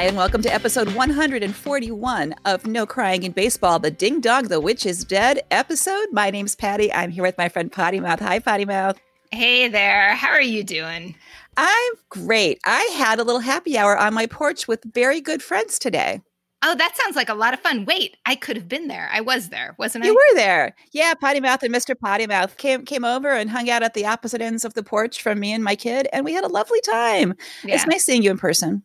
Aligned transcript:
Hi, 0.00 0.06
and 0.06 0.16
welcome 0.16 0.40
to 0.40 0.54
episode 0.54 0.94
141 0.94 2.34
of 2.46 2.66
No 2.66 2.86
Crying 2.86 3.22
in 3.24 3.32
Baseball, 3.32 3.78
the 3.78 3.90
Ding 3.90 4.22
Dong, 4.22 4.44
the 4.44 4.58
Witch 4.58 4.86
is 4.86 5.04
Dead 5.04 5.42
episode. 5.50 6.06
My 6.10 6.30
name's 6.30 6.56
Patty. 6.56 6.90
I'm 6.90 7.10
here 7.10 7.22
with 7.22 7.36
my 7.36 7.50
friend 7.50 7.70
Potty 7.70 8.00
Mouth. 8.00 8.18
Hi, 8.20 8.38
Potty 8.38 8.64
Mouth. 8.64 8.98
Hey 9.30 9.68
there. 9.68 10.14
How 10.14 10.30
are 10.30 10.40
you 10.40 10.64
doing? 10.64 11.16
I'm 11.58 11.92
great. 12.08 12.60
I 12.64 12.80
had 12.96 13.18
a 13.18 13.24
little 13.24 13.42
happy 13.42 13.76
hour 13.76 13.94
on 13.98 14.14
my 14.14 14.24
porch 14.24 14.66
with 14.66 14.82
very 14.84 15.20
good 15.20 15.42
friends 15.42 15.78
today. 15.78 16.22
Oh, 16.62 16.74
that 16.74 16.96
sounds 16.96 17.14
like 17.14 17.28
a 17.28 17.34
lot 17.34 17.52
of 17.52 17.60
fun. 17.60 17.84
Wait, 17.84 18.16
I 18.24 18.36
could 18.36 18.56
have 18.56 18.68
been 18.68 18.88
there. 18.88 19.10
I 19.12 19.20
was 19.20 19.50
there, 19.50 19.74
wasn't 19.78 20.04
I? 20.04 20.06
You 20.06 20.14
were 20.14 20.34
there. 20.34 20.74
Yeah, 20.92 21.12
Potty 21.12 21.40
Mouth 21.40 21.62
and 21.62 21.74
Mr. 21.74 21.94
Potty 21.98 22.26
Mouth 22.26 22.56
came 22.56 22.86
came 22.86 23.04
over 23.04 23.32
and 23.32 23.50
hung 23.50 23.68
out 23.68 23.82
at 23.82 23.92
the 23.92 24.06
opposite 24.06 24.40
ends 24.40 24.64
of 24.64 24.72
the 24.72 24.82
porch 24.82 25.20
from 25.20 25.38
me 25.40 25.52
and 25.52 25.62
my 25.62 25.76
kid, 25.76 26.08
and 26.10 26.24
we 26.24 26.32
had 26.32 26.44
a 26.44 26.48
lovely 26.48 26.80
time. 26.80 27.34
Yeah. 27.64 27.74
It's 27.74 27.86
nice 27.86 28.06
seeing 28.06 28.22
you 28.22 28.30
in 28.30 28.38
person. 28.38 28.82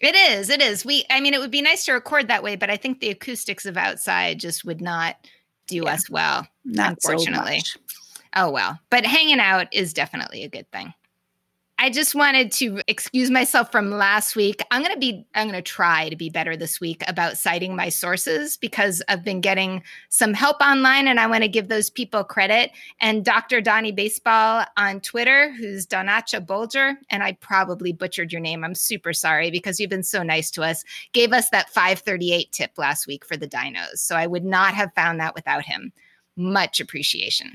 It 0.00 0.14
is. 0.14 0.48
It 0.50 0.62
is. 0.62 0.84
We 0.84 1.04
I 1.10 1.20
mean 1.20 1.34
it 1.34 1.40
would 1.40 1.50
be 1.50 1.62
nice 1.62 1.84
to 1.86 1.92
record 1.92 2.28
that 2.28 2.42
way, 2.42 2.56
but 2.56 2.70
I 2.70 2.76
think 2.76 3.00
the 3.00 3.10
acoustics 3.10 3.66
of 3.66 3.76
outside 3.76 4.38
just 4.38 4.64
would 4.64 4.80
not 4.80 5.16
do 5.66 5.82
yeah. 5.84 5.92
us 5.92 6.08
well, 6.08 6.46
not 6.64 6.90
unfortunately. 6.90 7.60
So 7.60 7.80
oh 8.36 8.50
well. 8.50 8.78
But 8.90 9.04
hanging 9.04 9.40
out 9.40 9.66
is 9.72 9.92
definitely 9.92 10.44
a 10.44 10.48
good 10.48 10.70
thing. 10.70 10.94
I 11.80 11.90
just 11.90 12.12
wanted 12.12 12.50
to 12.52 12.80
excuse 12.88 13.30
myself 13.30 13.70
from 13.70 13.92
last 13.92 14.34
week. 14.34 14.64
I'm 14.72 14.82
going 14.82 14.92
to 14.92 14.98
be, 14.98 15.24
I'm 15.36 15.46
going 15.46 15.62
to 15.62 15.62
try 15.62 16.08
to 16.08 16.16
be 16.16 16.28
better 16.28 16.56
this 16.56 16.80
week 16.80 17.04
about 17.06 17.36
citing 17.36 17.76
my 17.76 17.88
sources 17.88 18.56
because 18.56 19.00
I've 19.08 19.22
been 19.22 19.40
getting 19.40 19.84
some 20.08 20.34
help 20.34 20.60
online 20.60 21.06
and 21.06 21.20
I 21.20 21.28
want 21.28 21.44
to 21.44 21.48
give 21.48 21.68
those 21.68 21.88
people 21.88 22.24
credit. 22.24 22.72
And 23.00 23.24
Dr. 23.24 23.60
Donnie 23.60 23.92
Baseball 23.92 24.64
on 24.76 25.00
Twitter, 25.00 25.52
who's 25.52 25.86
Donacha 25.86 26.44
Bolger, 26.44 26.96
and 27.10 27.22
I 27.22 27.34
probably 27.34 27.92
butchered 27.92 28.32
your 28.32 28.40
name. 28.40 28.64
I'm 28.64 28.74
super 28.74 29.12
sorry 29.12 29.48
because 29.52 29.78
you've 29.78 29.88
been 29.88 30.02
so 30.02 30.24
nice 30.24 30.50
to 30.52 30.62
us, 30.62 30.82
gave 31.12 31.32
us 31.32 31.48
that 31.50 31.70
538 31.70 32.50
tip 32.50 32.72
last 32.76 33.06
week 33.06 33.24
for 33.24 33.36
the 33.36 33.46
dinos. 33.46 33.98
So 33.98 34.16
I 34.16 34.26
would 34.26 34.44
not 34.44 34.74
have 34.74 34.92
found 34.94 35.20
that 35.20 35.36
without 35.36 35.62
him. 35.62 35.92
Much 36.36 36.80
appreciation. 36.80 37.52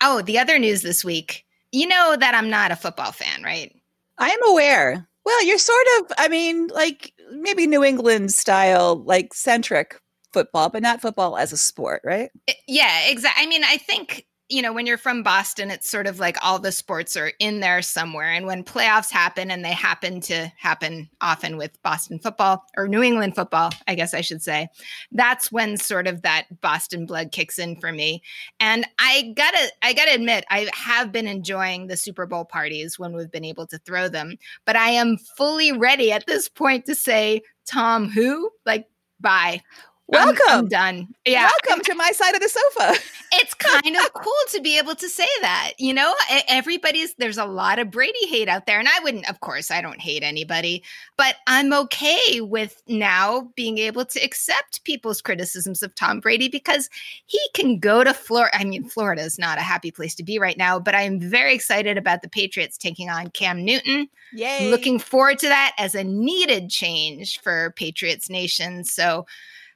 Oh, 0.00 0.22
the 0.22 0.38
other 0.38 0.58
news 0.58 0.80
this 0.80 1.04
week 1.04 1.44
you 1.72 1.86
know 1.86 2.16
that 2.18 2.34
I'm 2.34 2.50
not 2.50 2.70
a 2.70 2.76
football 2.76 3.12
fan, 3.12 3.42
right? 3.42 3.74
I 4.18 4.28
am 4.28 4.50
aware. 4.50 5.08
Well, 5.24 5.44
you're 5.44 5.58
sort 5.58 5.86
of, 5.98 6.12
I 6.18 6.28
mean, 6.28 6.68
like 6.68 7.12
maybe 7.32 7.66
New 7.66 7.82
England 7.82 8.32
style, 8.32 9.02
like 9.04 9.34
centric 9.34 10.00
football, 10.32 10.68
but 10.68 10.82
not 10.82 11.00
football 11.00 11.36
as 11.36 11.52
a 11.52 11.56
sport, 11.56 12.02
right? 12.04 12.30
Yeah, 12.66 13.06
exactly. 13.08 13.44
I 13.44 13.46
mean, 13.46 13.64
I 13.64 13.76
think 13.76 14.26
you 14.52 14.60
know, 14.60 14.72
when 14.72 14.84
you're 14.84 14.98
from 14.98 15.22
Boston, 15.22 15.70
it's 15.70 15.88
sort 15.88 16.06
of 16.06 16.20
like 16.20 16.36
all 16.42 16.58
the 16.58 16.72
sports 16.72 17.16
are 17.16 17.32
in 17.38 17.60
there 17.60 17.80
somewhere. 17.80 18.30
And 18.30 18.44
when 18.44 18.62
playoffs 18.62 19.10
happen, 19.10 19.50
and 19.50 19.64
they 19.64 19.72
happen 19.72 20.20
to 20.22 20.52
happen 20.58 21.08
often 21.22 21.56
with 21.56 21.82
Boston 21.82 22.18
football 22.18 22.62
or 22.76 22.86
New 22.86 23.02
England 23.02 23.34
football, 23.34 23.70
I 23.88 23.94
guess 23.94 24.12
I 24.12 24.20
should 24.20 24.42
say, 24.42 24.68
that's 25.10 25.50
when 25.50 25.78
sort 25.78 26.06
of 26.06 26.20
that 26.22 26.60
Boston 26.60 27.06
blood 27.06 27.32
kicks 27.32 27.58
in 27.58 27.76
for 27.80 27.92
me. 27.92 28.22
And 28.60 28.84
I 28.98 29.32
gotta, 29.34 29.72
I 29.80 29.94
gotta 29.94 30.14
admit, 30.14 30.44
I 30.50 30.68
have 30.74 31.12
been 31.12 31.26
enjoying 31.26 31.86
the 31.86 31.96
Super 31.96 32.26
Bowl 32.26 32.44
parties 32.44 32.98
when 32.98 33.14
we've 33.14 33.30
been 33.30 33.46
able 33.46 33.66
to 33.68 33.78
throw 33.78 34.08
them. 34.08 34.36
But 34.66 34.76
I 34.76 34.90
am 34.90 35.16
fully 35.16 35.72
ready 35.72 36.12
at 36.12 36.26
this 36.26 36.50
point 36.50 36.84
to 36.86 36.94
say, 36.94 37.40
Tom, 37.64 38.10
who? 38.10 38.50
Like, 38.66 38.86
bye. 39.18 39.62
Welcome. 40.08 40.42
I'm, 40.48 40.58
I'm, 40.58 40.68
done. 40.68 41.08
Yeah. 41.24 41.48
Welcome 41.66 41.84
to 41.84 41.94
my 41.94 42.10
side 42.10 42.34
of 42.34 42.40
the 42.40 42.48
sofa. 42.48 43.00
it's 43.32 43.54
kind 43.54 43.96
of 43.96 44.12
cool 44.12 44.32
to 44.50 44.60
be 44.60 44.76
able 44.76 44.94
to 44.96 45.08
say 45.08 45.28
that. 45.40 45.72
You 45.78 45.94
know, 45.94 46.12
everybody's, 46.48 47.14
there's 47.14 47.38
a 47.38 47.46
lot 47.46 47.78
of 47.78 47.90
Brady 47.90 48.26
hate 48.26 48.48
out 48.48 48.66
there. 48.66 48.78
And 48.78 48.88
I 48.88 49.00
wouldn't, 49.02 49.30
of 49.30 49.40
course, 49.40 49.70
I 49.70 49.80
don't 49.80 50.00
hate 50.00 50.22
anybody, 50.22 50.82
but 51.16 51.36
I'm 51.46 51.72
okay 51.72 52.40
with 52.40 52.82
now 52.88 53.50
being 53.54 53.78
able 53.78 54.04
to 54.04 54.20
accept 54.20 54.84
people's 54.84 55.22
criticisms 55.22 55.82
of 55.82 55.94
Tom 55.94 56.20
Brady 56.20 56.48
because 56.48 56.90
he 57.26 57.40
can 57.54 57.78
go 57.78 58.04
to 58.04 58.12
Florida. 58.12 58.58
I 58.58 58.64
mean, 58.64 58.84
Florida 58.84 59.22
is 59.22 59.38
not 59.38 59.58
a 59.58 59.62
happy 59.62 59.90
place 59.90 60.14
to 60.16 60.22
be 60.22 60.38
right 60.38 60.58
now, 60.58 60.78
but 60.78 60.94
I 60.94 61.02
am 61.02 61.20
very 61.20 61.54
excited 61.54 61.96
about 61.96 62.22
the 62.22 62.28
Patriots 62.28 62.76
taking 62.76 63.08
on 63.08 63.30
Cam 63.30 63.64
Newton. 63.64 64.08
Yay. 64.34 64.70
Looking 64.70 64.98
forward 64.98 65.38
to 65.38 65.48
that 65.48 65.74
as 65.78 65.94
a 65.94 66.04
needed 66.04 66.68
change 66.68 67.40
for 67.40 67.72
Patriots 67.76 68.28
Nation. 68.28 68.84
So, 68.84 69.26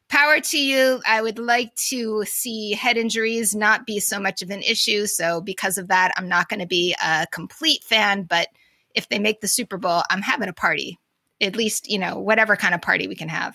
power 0.08 0.40
to 0.40 0.58
you. 0.58 1.00
I 1.06 1.22
would 1.22 1.38
like 1.38 1.74
to 1.88 2.24
see 2.24 2.72
head 2.72 2.96
injuries 2.96 3.54
not 3.54 3.86
be 3.86 4.00
so 4.00 4.20
much 4.20 4.42
of 4.42 4.50
an 4.50 4.62
issue. 4.62 5.06
So, 5.06 5.40
because 5.40 5.78
of 5.78 5.88
that, 5.88 6.12
I'm 6.16 6.28
not 6.28 6.48
going 6.48 6.60
to 6.60 6.66
be 6.66 6.94
a 7.02 7.26
complete 7.30 7.82
fan. 7.84 8.24
But 8.24 8.48
if 8.94 9.08
they 9.08 9.18
make 9.18 9.40
the 9.40 9.48
Super 9.48 9.78
Bowl, 9.78 10.02
I'm 10.10 10.22
having 10.22 10.48
a 10.48 10.52
party. 10.52 10.98
At 11.40 11.56
least, 11.56 11.90
you 11.90 11.98
know, 11.98 12.18
whatever 12.18 12.56
kind 12.56 12.74
of 12.74 12.80
party 12.80 13.08
we 13.08 13.14
can 13.14 13.28
have 13.28 13.54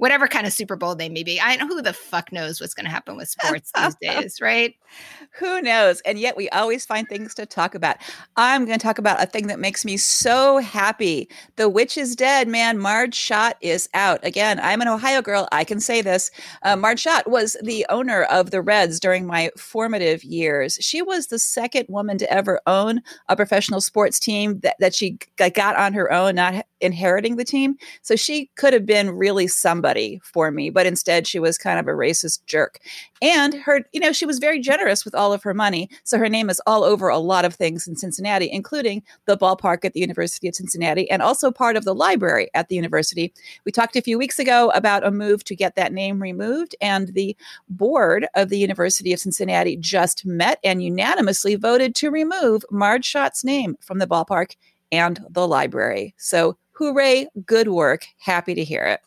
whatever 0.00 0.26
kind 0.26 0.46
of 0.46 0.52
Super 0.54 0.76
Bowl 0.76 0.94
they 0.94 1.10
may 1.10 1.22
be. 1.22 1.38
I 1.38 1.56
know 1.56 1.66
who 1.66 1.82
the 1.82 1.92
fuck 1.92 2.32
knows 2.32 2.58
what's 2.58 2.72
going 2.72 2.86
to 2.86 2.90
happen 2.90 3.18
with 3.18 3.28
sports 3.28 3.70
these 3.76 3.94
days, 4.00 4.40
right? 4.40 4.74
Who 5.32 5.60
knows? 5.60 6.00
And 6.06 6.18
yet 6.18 6.38
we 6.38 6.48
always 6.48 6.86
find 6.86 7.06
things 7.06 7.34
to 7.34 7.44
talk 7.44 7.74
about. 7.74 7.98
I'm 8.38 8.64
going 8.64 8.78
to 8.78 8.82
talk 8.82 8.96
about 8.96 9.22
a 9.22 9.26
thing 9.26 9.48
that 9.48 9.60
makes 9.60 9.84
me 9.84 9.98
so 9.98 10.56
happy. 10.56 11.28
The 11.56 11.68
witch 11.68 11.98
is 11.98 12.16
dead, 12.16 12.48
man. 12.48 12.78
Marge 12.78 13.14
Schott 13.14 13.58
is 13.60 13.90
out. 13.92 14.24
Again, 14.24 14.58
I'm 14.62 14.80
an 14.80 14.88
Ohio 14.88 15.20
girl. 15.20 15.46
I 15.52 15.64
can 15.64 15.80
say 15.80 16.00
this. 16.00 16.30
Uh, 16.62 16.76
Marge 16.76 17.00
Schott 17.00 17.28
was 17.28 17.54
the 17.62 17.84
owner 17.90 18.22
of 18.22 18.52
the 18.52 18.62
Reds 18.62 19.00
during 19.00 19.26
my 19.26 19.50
formative 19.58 20.24
years. 20.24 20.78
She 20.80 21.02
was 21.02 21.26
the 21.26 21.38
second 21.38 21.84
woman 21.90 22.16
to 22.16 22.32
ever 22.32 22.58
own 22.66 23.02
a 23.28 23.36
professional 23.36 23.82
sports 23.82 24.18
team 24.18 24.60
that, 24.60 24.76
that 24.80 24.94
she 24.94 25.18
got 25.36 25.76
on 25.76 25.92
her 25.92 26.10
own, 26.10 26.36
not 26.36 26.64
inheriting 26.80 27.36
the 27.36 27.44
team. 27.44 27.76
So 28.02 28.16
she 28.16 28.50
could 28.56 28.72
have 28.72 28.86
been 28.86 29.10
really 29.10 29.46
somebody 29.46 30.20
for 30.22 30.50
me, 30.50 30.70
but 30.70 30.86
instead 30.86 31.26
she 31.26 31.38
was 31.38 31.58
kind 31.58 31.78
of 31.78 31.86
a 31.86 31.96
racist 31.96 32.44
jerk. 32.46 32.78
And 33.22 33.54
her, 33.54 33.82
you 33.92 34.00
know, 34.00 34.12
she 34.12 34.26
was 34.26 34.38
very 34.38 34.60
generous 34.60 35.04
with 35.04 35.14
all 35.14 35.32
of 35.32 35.42
her 35.42 35.54
money. 35.54 35.90
So 36.04 36.18
her 36.18 36.28
name 36.28 36.48
is 36.48 36.60
all 36.66 36.84
over 36.84 37.08
a 37.08 37.18
lot 37.18 37.44
of 37.44 37.54
things 37.54 37.86
in 37.86 37.96
Cincinnati, 37.96 38.50
including 38.50 39.02
the 39.26 39.36
ballpark 39.36 39.84
at 39.84 39.92
the 39.92 40.00
University 40.00 40.48
of 40.48 40.54
Cincinnati 40.54 41.10
and 41.10 41.22
also 41.22 41.50
part 41.50 41.76
of 41.76 41.84
the 41.84 41.94
library 41.94 42.48
at 42.54 42.68
the 42.68 42.76
university. 42.76 43.32
We 43.64 43.72
talked 43.72 43.96
a 43.96 44.02
few 44.02 44.18
weeks 44.18 44.38
ago 44.38 44.70
about 44.74 45.06
a 45.06 45.10
move 45.10 45.44
to 45.44 45.56
get 45.56 45.74
that 45.76 45.92
name 45.92 46.20
removed, 46.20 46.74
and 46.80 47.08
the 47.08 47.36
board 47.68 48.26
of 48.34 48.48
the 48.48 48.58
University 48.58 49.12
of 49.12 49.20
Cincinnati 49.20 49.76
just 49.76 50.24
met 50.24 50.58
and 50.64 50.82
unanimously 50.82 51.56
voted 51.56 51.94
to 51.96 52.10
remove 52.10 52.64
Marge 52.70 53.06
Schott's 53.06 53.44
name 53.44 53.76
from 53.80 53.98
the 53.98 54.06
ballpark 54.06 54.56
and 54.92 55.24
the 55.28 55.46
library. 55.46 56.14
So 56.18 56.56
Hooray, 56.80 57.26
good 57.44 57.68
work. 57.68 58.06
Happy 58.16 58.54
to 58.54 58.64
hear 58.64 58.82
it. 58.84 59.00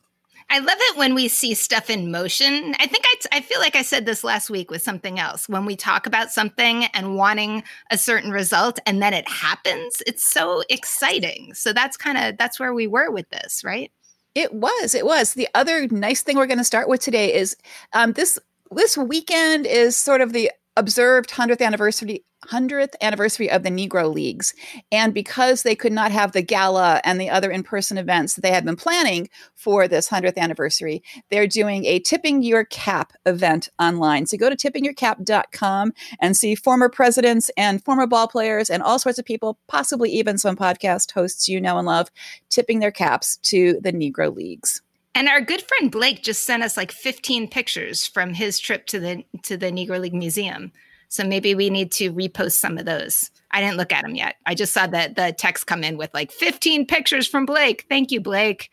I 0.52 0.60
love 0.60 0.78
it 0.80 0.98
when 0.98 1.16
we 1.16 1.28
see 1.28 1.56
stuff 1.56 1.90
in 1.90 2.12
motion. 2.12 2.76
I 2.78 2.86
think 2.86 3.04
I, 3.04 3.38
I 3.38 3.42
feel 3.42 3.60
like 3.60 3.76
I 3.76 3.82
said 3.82 4.06
this 4.06 4.24
last 4.24 4.52
week 4.52 4.70
with 4.70 4.84
something 4.84 5.18
else. 5.18 5.50
When 5.50 5.66
we 5.66 5.76
talk 5.76 6.06
about 6.06 6.32
something 6.32 6.86
and 6.94 7.16
wanting 7.16 7.64
a 7.90 7.98
certain 7.98 8.30
result 8.30 8.78
and 8.86 9.02
then 9.02 9.12
it 9.12 9.28
happens, 9.28 10.04
it's 10.06 10.24
so 10.24 10.64
exciting. 10.70 11.56
So 11.56 11.74
that's 11.74 11.98
kind 11.98 12.20
of 12.20 12.38
that's 12.38 12.60
where 12.60 12.76
we 12.76 12.86
were 12.86 13.10
with 13.10 13.28
this, 13.32 13.64
right? 13.64 13.92
It 14.36 14.54
was. 14.54 14.94
It 14.94 15.08
was. 15.08 15.34
The 15.34 15.48
other 15.56 15.88
nice 15.88 16.22
thing 16.22 16.38
we're 16.38 16.46
going 16.46 16.60
to 16.60 16.64
start 16.64 16.88
with 16.88 17.02
today 17.02 17.34
is 17.34 17.58
um, 17.94 18.14
this 18.14 18.38
this 18.70 19.00
weekend 19.00 19.66
is 19.66 19.98
sort 19.98 20.22
of 20.22 20.32
the 20.32 20.52
observed 20.78 21.32
100th 21.32 21.62
anniversary 21.62 22.24
100th 22.50 22.94
anniversary 23.02 23.50
of 23.50 23.64
the 23.64 23.70
Negro 23.70 24.14
Leagues. 24.14 24.54
And 24.92 25.14
because 25.14 25.64
they 25.64 25.76
could 25.76 25.94
not 25.94 26.12
have 26.12 26.32
the 26.32 26.42
gala 26.42 27.02
and 27.04 27.20
the 27.20 27.30
other 27.30 27.52
in 27.52 27.64
person 27.64 27.98
events 27.98 28.36
that 28.36 28.42
they 28.42 28.52
had 28.52 28.66
been 28.66 28.76
planning 28.76 29.30
for 29.56 29.88
this 29.88 30.10
100th 30.10 30.38
anniversary, 30.38 31.04
they're 31.30 31.48
doing 31.48 31.86
a 31.86 32.00
Tipping 32.00 32.44
Your 32.44 32.66
Cap 32.66 33.14
event 33.26 33.70
online. 33.80 34.26
So 34.26 34.38
go 34.38 34.50
to 34.50 34.56
tippingyourcap.com 34.56 35.94
and 36.20 36.38
see 36.38 36.56
former 36.56 36.90
presidents 36.90 37.50
and 37.58 37.84
former 37.84 38.08
ball 38.08 38.28
players 38.28 38.70
and 38.70 38.84
all 38.84 39.00
sorts 39.00 39.20
of 39.20 39.26
people, 39.26 39.58
possibly 39.68 40.10
even 40.12 40.38
some 40.38 40.56
podcast 40.56 41.12
hosts 41.12 41.48
you 41.48 41.60
know 41.60 41.78
and 41.78 41.88
love, 41.88 42.10
tipping 42.50 42.80
their 42.80 42.92
caps 42.92 43.38
to 43.38 43.80
the 43.82 43.92
Negro 43.94 44.36
Leagues. 44.36 44.82
And 45.16 45.28
our 45.28 45.42
good 45.42 45.62
friend 45.62 45.92
Blake 45.92 46.24
just 46.24 46.44
sent 46.44 46.64
us 46.64 46.76
like 46.76 46.92
15 46.92 47.48
pictures 47.50 48.08
from 48.08 48.34
his 48.34 48.60
trip 48.60 48.88
to 48.88 49.00
the 49.00 49.24
to 49.44 49.58
the 49.58 49.72
Negro 49.72 50.00
League 50.00 50.14
Museum. 50.14 50.72
So 51.14 51.24
maybe 51.24 51.54
we 51.54 51.70
need 51.70 51.92
to 51.92 52.12
repost 52.12 52.54
some 52.54 52.80
of 52.80 52.86
those. 52.86 53.30
I 53.52 53.62
didn't 53.62 53.78
look 53.78 53.94
at 53.94 54.02
them 54.02 54.16
yet. 54.16 54.38
I 54.48 54.56
just 54.56 54.74
saw 54.74 54.88
that 54.88 55.16
the 55.16 55.32
text 55.38 55.68
come 55.68 55.84
in 55.84 55.96
with 55.96 56.12
like 56.12 56.32
15 56.32 56.88
pictures 56.88 57.28
from 57.28 57.46
Blake. 57.46 57.86
Thank 57.88 58.10
you, 58.10 58.20
Blake. 58.20 58.72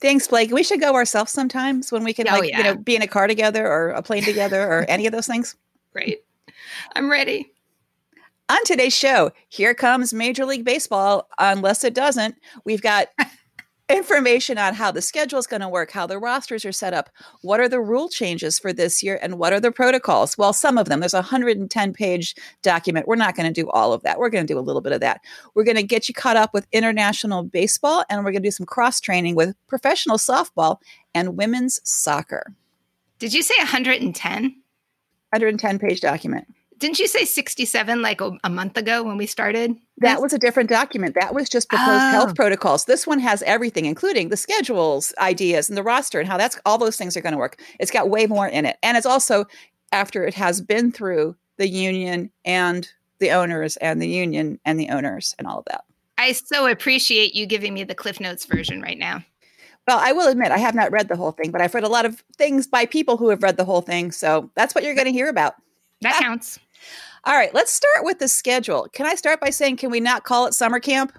Thanks, 0.00 0.26
Blake. 0.26 0.50
We 0.50 0.62
should 0.62 0.80
go 0.80 0.94
ourselves 0.94 1.32
sometimes 1.32 1.92
when 1.92 2.02
we 2.02 2.14
can, 2.14 2.30
oh, 2.30 2.38
like, 2.38 2.48
yeah. 2.48 2.56
you 2.56 2.64
know, 2.64 2.76
be 2.76 2.96
in 2.96 3.02
a 3.02 3.06
car 3.06 3.26
together 3.26 3.66
or 3.66 3.90
a 3.90 4.00
plane 4.00 4.22
together 4.22 4.62
or 4.62 4.86
any 4.88 5.04
of 5.04 5.12
those 5.12 5.26
things. 5.26 5.54
Great. 5.92 6.24
I'm 6.96 7.10
ready. 7.10 7.52
On 8.48 8.64
today's 8.64 8.96
show, 8.96 9.30
here 9.50 9.74
comes 9.74 10.14
Major 10.14 10.46
League 10.46 10.64
Baseball. 10.64 11.28
Unless 11.38 11.84
it 11.84 11.92
doesn't, 11.92 12.36
we've 12.64 12.80
got 12.80 13.08
information 13.90 14.58
on 14.58 14.74
how 14.74 14.90
the 14.90 15.02
schedule 15.02 15.38
is 15.38 15.46
going 15.46 15.60
to 15.60 15.68
work, 15.68 15.90
how 15.90 16.06
the 16.06 16.18
rosters 16.18 16.64
are 16.64 16.72
set 16.72 16.94
up, 16.94 17.10
what 17.42 17.60
are 17.60 17.68
the 17.68 17.80
rule 17.80 18.08
changes 18.08 18.58
for 18.58 18.72
this 18.72 19.02
year, 19.02 19.18
and 19.22 19.38
what 19.38 19.52
are 19.52 19.60
the 19.60 19.72
protocols. 19.72 20.38
Well, 20.38 20.52
some 20.52 20.78
of 20.78 20.88
them, 20.88 21.00
there's 21.00 21.14
a 21.14 21.18
110 21.18 21.92
page 21.92 22.34
document. 22.62 23.08
We're 23.08 23.16
not 23.16 23.36
going 23.36 23.52
to 23.52 23.60
do 23.60 23.68
all 23.70 23.92
of 23.92 24.02
that. 24.02 24.18
We're 24.18 24.30
going 24.30 24.46
to 24.46 24.52
do 24.52 24.58
a 24.58 24.60
little 24.60 24.82
bit 24.82 24.92
of 24.92 25.00
that. 25.00 25.20
We're 25.54 25.64
going 25.64 25.76
to 25.76 25.82
get 25.82 26.08
you 26.08 26.14
caught 26.14 26.36
up 26.36 26.54
with 26.54 26.66
international 26.72 27.42
baseball, 27.42 28.04
and 28.08 28.20
we're 28.20 28.32
going 28.32 28.42
to 28.42 28.46
do 28.46 28.52
some 28.52 28.66
cross 28.66 29.00
training 29.00 29.34
with 29.34 29.54
professional 29.66 30.18
softball 30.18 30.78
and 31.14 31.36
women's 31.36 31.80
soccer. 31.84 32.54
Did 33.18 33.34
you 33.34 33.42
say 33.42 33.54
110? 33.58 34.42
110 35.32 35.78
page 35.78 36.00
document. 36.00 36.46
Didn't 36.80 36.98
you 36.98 37.06
say 37.06 37.26
67 37.26 38.00
like 38.00 38.22
a, 38.22 38.32
a 38.42 38.48
month 38.48 38.78
ago 38.78 39.02
when 39.02 39.18
we 39.18 39.26
started? 39.26 39.76
That 39.98 40.22
was 40.22 40.32
a 40.32 40.38
different 40.38 40.70
document. 40.70 41.14
That 41.14 41.34
was 41.34 41.50
just 41.50 41.68
proposed 41.68 41.90
oh. 41.90 42.10
health 42.10 42.34
protocols. 42.34 42.86
This 42.86 43.06
one 43.06 43.18
has 43.18 43.42
everything, 43.42 43.84
including 43.84 44.30
the 44.30 44.36
schedules, 44.38 45.12
ideas, 45.18 45.68
and 45.68 45.76
the 45.76 45.82
roster, 45.82 46.20
and 46.20 46.26
how 46.26 46.38
that's 46.38 46.58
all 46.64 46.78
those 46.78 46.96
things 46.96 47.18
are 47.18 47.20
going 47.20 47.34
to 47.34 47.38
work. 47.38 47.60
It's 47.78 47.90
got 47.90 48.08
way 48.08 48.26
more 48.26 48.48
in 48.48 48.64
it. 48.64 48.78
And 48.82 48.96
it's 48.96 49.04
also 49.04 49.44
after 49.92 50.24
it 50.24 50.32
has 50.34 50.62
been 50.62 50.90
through 50.90 51.36
the 51.58 51.68
union 51.68 52.30
and 52.46 52.90
the 53.18 53.30
owners 53.30 53.76
and 53.76 54.00
the 54.00 54.08
union 54.08 54.58
and 54.64 54.80
the 54.80 54.88
owners 54.88 55.34
and 55.38 55.46
all 55.46 55.58
of 55.58 55.66
that. 55.66 55.84
I 56.16 56.32
so 56.32 56.66
appreciate 56.66 57.34
you 57.34 57.44
giving 57.44 57.74
me 57.74 57.84
the 57.84 57.94
Cliff 57.94 58.20
Notes 58.20 58.46
version 58.46 58.80
right 58.80 58.98
now. 58.98 59.22
Well, 59.86 59.98
I 60.00 60.12
will 60.12 60.28
admit 60.28 60.50
I 60.50 60.58
have 60.58 60.74
not 60.74 60.92
read 60.92 61.08
the 61.08 61.16
whole 61.16 61.32
thing, 61.32 61.50
but 61.50 61.60
I've 61.60 61.74
read 61.74 61.84
a 61.84 61.88
lot 61.88 62.06
of 62.06 62.22
things 62.38 62.66
by 62.66 62.86
people 62.86 63.18
who 63.18 63.28
have 63.28 63.42
read 63.42 63.58
the 63.58 63.64
whole 63.66 63.82
thing. 63.82 64.12
So 64.12 64.50
that's 64.54 64.74
what 64.74 64.82
you're 64.82 64.94
going 64.94 65.06
to 65.06 65.12
hear 65.12 65.28
about. 65.28 65.56
That 66.00 66.14
counts. 66.14 66.58
All 67.24 67.34
right, 67.34 67.54
let's 67.54 67.72
start 67.72 68.04
with 68.04 68.18
the 68.18 68.28
schedule. 68.28 68.88
Can 68.92 69.06
I 69.06 69.14
start 69.14 69.40
by 69.40 69.50
saying, 69.50 69.76
can 69.76 69.90
we 69.90 70.00
not 70.00 70.24
call 70.24 70.46
it 70.46 70.54
summer 70.54 70.80
camp? 70.80 71.12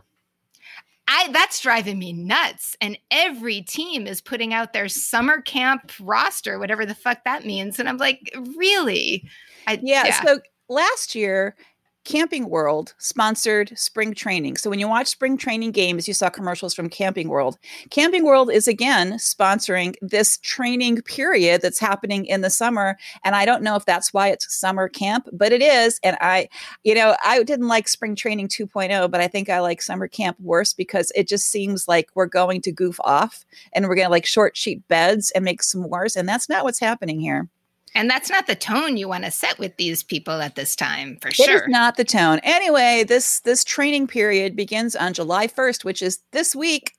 I 1.07 1.29
that's 1.31 1.59
driving 1.59 1.99
me 1.99 2.13
nuts. 2.13 2.77
And 2.79 2.97
every 3.11 3.61
team 3.61 4.07
is 4.07 4.21
putting 4.21 4.53
out 4.53 4.73
their 4.73 4.87
summer 4.87 5.41
camp 5.41 5.91
roster, 5.99 6.57
whatever 6.57 6.85
the 6.85 6.95
fuck 6.95 7.23
that 7.25 7.45
means. 7.45 7.79
And 7.79 7.89
I'm 7.89 7.97
like, 7.97 8.33
really? 8.55 9.27
I, 9.67 9.79
yeah, 9.83 10.05
yeah. 10.05 10.23
So 10.23 10.39
last 10.69 11.13
year, 11.13 11.55
Camping 12.03 12.49
World 12.49 12.95
sponsored 12.97 13.77
spring 13.77 14.13
training. 14.13 14.57
So 14.57 14.69
when 14.69 14.79
you 14.79 14.87
watch 14.87 15.07
spring 15.07 15.37
training 15.37 15.71
games, 15.71 16.07
you 16.07 16.13
saw 16.15 16.29
commercials 16.29 16.73
from 16.73 16.89
Camping 16.89 17.29
World. 17.29 17.59
Camping 17.91 18.25
World 18.25 18.51
is 18.51 18.67
again 18.67 19.13
sponsoring 19.13 19.95
this 20.01 20.39
training 20.39 21.01
period 21.03 21.61
that's 21.61 21.79
happening 21.79 22.25
in 22.25 22.41
the 22.41 22.49
summer. 22.49 22.97
And 23.23 23.35
I 23.35 23.45
don't 23.45 23.61
know 23.61 23.75
if 23.75 23.85
that's 23.85 24.13
why 24.13 24.29
it's 24.29 24.53
summer 24.53 24.89
camp, 24.89 25.29
but 25.31 25.51
it 25.51 25.61
is. 25.61 25.99
And 26.03 26.17
I, 26.21 26.49
you 26.83 26.95
know, 26.95 27.15
I 27.23 27.43
didn't 27.43 27.67
like 27.67 27.87
spring 27.87 28.15
training 28.15 28.47
2.0, 28.47 29.11
but 29.11 29.21
I 29.21 29.27
think 29.27 29.49
I 29.49 29.59
like 29.59 29.81
summer 29.81 30.07
camp 30.07 30.37
worse 30.39 30.73
because 30.73 31.11
it 31.15 31.27
just 31.27 31.51
seems 31.51 31.87
like 31.87 32.09
we're 32.15 32.25
going 32.25 32.61
to 32.61 32.71
goof 32.71 32.99
off 33.03 33.45
and 33.73 33.87
we're 33.87 33.95
going 33.95 34.07
to 34.07 34.11
like 34.11 34.25
short 34.25 34.57
sheet 34.57 34.87
beds 34.87 35.31
and 35.31 35.45
make 35.45 35.61
s'mores. 35.61 36.15
And 36.15 36.27
that's 36.27 36.49
not 36.49 36.63
what's 36.63 36.79
happening 36.79 37.19
here. 37.19 37.47
And 37.93 38.09
that's 38.09 38.29
not 38.29 38.47
the 38.47 38.55
tone 38.55 38.95
you 38.95 39.07
want 39.07 39.25
to 39.25 39.31
set 39.31 39.59
with 39.59 39.75
these 39.75 40.01
people 40.01 40.41
at 40.41 40.55
this 40.55 40.75
time, 40.75 41.17
for 41.21 41.29
sure. 41.29 41.57
It 41.57 41.63
is 41.63 41.67
not 41.67 41.97
the 41.97 42.05
tone. 42.05 42.39
Anyway, 42.41 43.03
this 43.05 43.41
this 43.41 43.63
training 43.63 44.07
period 44.07 44.55
begins 44.55 44.95
on 44.95 45.13
July 45.13 45.47
1st, 45.47 45.83
which 45.83 46.01
is 46.01 46.19
this 46.31 46.55
week. 46.55 46.93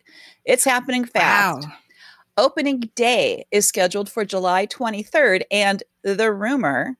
It's 0.44 0.64
happening 0.64 1.04
fast. 1.04 1.66
Wow. 1.66 1.74
Opening 2.36 2.90
day 2.94 3.46
is 3.50 3.66
scheduled 3.66 4.10
for 4.10 4.24
July 4.24 4.66
23rd, 4.66 5.42
and 5.50 5.82
the 6.02 6.32
rumor 6.32 6.96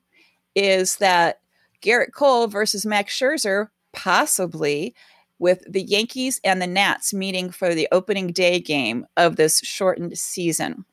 is 0.55 0.97
that 0.97 1.41
Gerrit 1.83 2.13
Cole 2.15 2.47
versus 2.47 2.87
Max 2.87 3.19
Scherzer, 3.19 3.69
possibly 3.93 4.95
with 5.39 5.65
the 5.69 5.83
Yankees 5.83 6.41
and 6.45 6.63
the 6.63 6.67
Nats 6.67 7.13
meeting 7.13 7.51
for 7.51 7.75
the 7.75 7.89
opening 7.91 8.29
day 8.29 8.61
game 8.61 9.07
of 9.17 9.37
this 9.37 9.61
shortened 9.65 10.17
season 10.17 10.85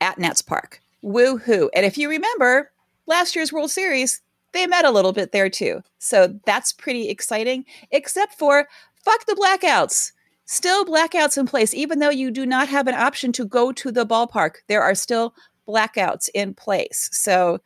at 0.00 0.18
Nats 0.18 0.42
Park. 0.42 0.81
Woohoo. 1.04 1.68
And 1.74 1.84
if 1.84 1.98
you 1.98 2.08
remember 2.08 2.70
last 3.06 3.34
year's 3.34 3.52
World 3.52 3.70
Series, 3.70 4.20
they 4.52 4.66
met 4.66 4.84
a 4.84 4.90
little 4.90 5.12
bit 5.12 5.32
there 5.32 5.50
too. 5.50 5.82
So 5.98 6.38
that's 6.44 6.72
pretty 6.72 7.08
exciting, 7.08 7.64
except 7.90 8.34
for 8.34 8.68
fuck 9.04 9.26
the 9.26 9.34
blackouts. 9.34 10.12
Still 10.44 10.84
blackouts 10.84 11.38
in 11.38 11.46
place, 11.46 11.72
even 11.72 11.98
though 11.98 12.10
you 12.10 12.30
do 12.30 12.44
not 12.44 12.68
have 12.68 12.86
an 12.86 12.94
option 12.94 13.32
to 13.32 13.44
go 13.44 13.72
to 13.72 13.90
the 13.90 14.04
ballpark. 14.04 14.56
There 14.68 14.82
are 14.82 14.94
still 14.94 15.34
blackouts 15.66 16.28
in 16.34 16.52
place. 16.54 17.08
So 17.12 17.60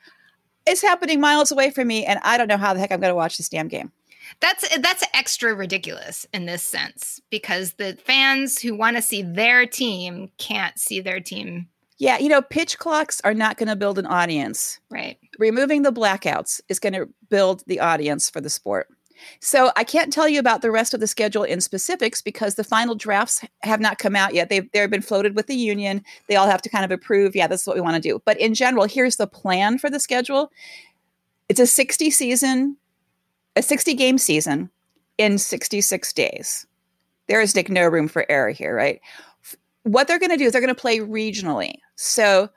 it's 0.66 0.82
happening 0.82 1.20
miles 1.20 1.50
away 1.50 1.70
from 1.70 1.88
me, 1.88 2.04
and 2.04 2.20
I 2.22 2.36
don't 2.36 2.48
know 2.48 2.56
how 2.56 2.74
the 2.74 2.80
heck 2.80 2.92
I'm 2.92 3.00
going 3.00 3.10
to 3.10 3.16
watch 3.16 3.38
this 3.38 3.48
damn 3.48 3.68
game. 3.68 3.92
That's 4.40 4.76
that's 4.78 5.04
extra 5.14 5.54
ridiculous 5.54 6.26
in 6.34 6.46
this 6.46 6.62
sense 6.62 7.20
because 7.30 7.74
the 7.74 7.96
fans 8.04 8.60
who 8.60 8.76
want 8.76 8.96
to 8.96 9.02
see 9.02 9.22
their 9.22 9.66
team 9.66 10.30
can't 10.36 10.78
see 10.78 11.00
their 11.00 11.20
team 11.20 11.68
yeah, 11.98 12.18
you 12.18 12.28
know, 12.28 12.42
pitch 12.42 12.78
clocks 12.78 13.20
are 13.22 13.34
not 13.34 13.56
going 13.56 13.68
to 13.68 13.76
build 13.76 13.98
an 13.98 14.06
audience. 14.06 14.78
Right. 14.90 15.18
Removing 15.38 15.82
the 15.82 15.92
blackouts 15.92 16.60
is 16.68 16.78
going 16.78 16.92
to 16.92 17.08
build 17.30 17.62
the 17.66 17.80
audience 17.80 18.28
for 18.28 18.40
the 18.40 18.50
sport. 18.50 18.88
So 19.40 19.70
I 19.76 19.84
can't 19.84 20.12
tell 20.12 20.28
you 20.28 20.38
about 20.38 20.60
the 20.60 20.70
rest 20.70 20.92
of 20.92 21.00
the 21.00 21.06
schedule 21.06 21.42
in 21.42 21.62
specifics 21.62 22.20
because 22.20 22.54
the 22.54 22.64
final 22.64 22.94
drafts 22.94 23.42
have 23.62 23.80
not 23.80 23.96
come 23.96 24.14
out 24.14 24.34
yet. 24.34 24.50
They've 24.50 24.70
they've 24.72 24.90
been 24.90 25.00
floated 25.00 25.34
with 25.34 25.46
the 25.46 25.54
union. 25.54 26.04
They 26.26 26.36
all 26.36 26.46
have 26.46 26.60
to 26.62 26.68
kind 26.68 26.84
of 26.84 26.90
approve. 26.90 27.34
Yeah, 27.34 27.46
this 27.46 27.62
is 27.62 27.66
what 27.66 27.76
we 27.76 27.80
want 27.80 27.94
to 27.96 28.08
do. 28.08 28.20
But 28.26 28.38
in 28.38 28.52
general, 28.52 28.84
here's 28.84 29.16
the 29.16 29.26
plan 29.26 29.78
for 29.78 29.88
the 29.88 30.00
schedule. 30.00 30.52
It's 31.48 31.60
a 31.60 31.66
60 31.66 32.10
season, 32.10 32.76
a 33.56 33.62
60 33.62 33.94
game 33.94 34.18
season 34.18 34.68
in 35.16 35.38
66 35.38 36.12
days. 36.12 36.66
There 37.26 37.40
is 37.40 37.56
like 37.56 37.70
no 37.70 37.88
room 37.88 38.08
for 38.08 38.26
error 38.30 38.50
here, 38.50 38.74
right? 38.74 39.00
what 39.86 40.08
they're 40.08 40.18
going 40.18 40.30
to 40.30 40.36
do 40.36 40.44
is 40.44 40.52
they're 40.52 40.60
going 40.60 40.74
to 40.74 40.80
play 40.80 40.98
regionally. 40.98 41.74
So 41.96 42.48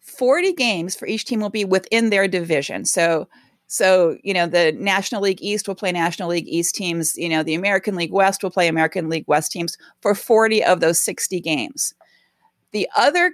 40 0.00 0.52
games 0.54 0.96
for 0.96 1.06
each 1.06 1.24
team 1.24 1.40
will 1.40 1.50
be 1.50 1.64
within 1.64 2.10
their 2.10 2.26
division. 2.28 2.84
So 2.84 3.28
so, 3.68 4.16
you 4.22 4.32
know, 4.32 4.46
the 4.46 4.72
National 4.72 5.22
League 5.22 5.42
East 5.42 5.66
will 5.66 5.74
play 5.74 5.90
National 5.90 6.28
League 6.28 6.46
East 6.46 6.76
teams, 6.76 7.16
you 7.16 7.28
know, 7.28 7.42
the 7.42 7.54
American 7.54 7.96
League 7.96 8.12
West 8.12 8.42
will 8.42 8.50
play 8.50 8.68
American 8.68 9.08
League 9.08 9.24
West 9.26 9.50
teams 9.50 9.76
for 10.02 10.14
40 10.14 10.62
of 10.62 10.78
those 10.80 11.00
60 11.00 11.40
games. 11.40 11.92
The 12.70 12.88
other 12.96 13.32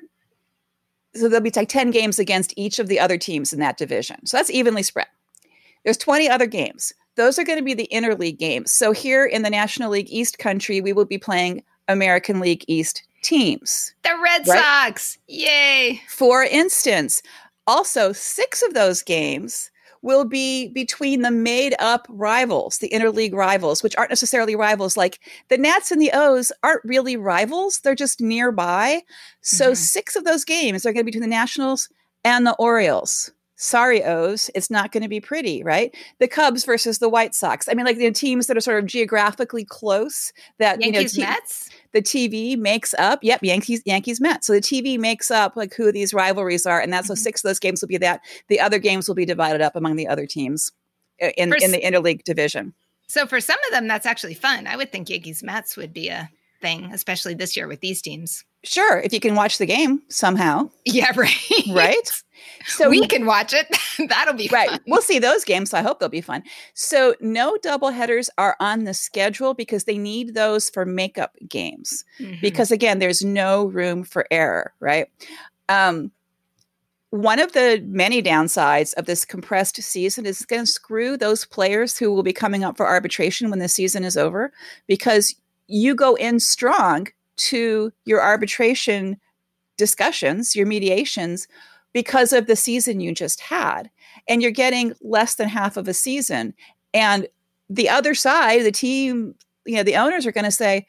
so 1.15 1.29
there'll 1.29 1.43
be 1.43 1.53
like 1.55 1.69
10 1.69 1.91
games 1.91 2.19
against 2.19 2.55
each 2.57 2.79
of 2.79 2.89
the 2.89 2.99
other 2.99 3.19
teams 3.19 3.53
in 3.53 3.61
that 3.61 3.77
division. 3.77 4.25
So 4.25 4.39
that's 4.39 4.51
evenly 4.51 4.83
spread. 4.83 5.09
There's 5.85 5.99
20 5.99 6.29
other 6.29 6.47
games. 6.47 6.95
Those 7.17 7.39
are 7.39 7.45
going 7.45 7.59
to 7.59 7.65
be 7.65 7.75
the 7.75 7.89
interleague 7.93 8.39
games. 8.39 8.71
So 8.71 8.93
here 8.93 9.27
in 9.27 9.43
the 9.43 9.51
National 9.51 9.91
League 9.91 10.09
East 10.09 10.39
country, 10.39 10.81
we 10.81 10.95
will 10.95 11.05
be 11.05 11.19
playing 11.19 11.63
American 11.87 12.41
League 12.41 12.65
East 12.67 13.03
teams. 13.23 13.95
The 14.03 14.19
Red 14.23 14.47
right? 14.47 14.61
Sox. 14.61 15.19
Yay. 15.29 16.01
For 16.09 16.43
instance, 16.45 17.23
also 17.67 18.13
six 18.13 18.63
of 18.63 18.75
those 18.75 19.03
games 19.03 19.71
will 20.03 20.25
be 20.25 20.69
between 20.69 21.23
the 21.23 21.31
made 21.31 21.75
up 21.79 22.07
rivals, 22.11 22.79
the 22.79 22.89
interleague 22.91 23.35
rivals, 23.35 23.83
which 23.83 23.97
aren't 23.97 24.11
necessarily 24.11 24.57
rivals. 24.57 24.97
Like 24.97 25.21
the 25.49 25.57
Nats 25.57 25.93
and 25.93 26.01
the 26.01 26.11
O's 26.13 26.51
aren't 26.65 26.85
really 26.85 27.17
rivals, 27.17 27.81
they're 27.81 27.95
just 27.95 28.21
nearby. 28.21 29.03
So 29.41 29.67
mm-hmm. 29.67 29.75
six 29.75 30.17
of 30.17 30.25
those 30.25 30.45
games 30.45 30.85
are 30.85 30.93
going 30.93 31.03
to 31.03 31.05
be 31.05 31.13
between 31.13 31.29
the 31.29 31.35
Nationals 31.35 31.89
and 32.25 32.47
the 32.47 32.55
Orioles. 32.55 33.31
Sorry, 33.63 34.03
O's, 34.03 34.51
it's 34.57 34.71
not 34.71 34.91
going 34.91 35.05
to 35.05 35.09
be 35.09 35.21
pretty, 35.21 35.63
right? 35.63 35.95
The 36.19 36.27
Cubs 36.27 36.65
versus 36.65 36.99
the 36.99 37.09
White 37.09 37.33
Sox. 37.33 37.69
I 37.69 37.75
mean, 37.75 37.87
like 37.87 37.97
the 37.97 38.11
teams 38.11 38.49
that 38.49 38.57
are 38.57 38.61
sort 38.61 38.83
of 38.83 38.87
geographically 38.87 39.65
close. 39.65 40.33
That 40.59 40.81
Yankees, 40.81 41.17
you 41.17 41.23
know, 41.23 41.29
te- 41.29 41.33
Mets 41.33 41.71
the 41.93 42.03
TV 42.03 42.59
makes 42.59 42.93
up, 42.99 43.21
yep, 43.23 43.41
Yankees, 43.41 43.81
Yankees 43.85 44.21
Mets. 44.21 44.49
So 44.49 44.55
the 44.55 44.61
TV 44.61 44.99
makes 44.99 45.31
up 45.31 45.57
like 45.57 45.75
who 45.75 45.93
these 45.93 46.13
rivalries 46.13 46.67
are. 46.67 46.81
And 46.81 46.93
that's 46.93 47.07
mm-hmm. 47.07 47.15
so 47.15 47.23
six 47.23 47.45
of 47.45 47.51
those 47.51 47.61
games 47.61 47.81
will 47.81 47.89
be 47.89 47.99
that. 47.99 48.21
The 48.49 48.59
other 48.59 48.81
games 48.81 49.07
will 49.07 49.15
be 49.15 49.25
divided 49.25 49.61
up 49.61 49.77
among 49.77 49.95
the 49.95 50.09
other 50.09 50.27
teams 50.27 50.73
in, 51.21 51.51
for, 51.51 51.57
in 51.57 51.71
the 51.71 51.81
interleague 51.81 52.25
division. 52.25 52.75
So 53.07 53.27
for 53.27 53.41
some 53.41 53.59
of 53.69 53.73
them, 53.73 53.87
that's 53.87 54.07
actually 54.07 54.35
fun. 54.35 54.67
I 54.67 54.77
would 54.77 54.91
think 54.91 55.09
Yankees 55.09 55.43
Mets 55.43 55.77
would 55.77 55.93
be 55.93 56.09
a 56.09 56.31
thing, 56.61 56.91
especially 56.93 57.35
this 57.35 57.57
year 57.57 57.69
with 57.69 57.81
these 57.81 58.03
teams. 58.03 58.45
Sure, 58.65 59.01
if 59.01 59.13
you 59.13 59.21
can 59.21 59.35
watch 59.35 59.59
the 59.59 59.67
game 59.67 60.03
somehow. 60.09 60.71
Yeah, 60.85 61.13
right. 61.17 61.37
Right. 61.71 62.23
So 62.67 62.89
we 62.89 63.07
can 63.07 63.27
watch 63.27 63.53
it. 63.53 63.67
That'll 64.09 64.35
be 64.35 64.49
right. 64.53 64.71
Fun. 64.71 64.81
We'll 64.87 65.03
see 65.03 65.19
those 65.19 65.45
games. 65.45 65.71
So 65.71 65.79
I 65.79 65.83
hope 65.83 66.01
they'll 66.01 66.09
be 66.09 66.21
fun. 66.21 66.43
So 66.75 67.15
no 67.21 67.57
double 67.63 67.91
headers 67.91 68.31
are 68.39 68.57
on 68.61 68.85
the 68.85 68.95
schedule 68.95 69.55
because 69.55 69.85
they 69.85 69.99
need 69.99 70.35
those 70.35 70.71
for 70.71 70.85
makeup 70.85 71.37
games. 71.49 72.05
Mm-hmm. 72.19 72.41
Because 72.41 72.71
again, 72.71 72.99
there's 72.99 73.25
no 73.25 73.67
room 73.67 74.05
for 74.05 74.27
error, 74.31 74.73
right? 74.81 75.09
Um, 75.69 76.13
one 77.11 77.39
of 77.39 77.53
the 77.53 77.85
many 77.87 78.23
downsides 78.23 78.95
of 78.95 79.05
this 79.05 79.27
compressed 79.27 79.77
season 79.83 80.25
is 80.25 80.47
going 80.47 80.63
to 80.63 80.71
screw 80.71 81.19
those 81.19 81.45
players 81.45 81.99
who 81.99 82.11
will 82.11 82.23
be 82.23 82.33
coming 82.33 82.65
up 82.65 82.77
for 82.77 82.87
arbitration 82.87 83.51
when 83.51 83.59
the 83.59 83.69
season 83.69 84.03
is 84.03 84.17
over 84.17 84.51
because 84.87 85.35
you 85.67 85.95
go 85.95 86.15
in 86.15 86.41
strong 86.41 87.09
to 87.37 87.93
your 88.07 88.23
arbitration 88.23 89.21
discussions, 89.77 90.57
your 90.57 90.67
mediations 90.67 91.49
because 91.93 92.33
of 92.33 92.47
the 92.47 92.57
season 92.57 93.01
you 93.01 93.15
just 93.15 93.41
had. 93.41 93.91
And 94.29 94.43
you're 94.43 94.51
getting 94.51 94.95
less 95.01 95.35
than 95.35 95.49
half 95.49 95.77
of 95.77 95.89
a 95.89 95.95
season. 95.95 96.55
And 96.95 97.27
the 97.69 97.89
other 97.89 98.15
side, 98.15 98.65
the 98.65 98.73
team, 98.73 99.35
you 99.65 99.77
know, 99.77 99.83
the 99.83 99.97
owners 99.97 100.27
are 100.27 100.33
going 100.33 100.45
to 100.45 100.51
say, 100.51 100.87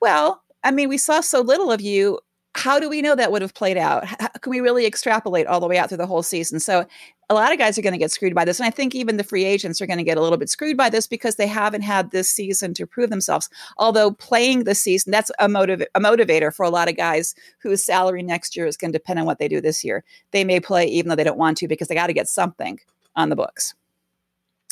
well, 0.00 0.42
I 0.64 0.70
mean, 0.70 0.88
we 0.88 0.98
saw 0.98 1.20
so 1.20 1.40
little 1.40 1.72
of 1.72 1.80
you. 1.80 2.18
How 2.58 2.80
do 2.80 2.88
we 2.88 3.02
know 3.02 3.14
that 3.14 3.30
would 3.30 3.42
have 3.42 3.54
played 3.54 3.76
out? 3.76 4.04
How, 4.04 4.28
can 4.40 4.50
we 4.50 4.60
really 4.60 4.84
extrapolate 4.84 5.46
all 5.46 5.60
the 5.60 5.68
way 5.68 5.78
out 5.78 5.88
through 5.88 5.98
the 5.98 6.06
whole 6.06 6.24
season? 6.24 6.58
So 6.58 6.84
a 7.30 7.34
lot 7.34 7.52
of 7.52 7.58
guys 7.58 7.78
are 7.78 7.82
going 7.82 7.92
to 7.92 7.98
get 7.98 8.10
screwed 8.10 8.34
by 8.34 8.44
this. 8.44 8.58
And 8.58 8.66
I 8.66 8.70
think 8.70 8.96
even 8.96 9.16
the 9.16 9.22
free 9.22 9.44
agents 9.44 9.80
are 9.80 9.86
going 9.86 9.98
to 9.98 10.04
get 10.04 10.18
a 10.18 10.20
little 10.20 10.38
bit 10.38 10.50
screwed 10.50 10.76
by 10.76 10.90
this 10.90 11.06
because 11.06 11.36
they 11.36 11.46
haven't 11.46 11.82
had 11.82 12.10
this 12.10 12.28
season 12.28 12.74
to 12.74 12.84
prove 12.84 13.10
themselves. 13.10 13.48
Although 13.76 14.10
playing 14.10 14.64
the 14.64 14.74
season, 14.74 15.12
that's 15.12 15.30
a 15.38 15.48
motive 15.48 15.82
a 15.94 16.00
motivator 16.00 16.52
for 16.52 16.64
a 16.64 16.70
lot 16.70 16.88
of 16.88 16.96
guys 16.96 17.34
whose 17.62 17.84
salary 17.84 18.24
next 18.24 18.56
year 18.56 18.66
is 18.66 18.76
going 18.76 18.92
to 18.92 18.98
depend 18.98 19.20
on 19.20 19.26
what 19.26 19.38
they 19.38 19.46
do 19.46 19.60
this 19.60 19.84
year. 19.84 20.02
They 20.32 20.42
may 20.42 20.58
play 20.58 20.86
even 20.86 21.08
though 21.08 21.16
they 21.16 21.24
don't 21.24 21.38
want 21.38 21.58
to 21.58 21.68
because 21.68 21.86
they 21.86 21.94
got 21.94 22.08
to 22.08 22.12
get 22.12 22.28
something 22.28 22.80
on 23.14 23.28
the 23.28 23.36
books. 23.36 23.74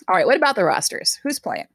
All 0.08 0.16
right, 0.16 0.26
what 0.26 0.36
about 0.36 0.56
the 0.56 0.64
rosters? 0.64 1.20
Who's 1.22 1.38
playing? 1.38 1.66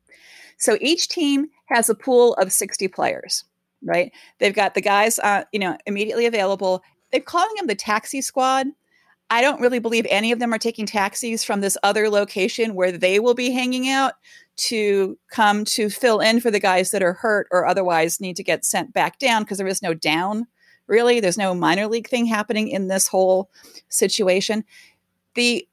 So 0.58 0.77
each 0.82 1.08
team 1.08 1.48
has 1.68 1.89
a 1.89 1.96
pool 1.96 2.34
of 2.36 2.51
60 2.51 2.88
players, 2.89 3.46
right? 3.84 4.12
They've 4.40 4.54
got 4.54 4.74
the 4.74 4.82
guys, 4.82 5.20
uh, 5.20 5.44
you 5.52 5.60
know, 5.60 5.78
immediately 5.86 6.26
available. 6.26 6.84
They're 7.12 7.22
calling 7.22 7.56
them 7.58 7.68
the 7.68 7.76
taxi 7.76 8.22
squad 8.22 8.68
I 9.32 9.42
don't 9.42 9.62
really 9.62 9.80
believe 9.80 10.06
any 10.10 10.34
of 10.34 10.40
them 10.40 10.54
are 10.54 10.58
taking 10.58 10.86
taxis 10.86 11.42
from 11.42 11.62
this 11.62 11.78
other 11.84 12.10
location 12.10 12.76
where 12.76 12.92
they 12.92 13.18
will 13.18 13.34
be 13.34 13.52
hanging 13.52 13.88
out 13.88 14.16
to 14.58 15.18
come 15.32 15.64
to 15.64 15.90
fill 15.90 16.20
in 16.20 16.42
for 16.42 16.52
the 16.52 16.60
guys 16.60 16.92
that 16.92 17.02
are 17.02 17.14
hurt 17.14 17.48
or 17.50 17.66
otherwise 17.66 18.20
need 18.20 18.36
to 18.36 18.44
get 18.44 18.66
sent 18.66 18.94
back 18.94 19.20
down 19.20 19.44
because 19.44 19.58
there 19.58 19.68
is 19.68 19.82
no 19.82 19.94
down 19.94 20.48
really 20.86 21.22
there's 21.22 21.38
no 21.38 21.56
minor 21.56 21.88
league 21.88 22.10
thing 22.10 22.26
happening 22.26 22.68
in 22.68 22.90
this 22.90 23.08
whole 23.08 23.50
situation 23.88 24.66
the 25.36 25.66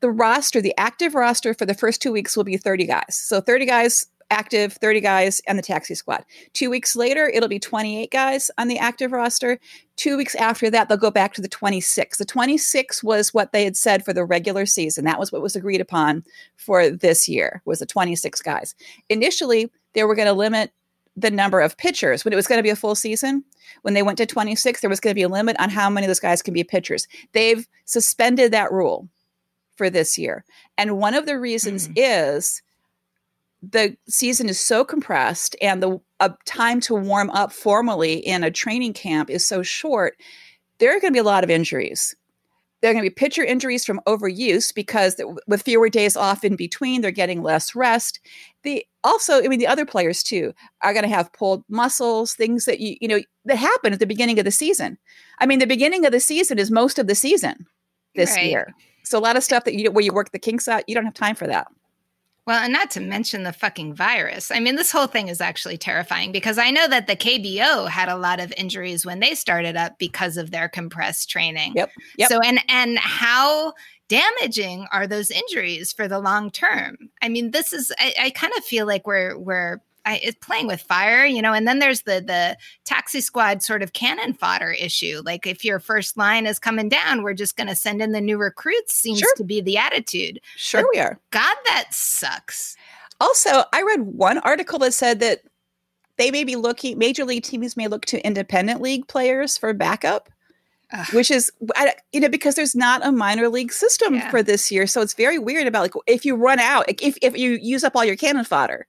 the 0.00 0.10
roster 0.10 0.60
the 0.60 0.74
active 0.76 1.14
roster 1.14 1.54
for 1.54 1.64
the 1.64 1.74
first 1.74 2.02
2 2.02 2.12
weeks 2.12 2.36
will 2.36 2.44
be 2.44 2.58
30 2.58 2.84
guys 2.84 3.16
so 3.16 3.40
30 3.40 3.64
guys 3.64 4.06
active 4.30 4.74
30 4.74 5.00
guys 5.00 5.40
and 5.46 5.58
the 5.58 5.62
taxi 5.62 5.94
squad. 5.94 6.24
Two 6.52 6.70
weeks 6.70 6.96
later, 6.96 7.28
it'll 7.28 7.48
be 7.48 7.58
28 7.58 8.10
guys 8.10 8.50
on 8.58 8.68
the 8.68 8.78
active 8.78 9.12
roster. 9.12 9.58
Two 9.96 10.16
weeks 10.16 10.34
after 10.34 10.68
that, 10.70 10.88
they'll 10.88 10.98
go 10.98 11.10
back 11.10 11.32
to 11.34 11.40
the 11.40 11.48
26. 11.48 12.18
The 12.18 12.24
26 12.24 13.02
was 13.02 13.32
what 13.32 13.52
they 13.52 13.64
had 13.64 13.76
said 13.76 14.04
for 14.04 14.12
the 14.12 14.24
regular 14.24 14.66
season. 14.66 15.04
That 15.04 15.18
was 15.18 15.32
what 15.32 15.42
was 15.42 15.56
agreed 15.56 15.80
upon 15.80 16.24
for 16.56 16.90
this 16.90 17.28
year, 17.28 17.62
was 17.64 17.78
the 17.78 17.86
26 17.86 18.42
guys. 18.42 18.74
Initially, 19.08 19.70
they 19.94 20.04
were 20.04 20.14
going 20.14 20.26
to 20.26 20.32
limit 20.32 20.72
the 21.16 21.30
number 21.30 21.60
of 21.60 21.76
pitchers 21.78 22.24
when 22.24 22.32
it 22.32 22.36
was 22.36 22.46
going 22.46 22.58
to 22.58 22.62
be 22.62 22.70
a 22.70 22.76
full 22.76 22.94
season. 22.94 23.42
When 23.82 23.94
they 23.94 24.02
went 24.02 24.18
to 24.18 24.26
26, 24.26 24.80
there 24.80 24.90
was 24.90 25.00
going 25.00 25.12
to 25.12 25.18
be 25.18 25.22
a 25.22 25.28
limit 25.28 25.56
on 25.58 25.70
how 25.70 25.88
many 25.88 26.04
of 26.06 26.08
those 26.08 26.20
guys 26.20 26.42
can 26.42 26.52
be 26.52 26.62
pitchers. 26.62 27.08
They've 27.32 27.66
suspended 27.84 28.52
that 28.52 28.70
rule 28.70 29.08
for 29.76 29.88
this 29.88 30.18
year. 30.18 30.44
And 30.76 30.98
one 30.98 31.14
of 31.14 31.26
the 31.26 31.38
reasons 31.38 31.88
mm. 31.88 31.94
is 31.96 32.62
the 33.62 33.96
season 34.08 34.48
is 34.48 34.60
so 34.60 34.84
compressed 34.84 35.56
and 35.60 35.82
the 35.82 35.98
uh, 36.20 36.30
time 36.44 36.80
to 36.80 36.94
warm 36.94 37.30
up 37.30 37.52
formally 37.52 38.14
in 38.14 38.44
a 38.44 38.50
training 38.50 38.92
camp 38.92 39.30
is 39.30 39.46
so 39.46 39.62
short, 39.62 40.16
there 40.78 40.90
are 40.90 41.00
going 41.00 41.12
to 41.12 41.16
be 41.16 41.20
a 41.20 41.24
lot 41.24 41.44
of 41.44 41.50
injuries. 41.50 42.14
There 42.80 42.90
are 42.90 42.94
going 42.94 43.04
to 43.04 43.10
be 43.10 43.14
pitcher 43.14 43.42
injuries 43.42 43.84
from 43.84 44.00
overuse 44.06 44.74
because 44.74 45.20
with 45.46 45.62
fewer 45.62 45.88
days 45.88 46.16
off 46.16 46.44
in 46.44 46.56
between, 46.56 47.00
they're 47.00 47.10
getting 47.10 47.42
less 47.42 47.74
rest. 47.74 48.20
The 48.62 48.84
also, 49.02 49.42
I 49.42 49.48
mean, 49.48 49.58
the 49.58 49.66
other 49.66 49.86
players 49.86 50.22
too 50.22 50.52
are 50.82 50.92
going 50.92 51.04
to 51.04 51.08
have 51.08 51.32
pulled 51.32 51.64
muscles, 51.68 52.34
things 52.34 52.66
that 52.66 52.80
you 52.80 52.96
you 53.00 53.08
know 53.08 53.20
that 53.46 53.56
happen 53.56 53.94
at 53.94 53.98
the 53.98 54.06
beginning 54.06 54.38
of 54.38 54.44
the 54.44 54.50
season. 54.50 54.98
I 55.40 55.46
mean, 55.46 55.58
the 55.58 55.66
beginning 55.66 56.04
of 56.04 56.12
the 56.12 56.20
season 56.20 56.58
is 56.58 56.70
most 56.70 56.98
of 56.98 57.06
the 57.06 57.14
season 57.14 57.66
this 58.14 58.36
right. 58.36 58.44
year. 58.44 58.74
So 59.04 59.18
a 59.18 59.20
lot 59.20 59.36
of 59.36 59.44
stuff 59.44 59.64
that 59.64 59.74
you 59.74 59.90
where 59.90 60.04
you 60.04 60.12
work 60.12 60.32
the 60.32 60.38
kinks 60.38 60.68
out, 60.68 60.84
you 60.86 60.94
don't 60.94 61.06
have 61.06 61.14
time 61.14 61.34
for 61.34 61.46
that. 61.46 61.68
Well, 62.46 62.62
and 62.62 62.72
not 62.72 62.92
to 62.92 63.00
mention 63.00 63.42
the 63.42 63.52
fucking 63.52 63.94
virus. 63.94 64.52
I 64.52 64.60
mean, 64.60 64.76
this 64.76 64.92
whole 64.92 65.08
thing 65.08 65.26
is 65.26 65.40
actually 65.40 65.78
terrifying 65.78 66.30
because 66.30 66.58
I 66.58 66.70
know 66.70 66.86
that 66.86 67.08
the 67.08 67.16
KBO 67.16 67.88
had 67.88 68.08
a 68.08 68.16
lot 68.16 68.38
of 68.38 68.52
injuries 68.56 69.04
when 69.04 69.18
they 69.18 69.34
started 69.34 69.76
up 69.76 69.98
because 69.98 70.36
of 70.36 70.52
their 70.52 70.68
compressed 70.68 71.28
training. 71.28 71.72
Yep. 71.74 71.90
yep. 72.16 72.28
So 72.28 72.38
and 72.40 72.60
and 72.68 72.98
how 73.00 73.74
damaging 74.08 74.86
are 74.92 75.08
those 75.08 75.32
injuries 75.32 75.92
for 75.92 76.06
the 76.06 76.20
long 76.20 76.52
term? 76.52 76.96
I 77.20 77.28
mean, 77.28 77.50
this 77.50 77.72
is 77.72 77.92
I, 77.98 78.14
I 78.20 78.30
kind 78.30 78.52
of 78.56 78.64
feel 78.64 78.86
like 78.86 79.08
we're 79.08 79.36
we're 79.36 79.80
I, 80.06 80.20
it's 80.22 80.38
playing 80.40 80.68
with 80.68 80.80
fire, 80.80 81.26
you 81.26 81.42
know. 81.42 81.52
And 81.52 81.66
then 81.66 81.80
there's 81.80 82.02
the 82.02 82.22
the 82.24 82.56
taxi 82.84 83.20
squad 83.20 83.62
sort 83.62 83.82
of 83.82 83.92
cannon 83.92 84.34
fodder 84.34 84.70
issue. 84.70 85.20
Like 85.24 85.46
if 85.46 85.64
your 85.64 85.80
first 85.80 86.16
line 86.16 86.46
is 86.46 86.60
coming 86.60 86.88
down, 86.88 87.22
we're 87.22 87.34
just 87.34 87.56
going 87.56 87.66
to 87.66 87.74
send 87.74 88.00
in 88.00 88.12
the 88.12 88.20
new 88.20 88.38
recruits. 88.38 88.94
Seems 88.94 89.18
sure. 89.18 89.34
to 89.36 89.44
be 89.44 89.60
the 89.60 89.76
attitude. 89.76 90.40
Sure, 90.54 90.82
but 90.82 90.90
we 90.94 91.00
are. 91.00 91.18
God, 91.32 91.56
that 91.66 91.88
sucks. 91.90 92.76
Also, 93.20 93.64
I 93.72 93.82
read 93.82 94.02
one 94.02 94.38
article 94.38 94.78
that 94.78 94.94
said 94.94 95.18
that 95.20 95.40
they 96.18 96.30
may 96.30 96.44
be 96.44 96.54
looking. 96.54 96.96
Major 96.98 97.24
league 97.24 97.42
teams 97.42 97.76
may 97.76 97.88
look 97.88 98.06
to 98.06 98.24
independent 98.24 98.80
league 98.80 99.08
players 99.08 99.58
for 99.58 99.72
backup. 99.74 100.30
Ugh. 100.92 101.14
Which 101.14 101.32
is, 101.32 101.50
you 102.12 102.20
know, 102.20 102.28
because 102.28 102.54
there's 102.54 102.76
not 102.76 103.04
a 103.04 103.10
minor 103.10 103.48
league 103.48 103.72
system 103.72 104.14
yeah. 104.14 104.30
for 104.30 104.40
this 104.40 104.70
year, 104.70 104.86
so 104.86 105.00
it's 105.00 105.14
very 105.14 105.36
weird 105.36 105.66
about 105.66 105.82
like 105.82 105.94
if 106.06 106.24
you 106.24 106.36
run 106.36 106.60
out, 106.60 106.84
if 106.88 107.18
if 107.22 107.36
you 107.36 107.58
use 107.60 107.82
up 107.82 107.96
all 107.96 108.04
your 108.04 108.14
cannon 108.14 108.44
fodder, 108.44 108.86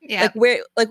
yeah. 0.00 0.22
Like 0.22 0.34
where 0.34 0.58
like 0.76 0.88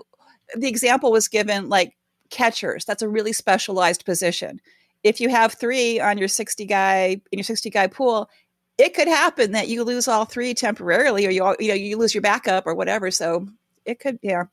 the 0.56 0.68
example 0.68 1.12
was 1.12 1.28
given 1.28 1.70
like 1.70 1.96
catchers. 2.30 2.86
That's 2.86 3.02
a 3.02 3.10
really 3.10 3.34
specialized 3.34 4.06
position. 4.06 4.60
If 5.04 5.22
you 5.22 5.30
have 5.30 5.54
3 5.54 6.00
on 6.00 6.18
your 6.18 6.28
60 6.28 6.66
guy 6.66 7.22
in 7.32 7.40
your 7.40 7.44
60 7.44 7.70
guy 7.70 7.88
pool, 7.88 8.30
it 8.78 8.94
could 8.94 9.08
happen 9.08 9.52
that 9.52 9.68
you 9.68 9.84
lose 9.84 10.08
all 10.08 10.26
three 10.26 10.54
temporarily 10.54 11.28
or 11.28 11.30
you 11.30 11.56
you 11.60 11.68
know 11.68 11.74
you 11.74 11.98
lose 11.98 12.16
your 12.16 12.22
backup 12.22 12.66
or 12.66 12.74
whatever. 12.74 13.12
So 13.12 13.48
it 13.86 14.00
could 14.00 14.20
yeah. 14.22 14.46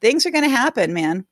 Things 0.00 0.26
are 0.26 0.30
going 0.30 0.44
to 0.44 0.50
happen, 0.50 0.92
man. 0.92 1.26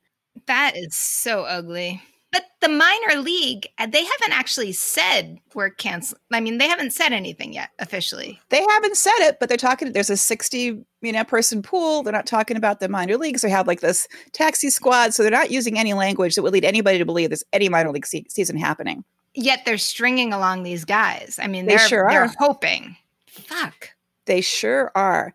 That 0.47 0.77
is 0.77 0.97
so 0.97 1.43
ugly. 1.43 2.03
But 2.33 2.47
the 2.61 2.69
minor 2.69 3.21
league, 3.21 3.69
uh, 3.79 3.87
they 3.87 4.03
haven't 4.03 4.33
actually 4.33 4.73
said 4.73 5.39
we're 5.55 5.69
canceling. 5.69 6.21
I 6.33 6.41
mean, 6.41 6.57
they 6.57 6.67
haven't 6.67 6.93
said 6.93 7.13
anything 7.13 7.53
yet 7.53 7.69
officially. 7.79 8.41
They 8.49 8.65
haven't 8.71 8.97
said 8.97 9.19
it, 9.19 9.39
but 9.39 9.51
they're 9.51 9.59
talking. 9.59 9.93
There's 9.93 10.09
a 10.09 10.17
60 10.17 10.83
you 11.03 11.13
know 11.13 11.25
person 11.25 11.61
pool. 11.61 12.03
They're 12.03 12.13
not 12.13 12.27
talking 12.27 12.57
about 12.57 12.81
the 12.81 12.89
minor 12.89 13.19
leagues. 13.19 13.43
They 13.43 13.51
have 13.51 13.67
like 13.67 13.81
this 13.81 14.09
taxi 14.33 14.71
squad, 14.71 15.13
so 15.13 15.23
they're 15.23 15.31
not 15.31 15.51
using 15.51 15.79
any 15.79 15.93
language 15.93 16.35
that 16.35 16.43
would 16.43 16.55
lead 16.55 16.65
anybody 16.65 16.97
to 16.99 17.05
believe 17.05 17.29
there's 17.29 17.45
any 17.53 17.69
minor 17.69 17.91
league 17.91 18.07
se- 18.07 18.27
season 18.29 18.57
happening. 18.57 19.05
Yet 19.35 19.65
they're 19.67 19.79
stringing 19.79 20.33
along 20.33 20.63
these 20.63 20.87
guys. 20.87 21.39
I 21.41 21.49
mean, 21.49 21.67
they 21.67 21.77
they're, 21.77 21.89
sure 21.89 22.09
they're 22.09 22.33
hoping. 22.39 22.97
Fuck. 23.27 23.91
They 24.25 24.41
sure 24.41 24.91
are. 24.95 25.35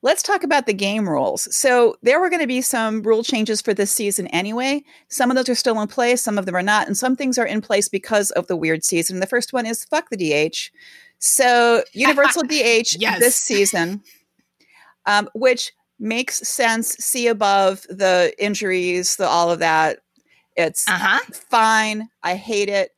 Let's 0.00 0.22
talk 0.22 0.44
about 0.44 0.66
the 0.66 0.74
game 0.74 1.08
rules. 1.08 1.54
So, 1.54 1.96
there 2.02 2.20
were 2.20 2.30
going 2.30 2.40
to 2.40 2.46
be 2.46 2.60
some 2.60 3.02
rule 3.02 3.24
changes 3.24 3.60
for 3.60 3.74
this 3.74 3.90
season 3.90 4.28
anyway. 4.28 4.84
Some 5.08 5.30
of 5.30 5.36
those 5.36 5.48
are 5.48 5.56
still 5.56 5.80
in 5.80 5.88
place, 5.88 6.22
some 6.22 6.38
of 6.38 6.46
them 6.46 6.54
are 6.54 6.62
not, 6.62 6.86
and 6.86 6.96
some 6.96 7.16
things 7.16 7.36
are 7.36 7.46
in 7.46 7.60
place 7.60 7.88
because 7.88 8.30
of 8.32 8.46
the 8.46 8.56
weird 8.56 8.84
season. 8.84 9.18
The 9.18 9.26
first 9.26 9.52
one 9.52 9.66
is 9.66 9.84
fuck 9.84 10.08
the 10.10 10.16
DH. 10.16 10.70
So, 11.18 11.82
universal 11.92 12.42
DH 12.42 12.96
yes. 12.98 13.18
this 13.18 13.36
season, 13.36 14.02
um, 15.06 15.28
which 15.34 15.72
makes 15.98 16.46
sense. 16.48 16.90
See 17.00 17.26
above 17.26 17.82
the 17.88 18.32
injuries, 18.38 19.16
the 19.16 19.26
all 19.26 19.50
of 19.50 19.58
that. 19.58 19.98
It's 20.56 20.86
uh-huh. 20.88 21.20
fine. 21.50 22.08
I 22.22 22.34
hate 22.34 22.68
it. 22.68 22.90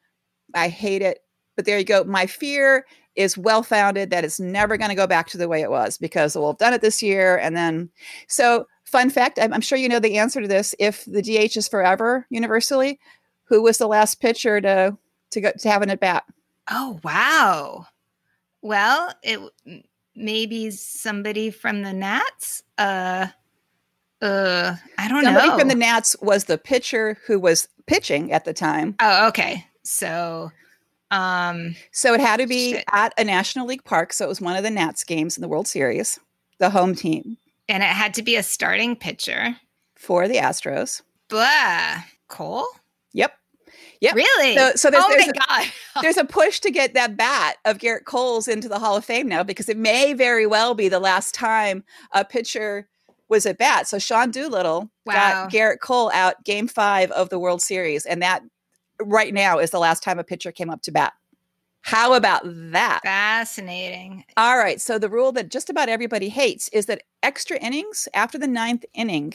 I 0.55 0.69
hate 0.69 1.03
it. 1.03 1.21
But 1.57 1.65
there 1.65 1.79
you 1.79 1.85
go. 1.85 2.05
My 2.05 2.27
fear 2.27 2.87
is 3.17 3.37
well 3.37 3.63
founded 3.63 4.11
that 4.11 4.25
it's 4.25 4.41
never 4.41 4.77
going 4.77 4.89
to 4.91 4.95
go 4.95 5.07
back 5.07 5.29
to 5.29 5.39
the 5.39 5.49
way 5.49 5.61
it 5.61 5.71
was 5.71 5.99
because 5.99 6.37
we'll 6.37 6.53
have 6.53 6.59
done 6.59 6.73
it 6.73 6.81
this 6.81 7.03
year 7.03 7.37
and 7.39 7.57
then 7.57 7.91
so 8.29 8.67
fun 8.85 9.11
fact 9.11 9.39
I'm, 9.41 9.53
I'm, 9.53 9.61
sure 9.61 9.79
you 9.79 9.89
know 9.89 9.99
the 9.99 10.19
answer 10.19 10.41
to 10.41 10.49
this 10.49 10.75
if 10.79 11.05
the 11.05 11.23
dh 11.23 11.57
is 11.57 11.69
forever 11.69 12.27
universally 12.31 12.99
who 13.45 13.63
was 13.63 13.79
the 13.79 13.89
last 13.89 14.21
pitcher 14.21 14.61
to 14.61 14.97
to 15.31 15.41
go 15.41 15.53
to 15.59 15.69
have 15.69 15.83
an 15.83 15.91
at 15.91 16.01
bat 16.01 16.25
oh 16.71 16.99
wow. 17.03 17.87
Well 18.63 19.13
it 19.23 19.41
maybe 20.15 20.71
somebody 20.71 21.51
from 21.51 21.83
the 21.83 21.93
nats? 21.93 22.63
Uh 22.79 23.29
uh 24.23 24.77
i 24.99 25.09
don't 25.09 25.25
somebody 25.25 25.49
know. 25.49 25.59
from 25.59 25.69
the 25.69 25.75
nats 25.75 26.15
was 26.21 26.45
the 26.45 26.59
pitcher 26.59 27.17
who 27.27 27.41
was 27.41 27.69
pitching 27.87 28.33
at 28.33 28.45
the 28.45 28.53
time. 28.53 28.97
Oh 29.01 29.29
okay. 29.29 29.67
So 29.83 30.53
um, 31.11 31.75
so 31.93 32.15
it 32.15 32.21
had 32.21 32.39
to 32.39 32.47
be 32.47 32.75
shit. 32.75 32.85
at 32.93 33.13
a 33.19 33.25
National 33.25 33.67
League 33.67 33.85
park. 33.85 34.13
So 34.13 34.25
it 34.25 34.29
was 34.29 34.41
one 34.41 34.57
of 34.57 34.63
the 34.63 34.71
Nats 34.71 35.05
games 35.05 35.37
in 35.37 35.43
the 35.43 35.49
World 35.49 35.67
Series, 35.67 36.19
the 36.59 36.71
home 36.71 36.95
team. 36.95 37.37
And 37.69 37.83
it 37.83 37.87
had 37.87 38.15
to 38.15 38.23
be 38.23 38.37
a 38.37 38.43
starting 38.43 38.97
pitcher 38.97 39.57
for 39.97 40.29
the 40.29 40.37
Astros. 40.37 41.03
Blah. 41.29 42.03
Cole? 42.29 42.67
Yep. 43.13 43.33
Yep. 44.01 44.15
Really? 44.15 44.57
So, 44.57 44.73
so 44.77 44.91
there's, 44.91 45.05
oh 45.05 45.09
there's, 45.11 45.27
my 45.27 45.33
a, 45.33 45.63
God. 45.63 45.73
there's 46.03 46.17
a 46.17 46.25
push 46.25 46.61
to 46.61 46.71
get 46.71 46.95
that 46.95 47.17
bat 47.17 47.57
of 47.65 47.79
Gerrit 47.79 48.05
Cole's 48.05 48.49
into 48.49 48.69
the 48.69 48.79
Hall 48.79 48.97
of 48.97 49.05
Fame 49.05 49.29
now 49.29 49.43
because 49.43 49.69
it 49.69 49.77
may 49.77 50.15
very 50.15 50.47
well 50.47 50.75
be 50.75 50.89
the 50.89 51.01
last 51.01 51.35
time 51.35 51.85
a 52.13 52.25
pitcher 52.25 52.89
was 53.29 53.47
at 53.47 53.59
bat. 53.59 53.87
So 53.87 53.99
Sean 53.99 54.31
Doolittle 54.31 54.91
wow. 55.07 55.15
got 55.15 55.53
Gerrit 55.53 55.81
Cole 55.81 56.11
out 56.15 56.43
game 56.45 56.67
five 56.67 57.11
of 57.13 57.29
the 57.29 57.39
World 57.39 57.63
Series. 57.63 58.07
And 58.07 58.23
that 58.23 58.43
right 59.03 59.33
now 59.33 59.59
is 59.59 59.71
the 59.71 59.79
last 59.79 60.03
time 60.03 60.19
a 60.19 60.25
pitcher 60.25 60.53
came 60.53 60.71
up 60.71 60.83
to 60.83 60.93
bat. 60.93 61.13
How 61.83 62.13
about 62.13 62.43
that? 62.45 63.01
Fascinating. 63.03 64.25
All 64.37 64.59
right. 64.59 64.81
So, 64.81 64.99
the 64.99 65.09
rule 65.09 65.33
that 65.33 65.51
just 65.51 65.71
about 65.71 65.89
everybody 65.89 66.29
hates 66.29 66.69
is 66.69 66.87
that 66.87 67.03
extra 67.23 67.57
innings 67.59 68.07
after 68.13 68.37
the 68.37 68.47
ninth 68.47 68.85
inning 68.93 69.35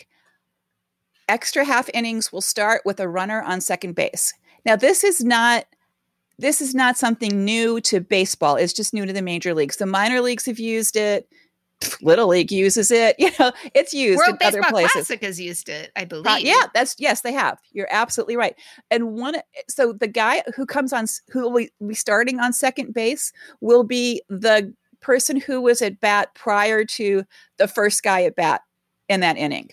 extra 1.27 1.63
half 1.63 1.89
innings 1.93 2.31
will 2.31 2.41
start 2.41 2.81
with 2.85 2.99
a 2.99 3.07
runner 3.07 3.41
on 3.41 3.61
second 3.61 3.95
base. 3.95 4.33
Now, 4.65 4.75
this 4.75 5.03
is 5.03 5.23
not 5.23 5.65
this 6.37 6.59
is 6.59 6.75
not 6.75 6.97
something 6.97 7.45
new 7.45 7.79
to 7.81 8.01
baseball. 8.01 8.57
It's 8.57 8.73
just 8.73 8.93
new 8.93 9.05
to 9.05 9.13
the 9.13 9.21
major 9.21 9.53
leagues. 9.53 9.77
The 9.77 9.85
minor 9.85 10.19
leagues 10.19 10.45
have 10.47 10.59
used 10.59 10.97
it. 10.97 11.29
Little 12.01 12.27
League 12.27 12.51
uses 12.51 12.91
it. 12.91 13.15
You 13.25 13.31
know, 13.39 13.51
it's 13.73 13.91
used 13.93 14.17
World 14.17 14.29
in 14.31 14.35
Baseball 14.37 14.59
other 14.59 14.69
places. 14.69 14.91
Classic 14.91 15.23
has 15.23 15.39
used 15.39 15.67
it, 15.67 15.91
I 15.95 16.05
believe. 16.05 16.27
Uh, 16.27 16.37
yeah, 16.39 16.67
that's 16.75 16.95
yes, 16.99 17.21
they 17.21 17.33
have. 17.33 17.57
You're 17.71 17.87
absolutely 17.89 18.37
right. 18.37 18.55
And 18.91 19.13
one, 19.13 19.37
so 19.67 19.93
the 19.93 20.07
guy 20.07 20.43
who 20.55 20.67
comes 20.67 20.93
on, 20.93 21.07
who 21.31 21.49
will 21.49 21.65
be 21.87 21.95
starting 21.95 22.39
on 22.39 22.53
second 22.53 22.93
base, 22.93 23.33
will 23.61 23.83
be 23.83 24.21
the 24.29 24.73
person 25.01 25.39
who 25.39 25.61
was 25.61 25.81
at 25.81 25.99
bat 25.99 26.35
prior 26.35 26.85
to 26.85 27.23
the 27.57 27.67
first 27.67 28.03
guy 28.03 28.23
at 28.23 28.35
bat 28.35 28.61
in 29.09 29.21
that 29.21 29.37
inning, 29.37 29.69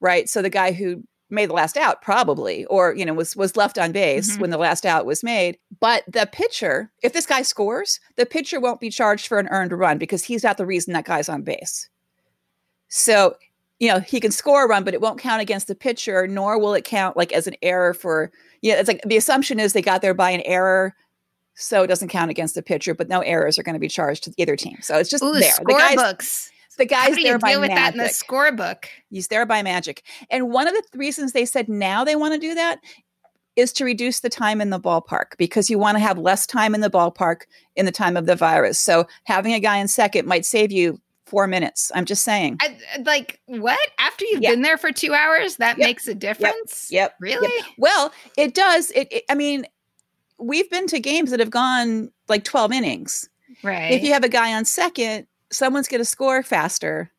right? 0.00 0.28
So 0.28 0.40
the 0.40 0.50
guy 0.50 0.72
who 0.72 1.02
made 1.30 1.48
the 1.48 1.54
last 1.54 1.76
out 1.76 2.02
probably 2.02 2.64
or 2.66 2.94
you 2.94 3.04
know 3.04 3.14
was 3.14 3.36
was 3.36 3.56
left 3.56 3.78
on 3.78 3.92
base 3.92 4.32
mm-hmm. 4.32 4.40
when 4.40 4.50
the 4.50 4.58
last 4.58 4.84
out 4.84 5.06
was 5.06 5.22
made 5.22 5.58
but 5.80 6.04
the 6.06 6.28
pitcher 6.30 6.90
if 7.02 7.12
this 7.12 7.26
guy 7.26 7.42
scores 7.42 8.00
the 8.16 8.26
pitcher 8.26 8.60
won't 8.60 8.80
be 8.80 8.90
charged 8.90 9.26
for 9.26 9.38
an 9.38 9.48
earned 9.48 9.72
run 9.72 9.98
because 9.98 10.24
he's 10.24 10.44
not 10.44 10.56
the 10.56 10.66
reason 10.66 10.92
that 10.92 11.04
guy's 11.04 11.28
on 11.28 11.42
base 11.42 11.88
so 12.88 13.34
you 13.78 13.88
know 13.88 14.00
he 14.00 14.20
can 14.20 14.30
score 14.30 14.64
a 14.64 14.68
run 14.68 14.84
but 14.84 14.94
it 14.94 15.00
won't 15.00 15.20
count 15.20 15.42
against 15.42 15.66
the 15.66 15.74
pitcher 15.74 16.26
nor 16.26 16.58
will 16.58 16.74
it 16.74 16.84
count 16.84 17.16
like 17.16 17.32
as 17.32 17.46
an 17.46 17.56
error 17.62 17.94
for 17.94 18.30
yeah 18.62 18.72
you 18.72 18.76
know, 18.76 18.80
it's 18.80 18.88
like 18.88 19.02
the 19.06 19.16
assumption 19.16 19.58
is 19.58 19.72
they 19.72 19.82
got 19.82 20.02
there 20.02 20.14
by 20.14 20.30
an 20.30 20.42
error 20.42 20.94
so 21.54 21.82
it 21.82 21.88
doesn't 21.88 22.08
count 22.08 22.30
against 22.30 22.54
the 22.54 22.62
pitcher 22.62 22.94
but 22.94 23.08
no 23.08 23.20
errors 23.20 23.58
are 23.58 23.62
going 23.62 23.74
to 23.74 23.80
be 23.80 23.88
charged 23.88 24.24
to 24.24 24.32
either 24.36 24.56
team 24.56 24.78
so 24.80 24.96
it's 24.96 25.10
just 25.10 25.24
Ooh, 25.24 25.34
there 25.34 25.52
score 25.52 25.66
the 25.66 25.72
guys, 25.74 25.96
books 25.96 26.50
the 26.80 26.86
guy's 26.86 27.10
How 27.10 27.14
do 27.14 27.20
you 27.20 27.26
there 27.26 27.38
by 27.38 27.50
deal 27.50 27.60
with 27.60 27.68
magic. 27.68 27.84
that 27.84 27.92
in 27.94 27.98
the 27.98 28.04
scorebook? 28.08 28.86
He's 29.10 29.28
there 29.28 29.44
by 29.44 29.62
magic. 29.62 30.02
And 30.30 30.50
one 30.50 30.66
of 30.66 30.72
the 30.72 30.82
reasons 30.98 31.32
they 31.32 31.44
said 31.44 31.68
now 31.68 32.04
they 32.04 32.16
want 32.16 32.32
to 32.32 32.40
do 32.40 32.54
that 32.54 32.80
is 33.56 33.72
to 33.74 33.84
reduce 33.84 34.20
the 34.20 34.28
time 34.28 34.60
in 34.60 34.70
the 34.70 34.80
ballpark 34.80 35.36
because 35.36 35.68
you 35.68 35.78
want 35.78 35.96
to 35.96 36.00
have 36.00 36.18
less 36.18 36.46
time 36.46 36.74
in 36.74 36.80
the 36.80 36.90
ballpark 36.90 37.42
in 37.76 37.84
the 37.84 37.92
time 37.92 38.16
of 38.16 38.26
the 38.26 38.36
virus. 38.36 38.78
So 38.78 39.06
having 39.24 39.52
a 39.52 39.60
guy 39.60 39.78
in 39.78 39.88
second 39.88 40.26
might 40.26 40.46
save 40.46 40.72
you 40.72 41.00
four 41.26 41.46
minutes. 41.46 41.92
I'm 41.94 42.04
just 42.04 42.24
saying. 42.24 42.58
I, 42.60 42.76
uh, 42.96 43.02
like 43.04 43.40
what? 43.46 43.78
After 43.98 44.24
you've 44.24 44.42
yep. 44.42 44.52
been 44.52 44.62
there 44.62 44.76
for 44.76 44.92
two 44.92 45.14
hours, 45.14 45.56
that 45.56 45.78
yep. 45.78 45.86
makes 45.86 46.08
a 46.08 46.14
difference. 46.14 46.88
Yep. 46.90 47.10
yep. 47.10 47.16
Really? 47.20 47.64
Well, 47.78 48.12
it 48.36 48.54
does. 48.54 48.90
It, 48.90 49.08
it. 49.12 49.24
I 49.28 49.34
mean, 49.34 49.66
we've 50.38 50.68
been 50.70 50.86
to 50.88 50.98
games 51.00 51.30
that 51.30 51.40
have 51.40 51.50
gone 51.50 52.10
like 52.28 52.44
12 52.44 52.72
innings. 52.72 53.28
Right. 53.62 53.92
If 53.92 54.02
you 54.02 54.12
have 54.12 54.24
a 54.24 54.28
guy 54.28 54.54
on 54.54 54.64
second, 54.64 55.26
someone's 55.50 55.88
going 55.88 56.00
to 56.00 56.04
score 56.04 56.42
faster 56.42 57.10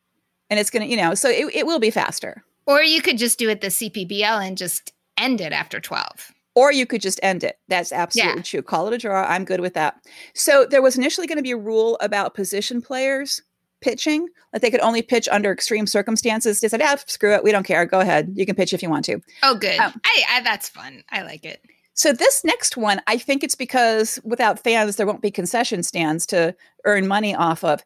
and 0.50 0.60
it's 0.60 0.70
going 0.70 0.82
to, 0.82 0.88
you 0.88 0.96
know, 0.96 1.14
so 1.14 1.28
it, 1.28 1.54
it 1.54 1.66
will 1.66 1.78
be 1.78 1.90
faster. 1.90 2.44
Or 2.66 2.82
you 2.82 3.02
could 3.02 3.18
just 3.18 3.38
do 3.38 3.48
it 3.48 3.60
the 3.60 3.68
CPBL 3.68 4.46
and 4.46 4.56
just 4.56 4.92
end 5.16 5.40
it 5.40 5.52
after 5.52 5.80
12. 5.80 6.32
Or 6.54 6.70
you 6.70 6.84
could 6.84 7.00
just 7.00 7.18
end 7.22 7.44
it. 7.44 7.58
That's 7.68 7.92
absolutely 7.92 8.40
yeah. 8.40 8.42
true. 8.42 8.62
Call 8.62 8.86
it 8.88 8.94
a 8.94 8.98
draw. 8.98 9.24
I'm 9.26 9.46
good 9.46 9.60
with 9.60 9.72
that. 9.74 9.96
So 10.34 10.66
there 10.66 10.82
was 10.82 10.98
initially 10.98 11.26
going 11.26 11.38
to 11.38 11.42
be 11.42 11.52
a 11.52 11.56
rule 11.56 11.96
about 12.00 12.34
position 12.34 12.82
players 12.82 13.40
pitching, 13.82 14.28
like 14.52 14.62
they 14.62 14.70
could 14.70 14.80
only 14.80 15.02
pitch 15.02 15.28
under 15.30 15.52
extreme 15.52 15.86
circumstances. 15.86 16.60
They 16.60 16.68
said, 16.68 16.80
"Ah, 16.82 16.96
screw 17.06 17.34
it. 17.34 17.44
We 17.44 17.52
don't 17.52 17.66
care. 17.66 17.84
Go 17.84 18.00
ahead. 18.00 18.32
You 18.34 18.46
can 18.46 18.54
pitch 18.54 18.72
if 18.72 18.82
you 18.82 18.88
want 18.88 19.04
to." 19.06 19.20
Oh, 19.42 19.56
good. 19.56 19.78
Um, 19.78 20.00
I, 20.04 20.22
I 20.30 20.40
that's 20.42 20.68
fun. 20.68 21.02
I 21.10 21.22
like 21.22 21.44
it. 21.44 21.62
So 21.94 22.12
this 22.12 22.42
next 22.44 22.76
one, 22.76 23.02
I 23.06 23.18
think 23.18 23.44
it's 23.44 23.54
because 23.54 24.18
without 24.24 24.58
fans, 24.58 24.96
there 24.96 25.06
won't 25.06 25.20
be 25.20 25.30
concession 25.30 25.82
stands 25.82 26.24
to 26.26 26.54
earn 26.86 27.06
money 27.06 27.34
off 27.34 27.62
of 27.64 27.82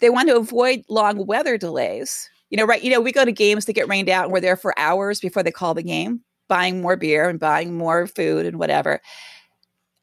they 0.00 0.10
want 0.10 0.28
to 0.28 0.36
avoid 0.36 0.84
long 0.88 1.26
weather 1.26 1.56
delays. 1.56 2.28
You 2.50 2.58
know, 2.58 2.66
right? 2.66 2.82
You 2.82 2.90
know, 2.90 3.00
we 3.00 3.12
go 3.12 3.24
to 3.24 3.32
games 3.32 3.64
that 3.64 3.72
get 3.74 3.88
rained 3.88 4.08
out 4.08 4.24
and 4.24 4.32
we're 4.32 4.40
there 4.40 4.56
for 4.56 4.78
hours 4.78 5.20
before 5.20 5.42
they 5.42 5.52
call 5.52 5.72
the 5.72 5.82
game, 5.82 6.20
buying 6.50 6.82
more 6.82 6.96
beer 6.96 7.28
and 7.28 7.40
buying 7.40 7.72
more 7.78 8.06
food 8.06 8.44
and 8.44 8.58
whatever. 8.58 9.00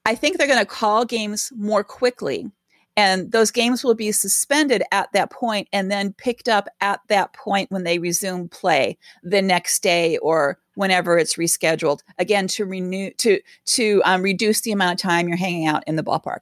I 0.05 0.15
think 0.15 0.37
they're 0.37 0.47
going 0.47 0.57
to 0.59 0.65
call 0.65 1.05
games 1.05 1.51
more 1.55 1.83
quickly 1.83 2.49
and 2.95 3.31
those 3.31 3.51
games 3.51 3.83
will 3.83 3.93
be 3.93 4.11
suspended 4.11 4.81
at 4.91 5.11
that 5.13 5.29
point 5.29 5.67
and 5.71 5.91
then 5.91 6.13
picked 6.13 6.49
up 6.49 6.67
at 6.81 6.99
that 7.09 7.31
point 7.33 7.69
when 7.69 7.83
they 7.83 7.99
resume 7.99 8.49
play 8.49 8.97
the 9.21 9.41
next 9.41 9.83
day 9.83 10.17
or 10.17 10.57
whenever 10.73 11.19
it's 11.19 11.35
rescheduled 11.35 11.99
again 12.17 12.47
to 12.47 12.65
renew 12.65 13.11
to 13.17 13.39
to 13.65 14.01
um, 14.05 14.23
reduce 14.23 14.61
the 14.61 14.71
amount 14.71 14.93
of 14.93 14.99
time 14.99 15.27
you're 15.27 15.37
hanging 15.37 15.67
out 15.67 15.83
in 15.85 15.95
the 15.95 16.03
ballpark 16.03 16.39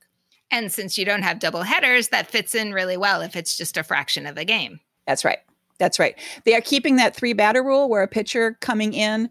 and 0.52 0.72
since 0.72 0.98
you 0.98 1.06
don't 1.06 1.24
have 1.24 1.40
double 1.40 1.64
headers, 1.64 2.10
that 2.10 2.28
fits 2.28 2.56
in 2.56 2.72
really 2.72 2.98
well 2.98 3.22
if 3.22 3.36
it's 3.36 3.58
just 3.58 3.78
a 3.78 3.84
fraction 3.84 4.26
of 4.26 4.38
a 4.38 4.46
game. 4.46 4.80
That's 5.08 5.26
right. 5.26 5.40
That's 5.80 6.00
right. 6.00 6.18
They 6.46 6.56
are 6.56 6.62
keeping 6.62 6.96
that 6.96 7.16
three 7.16 7.34
batter 7.34 7.64
rule 7.64 7.90
where 7.90 8.04
a 8.04 8.08
pitcher 8.08 8.58
coming 8.62 8.94
in 8.94 9.30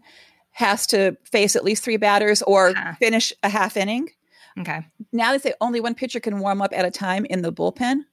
has 0.55 0.87
to 0.87 1.17
face 1.25 1.55
at 1.55 1.65
least 1.65 1.83
three 1.83 1.97
batters 1.97 2.41
or 2.43 2.69
uh-huh. 2.69 2.93
finish 2.97 3.33
a 3.43 3.49
half 3.49 3.75
inning. 3.75 4.09
Okay. 4.57 4.85
Now 5.11 5.33
they 5.33 5.39
say 5.39 5.53
only 5.59 5.81
one 5.81 5.95
pitcher 5.95 6.21
can 6.21 6.39
warm 6.39 6.61
up 6.61 6.71
at 6.73 6.85
a 6.85 6.91
time 6.91 7.25
in 7.25 7.41
the 7.41 7.51
bullpen. 7.51 8.05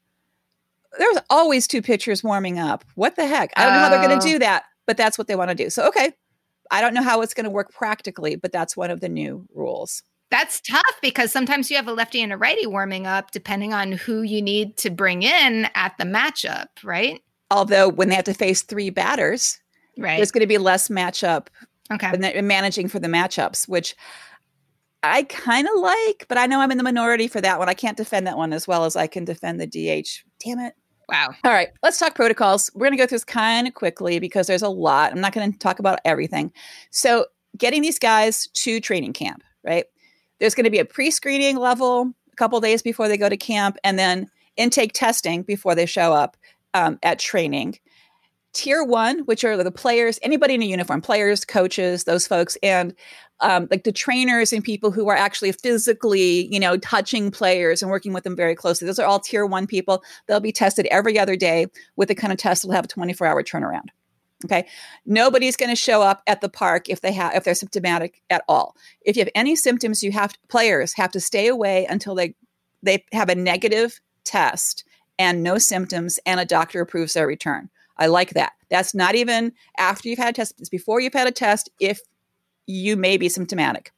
There's 0.98 1.18
always 1.31 1.68
two 1.68 1.81
pitchers 1.81 2.24
warming 2.24 2.59
up. 2.59 2.85
What 2.96 3.14
the 3.14 3.28
heck? 3.28 3.52
I 3.57 3.64
don't 3.64 3.74
know 3.74 3.78
how 3.78 3.88
they're 3.90 4.07
going 4.07 4.20
to 4.20 4.26
oh. 4.26 4.33
do 4.33 4.38
that, 4.40 4.64
but 4.87 4.96
that's 4.96 5.16
what 5.16 5.28
they 5.28 5.37
want 5.37 5.50
to 5.50 5.55
do. 5.55 5.70
So, 5.70 5.87
okay. 5.87 6.12
I 6.72 6.81
don't 6.81 6.94
know 6.94 7.02
how 7.02 7.22
it's 7.22 7.33
going 7.33 7.44
to 7.44 7.50
work 7.50 7.72
practically, 7.72 8.35
but 8.35 8.50
that's 8.50 8.76
one 8.76 8.90
of 8.90 9.00
the 9.00 9.09
new 9.09 9.46
rules. 9.55 10.02
That's 10.31 10.61
tough 10.61 10.96
because 11.00 11.31
sometimes 11.31 11.70
you 11.70 11.76
have 11.76 11.87
a 11.87 11.92
lefty 11.92 12.22
and 12.22 12.33
a 12.33 12.37
righty 12.37 12.66
warming 12.66 13.07
up 13.07 13.31
depending 13.31 13.72
on 13.72 13.92
who 13.92 14.22
you 14.22 14.42
need 14.42 14.76
to 14.78 14.90
bring 14.90 15.22
in 15.22 15.68
at 15.76 15.96
the 15.98 16.05
matchup, 16.05 16.68
right? 16.83 17.20
Although 17.52 17.88
when 17.88 18.09
they 18.09 18.16
have 18.16 18.24
to 18.24 18.35
face 18.35 18.62
three 18.62 18.90
batters, 18.90 19.61
right. 19.96 20.16
there's 20.16 20.33
going 20.33 20.40
to 20.40 20.46
be 20.46 20.59
less 20.59 20.88
matchup 20.88 21.48
okay. 21.92 22.11
and 22.14 22.48
managing 22.48 22.88
for 22.88 22.98
the 22.98 23.09
matchups, 23.09 23.68
which 23.68 23.96
I 25.02 25.24
kind 25.24 25.66
of 25.66 25.81
like, 25.81 26.26
but 26.28 26.38
I 26.38 26.46
know 26.46 26.61
I'm 26.61 26.70
in 26.70 26.78
the 26.78 26.85
minority 26.85 27.26
for 27.26 27.40
that 27.40 27.59
one. 27.59 27.68
I 27.68 27.74
can't 27.74 27.96
defend 27.96 28.26
that 28.26 28.37
one 28.37 28.52
as 28.52 28.68
well 28.68 28.85
as 28.85 28.94
I 28.94 29.07
can 29.07 29.24
defend 29.24 29.61
the 29.61 29.66
DH. 29.66 30.24
Damn 30.44 30.61
it. 30.61 30.74
Wow. 31.09 31.35
All 31.44 31.52
right, 31.52 31.68
let's 31.83 31.98
talk 31.98 32.14
protocols. 32.14 32.70
We're 32.74 32.87
going 32.87 32.96
to 32.96 33.02
go 33.02 33.07
through 33.07 33.16
this 33.16 33.24
kind 33.24 33.66
of 33.66 33.74
quickly 33.74 34.18
because 34.18 34.46
there's 34.46 34.62
a 34.62 34.68
lot. 34.68 35.12
I'm 35.12 35.20
not 35.20 35.33
going 35.33 35.52
to 35.52 35.59
talk 35.59 35.78
about 35.78 35.98
everything. 36.05 36.52
So, 36.90 37.26
getting 37.59 37.83
these 37.83 37.98
guys 37.98 38.46
to 38.55 38.81
training 38.81 39.12
camp, 39.12 39.42
right? 39.62 39.85
There's 40.38 40.55
going 40.55 40.64
to 40.64 40.70
be 40.70 40.78
a 40.78 40.85
pre 40.85 41.11
screening 41.11 41.57
level 41.57 42.12
a 42.33 42.37
couple 42.37 42.59
days 42.61 42.83
before 42.83 43.09
they 43.09 43.18
go 43.18 43.28
to 43.28 43.37
camp, 43.37 43.76
and 43.85 43.98
then 43.98 44.31
intake 44.57 44.92
testing 44.92 45.42
before 45.42 45.74
they 45.74 45.87
show 45.87 46.12
up 46.12 46.37
um, 46.74 46.98
at 47.02 47.18
training. 47.18 47.78
Tier 48.53 48.85
one, 48.85 49.21
which 49.21 49.45
are 49.45 49.62
the 49.62 49.71
players, 49.71 50.19
anybody 50.23 50.55
in 50.55 50.62
a 50.62 50.67
uniform, 50.67 51.01
players, 51.01 51.45
coaches, 51.45 52.05
those 52.05 52.27
folks, 52.27 52.59
and 52.62 52.95
um, 53.41 53.67
like 53.71 53.85
the 53.85 53.93
trainers 53.93 54.53
and 54.53 54.62
people 54.62 54.91
who 54.91 55.09
are 55.09 55.17
actually 55.17 55.53
physically, 55.53 56.53
you 56.53 56.61
know, 56.61 56.77
touching 56.77 57.31
players 57.31 57.83
and 57.83 57.91
working 57.91 58.12
with 58.12 58.25
them 58.25 58.37
very 58.37 58.55
closely. 58.55 58.87
Those 58.87 58.99
are 58.99 59.07
all 59.07 59.21
tier 59.21 59.47
one 59.47 59.67
people. 59.67 60.03
They'll 60.27 60.41
be 60.41 60.53
tested 60.53 60.87
every 60.91 61.19
other 61.19 61.35
day 61.35 61.67
with 61.97 62.09
the 62.09 62.15
kind 62.15 62.33
of 62.33 62.38
test 62.38 62.62
that 62.62 62.69
will 62.69 62.75
have 62.75 62.85
a 62.85 62.88
24 62.88 63.27
hour 63.27 63.43
turnaround. 63.43 63.88
Okay. 64.45 64.67
Nobody's 65.07 65.57
going 65.57 65.71
to 65.71 65.77
show 65.77 66.03
up 66.03 66.23
at 66.27 66.41
the 66.41 66.49
park 66.49 66.88
if 66.88 67.01
they 67.01 67.12
have 67.12 67.35
if 67.35 67.45
they're 67.45 67.55
symptomatic 67.55 68.23
at 68.31 68.45
all. 68.49 68.77
If 69.03 69.17
you 69.17 69.21
have 69.21 69.33
any 69.35 69.57
symptoms, 69.57 70.03
you 70.03 70.12
have 70.12 70.35
players 70.49 70.93
have 70.95 71.12
to 71.12 71.21
stay 71.21 71.49
away 71.49 71.87
until 71.88 72.15
they 72.15 72.35
they 72.83 73.05
have 73.12 73.29
a 73.29 73.35
negative 73.35 74.01
test 74.25 74.85
and 75.19 75.43
no 75.43 75.59
symptoms 75.59 76.19
and 76.27 76.41
a 76.41 76.45
doctor 76.45 76.81
approves 76.81 77.15
their 77.15 77.27
return. 77.27 77.71
I 78.03 78.07
like 78.07 78.31
that. 78.31 78.55
That's 78.69 78.97
not 78.97 79.15
even 79.15 79.53
after 79.79 80.09
you've 80.09 80.19
had 80.19 80.31
a 80.31 80.33
test, 80.33 80.55
it's 80.59 80.69
before 80.69 81.01
you've 81.01 81.12
had 81.12 81.29
a 81.29 81.31
test 81.33 81.71
if 81.79 82.01
you 82.67 82.97
may 82.97 83.17
be 83.17 83.29
symptomatic. 83.29 83.93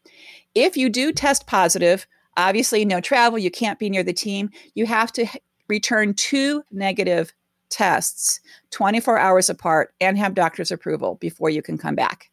If 0.55 0.77
you 0.77 0.91
do 0.91 1.11
test 1.11 1.47
positive, 1.47 2.07
obviously 2.37 2.85
no 2.85 3.01
travel, 3.01 3.39
you 3.39 3.51
can't 3.51 3.79
be 3.79 3.89
near 3.89 4.03
the 4.03 4.13
team. 4.13 4.51
You 4.75 4.85
have 4.85 5.11
to 5.13 5.27
return 5.69 6.13
two 6.13 6.63
negative 6.71 7.33
tests 7.71 8.41
24 8.73 9.19
hours 9.19 9.49
apart 9.49 9.95
and 10.03 10.19
have 10.19 10.35
doctor's 10.35 10.71
approval 10.71 11.15
before 11.15 11.49
you 11.49 11.63
can 11.63 11.79
come 11.79 11.95
back. 11.95 12.31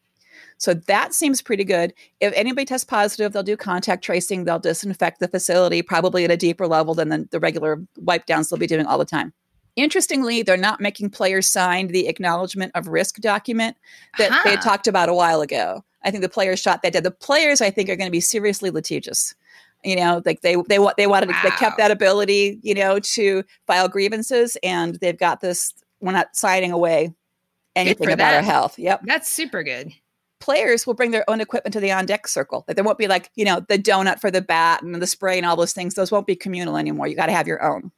So 0.58 0.74
that 0.74 1.14
seems 1.14 1.42
pretty 1.42 1.64
good. 1.64 1.94
If 2.20 2.34
anybody 2.36 2.66
tests 2.66 2.84
positive, 2.84 3.32
they'll 3.32 3.44
do 3.44 3.56
contact 3.56 4.04
tracing, 4.04 4.44
they'll 4.44 4.60
disinfect 4.60 5.22
the 5.22 5.30
facility, 5.30 5.82
probably 5.82 6.26
at 6.26 6.32
a 6.32 6.38
deeper 6.38 6.68
level 6.68 6.96
than 6.96 7.08
the, 7.08 7.30
the 7.32 7.40
regular 7.40 7.82
wipe 7.96 8.26
downs 8.26 8.50
they'll 8.50 8.60
be 8.60 8.68
doing 8.68 8.86
all 8.86 8.98
the 8.98 9.06
time. 9.06 9.32
Interestingly, 9.76 10.44
they're 10.44 10.58
not 10.58 10.82
making 10.82 11.10
players 11.12 11.48
sign 11.48 11.88
the 11.88 12.08
acknowledgement 12.08 12.72
of 12.76 12.88
risk 12.88 13.16
document 13.16 13.78
that 14.18 14.32
uh-huh. 14.32 14.42
they 14.44 14.52
had 14.52 14.62
talked 14.62 14.88
about 14.88 15.10
a 15.10 15.14
while 15.14 15.42
ago. 15.42 15.84
I 16.04 16.12
think 16.12 16.24
the 16.24 16.30
players 16.30 16.60
shot 16.60 16.82
that 16.82 16.94
dead. 16.94 17.04
The 17.04 17.12
players, 17.12 17.62
I 17.62 17.70
think, 17.70 17.90
are 17.90 17.96
going 17.96 18.08
to 18.08 18.12
be 18.12 18.22
seriously 18.22 18.70
litigious 18.70 19.36
you 19.84 19.96
know 19.96 20.22
like 20.26 20.42
they 20.42 20.56
they 20.68 20.78
they 20.98 21.08
wanted 21.08 21.30
wow. 21.30 21.40
they 21.44 21.50
kept 21.52 21.78
that 21.78 21.92
ability 21.92 22.60
you 22.62 22.74
know 22.74 23.00
to 23.00 23.44
file 23.68 23.88
grievances 23.88 24.58
and 24.64 24.96
they've 24.96 25.18
got 25.18 25.42
this 25.42 25.74
we're 26.00 26.12
not 26.12 26.36
signing 26.36 26.72
away 26.72 27.14
anything 27.76 28.08
about 28.08 28.18
that. 28.18 28.36
our 28.36 28.42
health 28.42 28.78
yep 28.78 29.02
that's 29.06 29.32
super 29.32 29.64
good 29.64 29.92
players 30.40 30.88
will 30.88 30.94
bring 30.94 31.12
their 31.12 31.28
own 31.30 31.40
equipment 31.40 31.74
to 31.74 31.80
the 31.80 31.92
on 31.92 32.06
deck 32.06 32.28
circle 32.28 32.64
that 32.68 32.76
there 32.76 32.84
won't 32.84 32.98
be 32.98 33.08
like 33.08 33.30
you 33.36 33.46
know 33.46 33.60
the 33.70 33.78
donut 33.78 34.20
for 34.20 34.32
the 34.32 34.42
bat 34.42 34.82
and 34.82 34.96
the 34.96 35.08
spray 35.08 35.38
and 35.38 35.46
all 35.46 35.56
those 35.56 35.74
things 35.74 35.94
those 35.94 36.12
won't 36.12 36.28
be 36.28 36.36
communal 36.36 36.78
anymore 36.78 37.08
you 37.08 37.16
got 37.16 37.28
to 37.28 37.32
have 37.32 37.48
your 37.48 37.64
own 37.64 37.92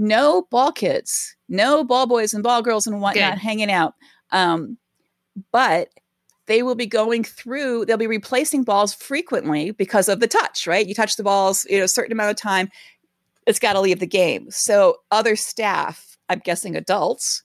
no 0.00 0.46
ball 0.50 0.72
kids 0.72 1.36
no 1.50 1.84
ball 1.84 2.06
boys 2.06 2.32
and 2.32 2.42
ball 2.42 2.62
girls 2.62 2.86
and 2.86 3.02
whatnot 3.02 3.34
good. 3.34 3.38
hanging 3.38 3.70
out. 3.70 3.94
Um, 4.32 4.78
but 5.52 5.88
they 6.46 6.62
will 6.62 6.74
be 6.74 6.86
going 6.86 7.22
through 7.22 7.84
they'll 7.84 7.96
be 7.96 8.06
replacing 8.06 8.64
balls 8.64 8.94
frequently 8.94 9.72
because 9.72 10.08
of 10.08 10.20
the 10.20 10.26
touch 10.26 10.66
right? 10.66 10.86
You 10.86 10.94
touch 10.94 11.16
the 11.16 11.22
balls 11.22 11.66
you 11.68 11.78
know 11.78 11.84
a 11.84 11.88
certain 11.88 12.12
amount 12.12 12.30
of 12.30 12.36
time 12.36 12.70
it's 13.46 13.58
got 13.58 13.72
to 13.74 13.80
leave 13.80 14.00
the 14.00 14.06
game. 14.06 14.50
So 14.50 14.96
other 15.10 15.36
staff 15.36 16.16
i'm 16.30 16.38
guessing 16.38 16.76
adults 16.76 17.42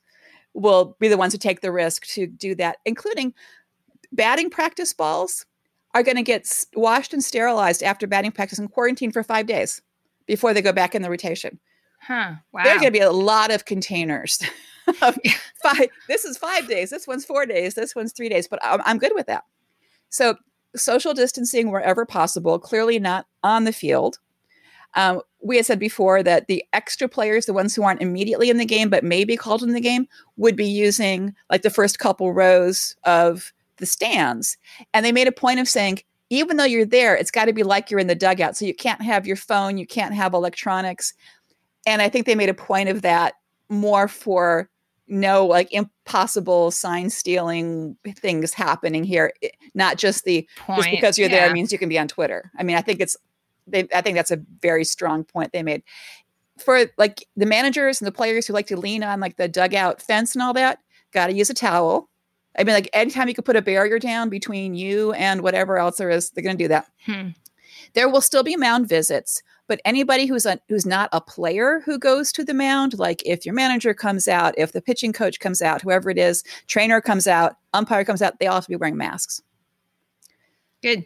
will 0.54 0.96
be 1.00 1.10
the 1.10 1.18
ones 1.18 1.34
who 1.34 1.38
take 1.38 1.60
the 1.60 1.72
risk 1.72 2.06
to 2.08 2.26
do 2.26 2.56
that 2.56 2.78
including 2.86 3.34
batting 4.14 4.50
practice 4.50 4.94
balls 4.94 5.46
are 5.94 6.04
going 6.04 6.16
to 6.16 6.24
get 6.24 6.50
washed 6.76 7.14
and 7.14 7.24
sterilized 7.24 7.84
after 7.84 8.08
batting 8.08 8.32
practice 8.32 8.60
and 8.60 8.72
quarantined 8.72 9.14
for 9.14 9.24
five 9.24 9.46
days 9.46 9.82
before 10.26 10.54
they 10.54 10.62
go 10.62 10.72
back 10.72 10.96
in 10.96 11.02
the 11.02 11.10
rotation 11.10 11.60
huh 12.08 12.34
wow 12.52 12.64
there's 12.64 12.82
going 12.82 12.92
to 12.94 13.00
be 13.00 13.00
a 13.00 13.12
lot 13.12 13.52
of 13.52 13.66
containers 13.66 14.40
five. 14.94 15.88
This 16.08 16.26
is 16.26 16.38
five 16.38 16.68
days. 16.68 16.90
This 16.90 17.08
one's 17.08 17.26
four 17.26 17.46
days. 17.46 17.74
This 17.74 17.96
one's 17.96 18.14
three 18.14 18.30
days. 18.30 18.48
But 18.48 18.60
I'm, 18.64 18.82
I'm 18.86 18.98
good 18.98 19.14
with 19.16 19.28
that. 19.28 19.44
So 20.10 20.36
social 20.76 21.14
distancing 21.14 21.72
wherever 21.72 22.06
possible. 22.06 22.60
Clearly 22.60 23.00
not 23.00 23.28
on 23.44 23.64
the 23.64 23.74
field. 23.74 24.20
Um, 24.96 25.22
we 25.44 25.58
had 25.58 25.66
said 25.66 25.80
before 25.80 26.24
that 26.24 26.48
the 26.48 26.64
extra 26.72 27.10
players, 27.10 27.46
the 27.46 27.54
ones 27.54 27.76
who 27.76 27.84
aren't 27.84 28.02
immediately 28.02 28.50
in 28.50 28.58
the 28.58 28.66
game 28.66 28.90
but 28.90 29.04
may 29.04 29.26
be 29.26 29.36
called 29.36 29.62
in 29.62 29.74
the 29.74 29.82
game, 29.82 30.08
would 30.38 30.56
be 30.56 30.66
using 30.66 31.36
like 31.50 31.64
the 31.64 31.70
first 31.70 32.00
couple 32.00 32.34
rows 32.34 32.96
of 33.04 33.52
the 33.78 33.86
stands. 33.86 34.58
And 34.94 35.06
they 35.06 35.12
made 35.12 35.28
a 35.28 35.34
point 35.34 35.60
of 35.60 35.68
saying, 35.68 36.00
even 36.30 36.58
though 36.58 36.64
you're 36.64 36.86
there, 36.86 37.16
it's 37.16 37.30
got 37.30 37.46
to 37.46 37.54
be 37.54 37.64
like 37.64 37.92
you're 37.92 38.00
in 38.00 38.08
the 38.08 38.16
dugout. 38.16 38.56
So 38.56 38.66
you 38.66 38.74
can't 38.74 39.02
have 39.02 39.28
your 39.28 39.36
phone, 39.36 39.78
you 39.78 39.86
can't 39.86 40.14
have 40.14 40.34
electronics. 40.34 41.14
And 41.86 42.02
I 42.02 42.10
think 42.10 42.26
they 42.26 42.36
made 42.36 42.50
a 42.50 42.54
point 42.54 42.90
of 42.90 43.02
that 43.04 43.36
more 43.70 44.08
for 44.08 44.70
no 45.08 45.46
like 45.46 45.72
impossible 45.72 46.72
sign 46.72 47.10
stealing 47.10 47.96
things 48.18 48.54
happening 48.54 49.04
here. 49.04 49.32
Not 49.74 49.98
just 49.98 50.24
the 50.24 50.48
point, 50.58 50.80
just 50.80 50.92
because 50.92 51.18
you're 51.18 51.30
yeah. 51.30 51.46
there 51.46 51.54
means 51.54 51.72
you 51.72 51.78
can 51.78 51.90
be 51.90 52.00
on 52.00 52.08
twitter. 52.08 52.52
I 52.58 52.64
mean 52.64 52.76
i 52.76 52.82
think 52.82 53.00
it's 53.00 53.16
they 53.68 53.88
i 53.94 54.02
think 54.02 54.16
that's 54.16 54.32
a 54.32 54.42
very 54.62 54.84
strong 54.84 55.24
point 55.24 55.52
they 55.52 55.64
made. 55.64 55.84
For 56.58 56.86
like 56.98 57.28
the 57.36 57.46
managers 57.46 58.00
and 58.00 58.08
the 58.08 58.14
players 58.14 58.48
who 58.48 58.54
like 58.54 58.68
to 58.68 58.78
lean 58.78 59.04
on 59.04 59.20
like 59.20 59.36
the 59.36 59.48
dugout 59.48 60.02
fence 60.02 60.34
and 60.36 60.42
all 60.42 60.54
that 60.54 60.80
got 61.12 61.28
to 61.28 61.34
use 61.34 61.50
a 61.50 61.54
towel. 61.54 62.10
I 62.58 62.64
mean 62.64 62.74
like 62.74 62.90
anytime 62.94 63.28
you 63.28 63.36
could 63.36 63.46
put 63.46 63.58
a 63.58 63.62
barrier 63.62 64.00
down 64.00 64.30
between 64.30 64.74
you 64.74 65.12
and 65.14 65.42
whatever 65.42 65.78
else 65.78 65.98
there 65.98 66.10
is 66.10 66.32
they're 66.32 66.44
going 66.44 66.58
to 66.58 66.64
do 66.64 66.70
that. 66.70 66.88
Hmm. 67.06 67.30
there 67.94 68.10
will 68.10 68.22
still 68.22 68.44
be 68.44 68.56
mound 68.56 68.90
visits 68.90 69.44
but 69.68 69.82
anybody 69.84 70.26
who's 70.26 70.46
a, 70.46 70.60
who's 70.70 70.86
not 70.86 71.10
a 71.12 71.22
player 71.22 71.82
who 71.86 71.98
goes 71.98 72.32
to 72.34 72.44
the 72.44 72.54
mound, 72.54 73.00
like 73.00 73.22
if 73.26 73.46
your 73.46 73.56
manager 73.56 73.94
comes 73.94 74.28
out, 74.28 74.54
if 74.58 74.72
the 74.72 74.82
pitching 74.82 75.14
coach 75.14 75.40
comes 75.40 75.62
out, 75.62 75.82
whoever 75.82 76.10
it 76.10 76.18
is, 76.18 76.44
trainer 76.68 77.02
comes 77.02 77.28
out, 77.28 77.58
umpire 77.74 78.06
comes 78.06 78.22
out, 78.22 78.40
they 78.40 78.48
all 78.48 78.56
have 78.56 78.66
to 78.66 78.70
be 78.70 78.76
wearing 78.76 78.98
masks. 78.98 79.42
Good. 80.82 81.06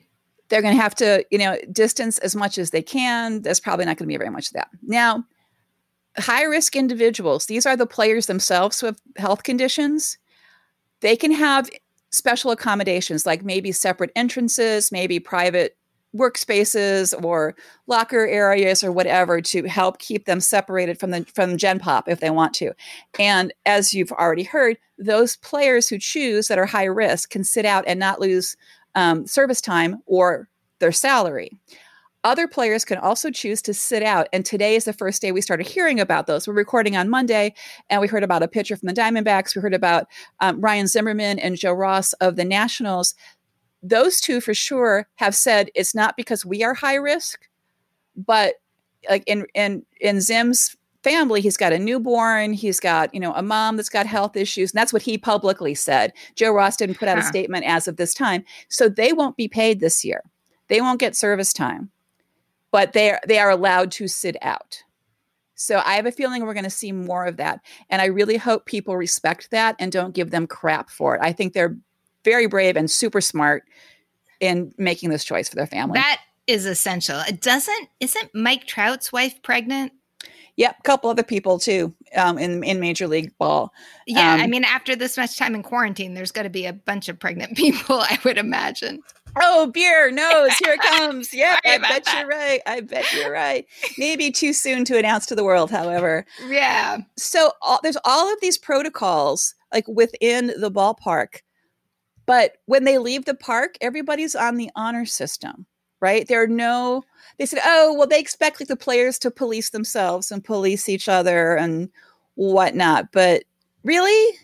They're 0.50 0.62
going 0.62 0.76
to 0.76 0.82
have 0.82 0.96
to, 0.96 1.24
you 1.32 1.38
know, 1.38 1.58
distance 1.72 2.18
as 2.18 2.36
much 2.36 2.58
as 2.58 2.72
they 2.72 2.82
can. 2.82 3.44
There's 3.44 3.60
probably 3.60 3.86
not 3.86 3.98
going 3.98 4.08
to 4.08 4.14
be 4.14 4.18
very 4.18 4.32
much 4.32 4.48
of 4.48 4.54
that. 4.54 4.70
Now, 4.82 5.24
high 6.18 6.44
risk 6.44 6.76
individuals, 6.76 7.46
these 7.46 7.66
are 7.66 7.78
the 7.78 7.86
players 7.86 8.26
themselves 8.26 8.82
with 8.82 9.00
health 9.16 9.44
conditions. 9.44 10.18
They 11.02 11.16
can 11.16 11.32
have 11.32 11.70
special 12.12 12.52
accommodations 12.52 13.26
like 13.26 13.44
maybe 13.44 13.72
separate 13.72 14.12
entrances, 14.16 14.92
maybe 14.92 15.20
private 15.20 15.78
workspaces 16.16 17.14
or 17.24 17.56
locker 17.88 18.28
areas 18.28 18.84
or 18.84 18.92
whatever 18.92 19.42
to 19.42 19.64
help 19.64 20.00
keep 20.00 20.26
them 20.26 20.40
separated 20.40 21.00
from 21.00 21.12
the 21.12 21.26
from 21.34 21.58
gen 21.58 21.80
pop 21.80 22.10
if 22.10 22.20
they 22.20 22.30
want 22.30 22.54
to. 22.56 22.72
And 23.20 23.54
as 23.66 23.94
you've 23.94 24.12
already 24.12 24.44
heard 24.44 24.78
those 24.98 25.38
players 25.38 25.88
who 25.88 26.00
choose 26.00 26.48
that 26.48 26.58
are 26.58 26.66
high 26.66 26.86
risk 26.86 27.30
can 27.30 27.44
sit 27.44 27.66
out 27.66 27.84
and 27.88 28.00
not 28.00 28.20
lose 28.20 28.58
um, 28.96 29.28
service 29.28 29.62
time 29.62 30.02
or 30.06 30.50
their 30.80 30.92
salary. 30.92 31.52
Other 32.26 32.50
players 32.50 32.84
can 32.84 32.98
also 32.98 33.32
choose 33.32 33.62
to 33.62 33.74
sit 33.74 34.04
out 34.04 34.28
and 34.34 34.46
today 34.46 34.76
is 34.76 34.84
the 34.84 34.92
first 34.92 35.22
day 35.22 35.32
we 35.32 35.40
started 35.40 35.66
hearing 35.66 36.02
about 36.02 36.28
those. 36.28 36.48
We're 36.48 36.54
recording 36.54 36.98
on 36.98 37.08
monday 37.08 37.54
and 37.90 38.02
we 38.02 38.08
heard 38.08 38.24
about 38.24 38.44
a 38.44 38.48
pitcher 38.48 38.76
from 38.76 38.88
the 38.88 38.94
diamondbacks. 38.94 39.56
We 39.56 39.62
heard 39.62 39.74
about 39.74 40.08
um, 40.42 40.60
ryan 40.60 40.88
zimmerman 40.88 41.40
and 41.40 41.56
joe 41.56 41.72
ross 41.72 42.12
of 42.14 42.36
the 42.36 42.44
nationals 42.44 43.16
those 43.82 44.20
two 44.20 44.42
for 44.42 44.54
sure 44.54 45.08
have 45.16 45.36
said 45.36 45.70
it's 45.76 45.96
not 45.96 46.18
because 46.18 46.46
we 46.46 46.64
are 46.64 46.74
high 46.74 46.96
risk, 46.96 47.48
but 48.16 48.56
like 49.10 49.24
in 49.26 49.46
in 49.54 49.86
in 50.02 50.22
Zim's 50.22 50.76
family, 51.04 51.42
he's 51.42 51.58
got 51.58 51.74
a 51.74 51.80
newborn, 51.80 52.54
he's 52.54 52.80
got, 52.80 53.14
you 53.14 53.20
know, 53.20 53.34
a 53.34 53.42
mom 53.42 53.78
that's 53.78 53.90
got 53.90 54.06
health 54.06 54.36
issues, 54.36 54.72
and 54.72 54.78
that's 54.78 54.94
what 54.94 55.02
he 55.02 55.18
publicly 55.18 55.74
said. 55.74 56.14
Joe 56.36 56.52
Ross 56.52 56.76
didn't 56.76 56.98
put 56.98 57.08
out 57.08 57.18
huh. 57.18 57.24
a 57.24 57.28
statement 57.28 57.66
as 57.66 57.88
of 57.88 57.98
this 57.98 58.14
time. 58.14 58.44
So 58.68 58.90
they 58.90 59.14
won't 59.14 59.38
be 59.38 59.48
paid 59.48 59.80
this 59.80 60.04
year. 60.04 60.24
They 60.68 60.82
won't 60.82 61.00
get 61.00 61.16
service 61.16 61.54
time. 61.54 61.90
But 62.72 62.94
they 62.94 63.12
are, 63.12 63.20
they 63.28 63.40
are 63.40 63.50
allowed 63.50 63.92
to 63.94 64.08
sit 64.08 64.36
out. 64.42 64.84
So 65.56 65.82
I 65.84 65.96
have 65.96 66.06
a 66.06 66.12
feeling 66.12 66.46
we're 66.46 66.54
going 66.54 66.64
to 66.64 66.70
see 66.70 66.92
more 66.92 67.26
of 67.26 67.38
that. 67.38 67.62
And 67.90 68.02
I 68.02 68.06
really 68.06 68.38
hope 68.38 68.66
people 68.66 68.96
respect 68.96 69.52
that 69.52 69.76
and 69.80 69.92
don't 69.92 70.14
give 70.14 70.32
them 70.32 70.48
crap 70.48 70.90
for 70.90 71.16
it. 71.16 71.22
I 71.24 71.34
think 71.34 71.54
they're 71.54 71.78
very 72.24 72.48
brave 72.48 72.76
and 72.76 72.90
super 72.90 73.22
smart 73.22 73.64
in 74.40 74.74
making 74.78 75.10
this 75.10 75.24
choice 75.24 75.50
for 75.50 75.56
their 75.56 75.68
family. 75.68 76.00
That 76.00 76.22
is 76.48 76.66
essential. 76.66 77.20
It 77.22 77.42
doesn't 77.42 77.90
isn't 78.00 78.34
Mike 78.34 78.66
Trout's 78.66 79.12
wife 79.12 79.42
pregnant? 79.42 79.94
Yep, 80.58 80.76
a 80.78 80.82
couple 80.84 81.10
other 81.10 81.24
people 81.24 81.58
too 81.58 81.94
um, 82.18 82.38
in 82.38 82.64
in 82.64 82.80
Major 82.80 83.08
League 83.08 83.32
Ball. 83.38 83.72
Yeah, 84.08 84.34
um, 84.34 84.42
I 84.42 84.48
mean, 84.48 84.66
after 84.66 84.96
this 84.96 85.16
much 85.16 85.38
time 85.38 85.56
in 85.56 85.64
quarantine, 85.64 86.16
there's 86.16 86.32
got 86.32 86.44
to 86.44 86.50
be 86.50 86.66
a 86.66 86.74
bunch 86.74 87.08
of 87.08 87.18
pregnant 87.18 87.56
people. 87.58 88.02
I 88.02 88.20
would 88.26 88.38
imagine. 88.38 89.02
Oh, 89.40 89.68
beer 89.68 90.12
nose, 90.12 90.58
here 90.58 90.74
it 90.74 90.82
comes. 90.82 91.34
Yep, 91.40 91.60
I 91.64 91.78
bet 91.78 92.04
that. 92.04 92.20
you're 92.20 92.28
right. 92.28 92.62
I 92.66 92.82
bet 92.82 93.06
you're 93.14 93.32
right. 93.32 93.66
Maybe 93.98 94.32
too 94.32 94.52
soon 94.52 94.84
to 94.86 94.98
announce 94.98 95.28
to 95.28 95.36
the 95.36 95.44
world, 95.44 95.70
however. 95.70 96.26
Yeah. 96.48 96.98
So 97.16 97.52
all, 97.62 97.80
there's 97.84 97.98
all 98.04 98.34
of 98.34 98.42
these 98.42 98.58
protocols 98.58 99.54
like 99.72 99.88
within 99.88 100.48
the 100.60 100.72
ballpark 100.72 101.42
but 102.30 102.58
when 102.68 102.84
they 102.84 103.00
leave 103.00 103.26
the 103.26 103.34
park, 103.34 103.76
everybody's 103.82 104.36
on 104.36 104.58
the 104.58 104.70
honor 104.76 105.04
system, 105.04 105.66
right? 106.00 106.28
There 106.28 106.44
are 106.44 106.48
no, 106.48 107.04
they 107.40 107.48
said, 107.48 107.58
oh, 107.66 107.96
well, 107.98 108.06
they 108.06 108.20
expect 108.20 108.60
like 108.60 108.68
the 108.68 108.76
players 108.76 109.18
to 109.20 109.32
police 109.32 109.72
themselves 109.72 110.32
and 110.32 110.46
police 110.46 110.88
each 110.88 111.10
other 111.10 111.56
and 111.56 111.90
whatnot. 112.36 113.12
But 113.12 113.46
really? 113.84 114.38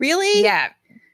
Really? 0.00 0.42
Yeah. 0.42 0.68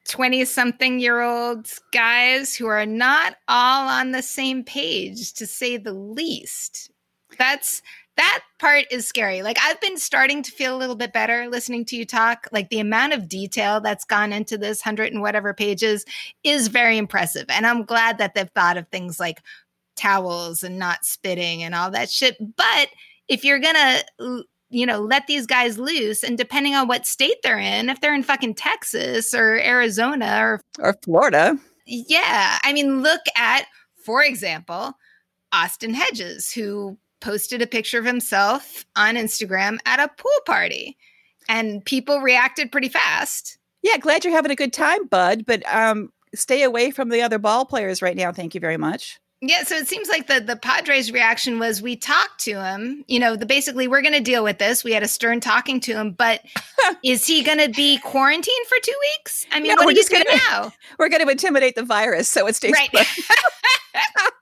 20 0.09 0.45
something 0.47 0.99
year 0.99 1.21
old 1.21 1.71
guys 1.93 2.57
who 2.57 2.67
are 2.67 2.85
not 2.85 3.37
all 3.47 3.87
on 3.87 4.11
the 4.11 4.23
same 4.23 4.65
page, 4.65 5.33
to 5.35 5.47
say 5.47 5.77
the 5.77 5.93
least. 5.93 6.91
That's 7.39 7.83
that 8.19 8.43
part 8.59 8.85
is 8.91 9.09
scary. 9.09 9.43
Like 9.43 9.57
I've 9.63 9.81
been 9.81 9.97
starting 9.97 10.43
to 10.43 10.51
feel 10.51 10.77
a 10.77 10.79
little 10.79 10.97
bit 10.97 11.13
better 11.13 11.49
listening 11.49 11.85
to 11.87 11.97
you 11.97 12.05
talk. 12.05 12.49
Like 12.53 12.69
the 12.69 12.81
amount 12.81 13.15
of 13.15 13.29
detail 13.29 13.81
that's 13.81 14.05
gone 14.05 14.33
into 14.33 14.59
this 14.59 14.83
hundred 14.83 15.13
and 15.13 15.23
whatever 15.23 15.55
pages 15.55 16.05
is 16.45 16.69
very 16.69 16.99
impressive. 16.99 17.47
And 17.49 17.67
I'm 17.67 17.85
glad 17.85 18.19
that 18.19 18.35
they've 18.35 18.51
thought 18.51 18.77
of 18.77 18.89
things 18.89 19.19
like 19.19 19.41
towels 19.97 20.63
and 20.63 20.79
not 20.79 21.05
spitting 21.05 21.63
and 21.63 21.75
all 21.75 21.91
that 21.93 22.11
shit. 22.11 22.37
But 22.57 22.89
if 23.29 23.45
you're 23.45 23.61
gonna 23.61 24.03
you 24.71 24.85
know, 24.85 25.01
let 25.01 25.27
these 25.27 25.47
guys 25.47 25.79
loose. 25.79 26.23
And 26.23 26.37
depending 26.37 26.75
on 26.75 26.89
what 26.89 27.07
state 27.07 27.37
they're 27.43 27.59
in, 27.59 27.89
if 27.89 28.01
they're 28.01 28.15
in 28.15 28.23
fucking 28.23 28.55
Texas 28.55 29.33
or 29.33 29.59
Arizona 29.59 30.41
or 30.41 30.61
or 30.79 30.95
Florida. 31.03 31.59
Yeah. 31.87 32.59
I 32.63 32.73
mean, 32.75 33.03
look 33.03 33.23
at, 33.35 33.65
for 34.05 34.23
example, 34.23 34.93
Austin 35.53 35.95
Hedges, 35.95 36.53
who 36.53 36.99
posted 37.21 37.63
a 37.63 37.67
picture 37.67 37.99
of 37.99 38.05
himself 38.05 38.85
on 38.97 39.17
Instagram 39.17 39.79
at 39.87 40.01
a 40.01 40.09
pool 40.09 40.41
party. 40.47 40.97
And 41.49 41.85
people 41.85 42.21
reacted 42.21 42.71
pretty 42.71 42.89
fast. 42.89 43.59
Yeah, 43.83 43.97
glad 43.97 44.25
you're 44.25 44.35
having 44.35 44.51
a 44.51 44.57
good 44.57 44.73
time, 44.73 45.07
bud, 45.07 45.47
but 45.47 45.63
um 45.73 46.13
stay 46.35 46.63
away 46.63 46.91
from 46.91 47.09
the 47.09 47.23
other 47.23 47.39
ball 47.39 47.65
players 47.65 48.03
right 48.03 48.17
now. 48.17 48.33
Thank 48.33 48.55
you 48.55 48.61
very 48.61 48.77
much. 48.77 49.19
Yeah, 49.41 49.63
so 49.63 49.77
it 49.77 49.87
seems 49.87 50.09
like 50.09 50.27
the 50.27 50.41
the 50.41 50.57
Padres 50.57 51.13
reaction 51.13 51.61
was 51.61 51.81
we 51.81 51.95
talked 51.95 52.41
to 52.41 52.61
him, 52.61 53.05
you 53.07 53.21
know, 53.21 53.37
the 53.37 53.47
basically 53.47 53.87
we're 53.87 54.03
going 54.03 54.15
to 54.15 54.21
deal 54.21 54.43
with 54.43 54.59
this. 54.59 54.83
We 54.83 54.93
had 54.93 55.05
a 55.05 55.09
stern 55.09 55.39
talking 55.39 55.79
to 55.81 55.93
him, 55.93 56.11
but 56.11 56.45
is 57.05 57.25
he 57.25 57.45
going 57.45 57.59
to 57.59 57.69
be 57.69 57.99
quarantined 57.99 58.67
for 58.69 58.79
2 58.83 58.93
weeks? 59.01 59.47
I 59.53 59.61
mean, 59.61 59.69
no, 59.69 59.85
what 59.85 59.95
are 59.95 59.99
you 59.99 60.09
going 60.09 60.25
to 60.25 60.41
now? 60.49 60.73
We're 60.99 61.09
going 61.09 61.25
to 61.25 61.31
intimidate 61.31 61.77
the 61.77 61.85
virus 61.85 62.29
so 62.29 62.49
it 62.49 62.57
stays 62.57 62.73
right. 62.73 62.91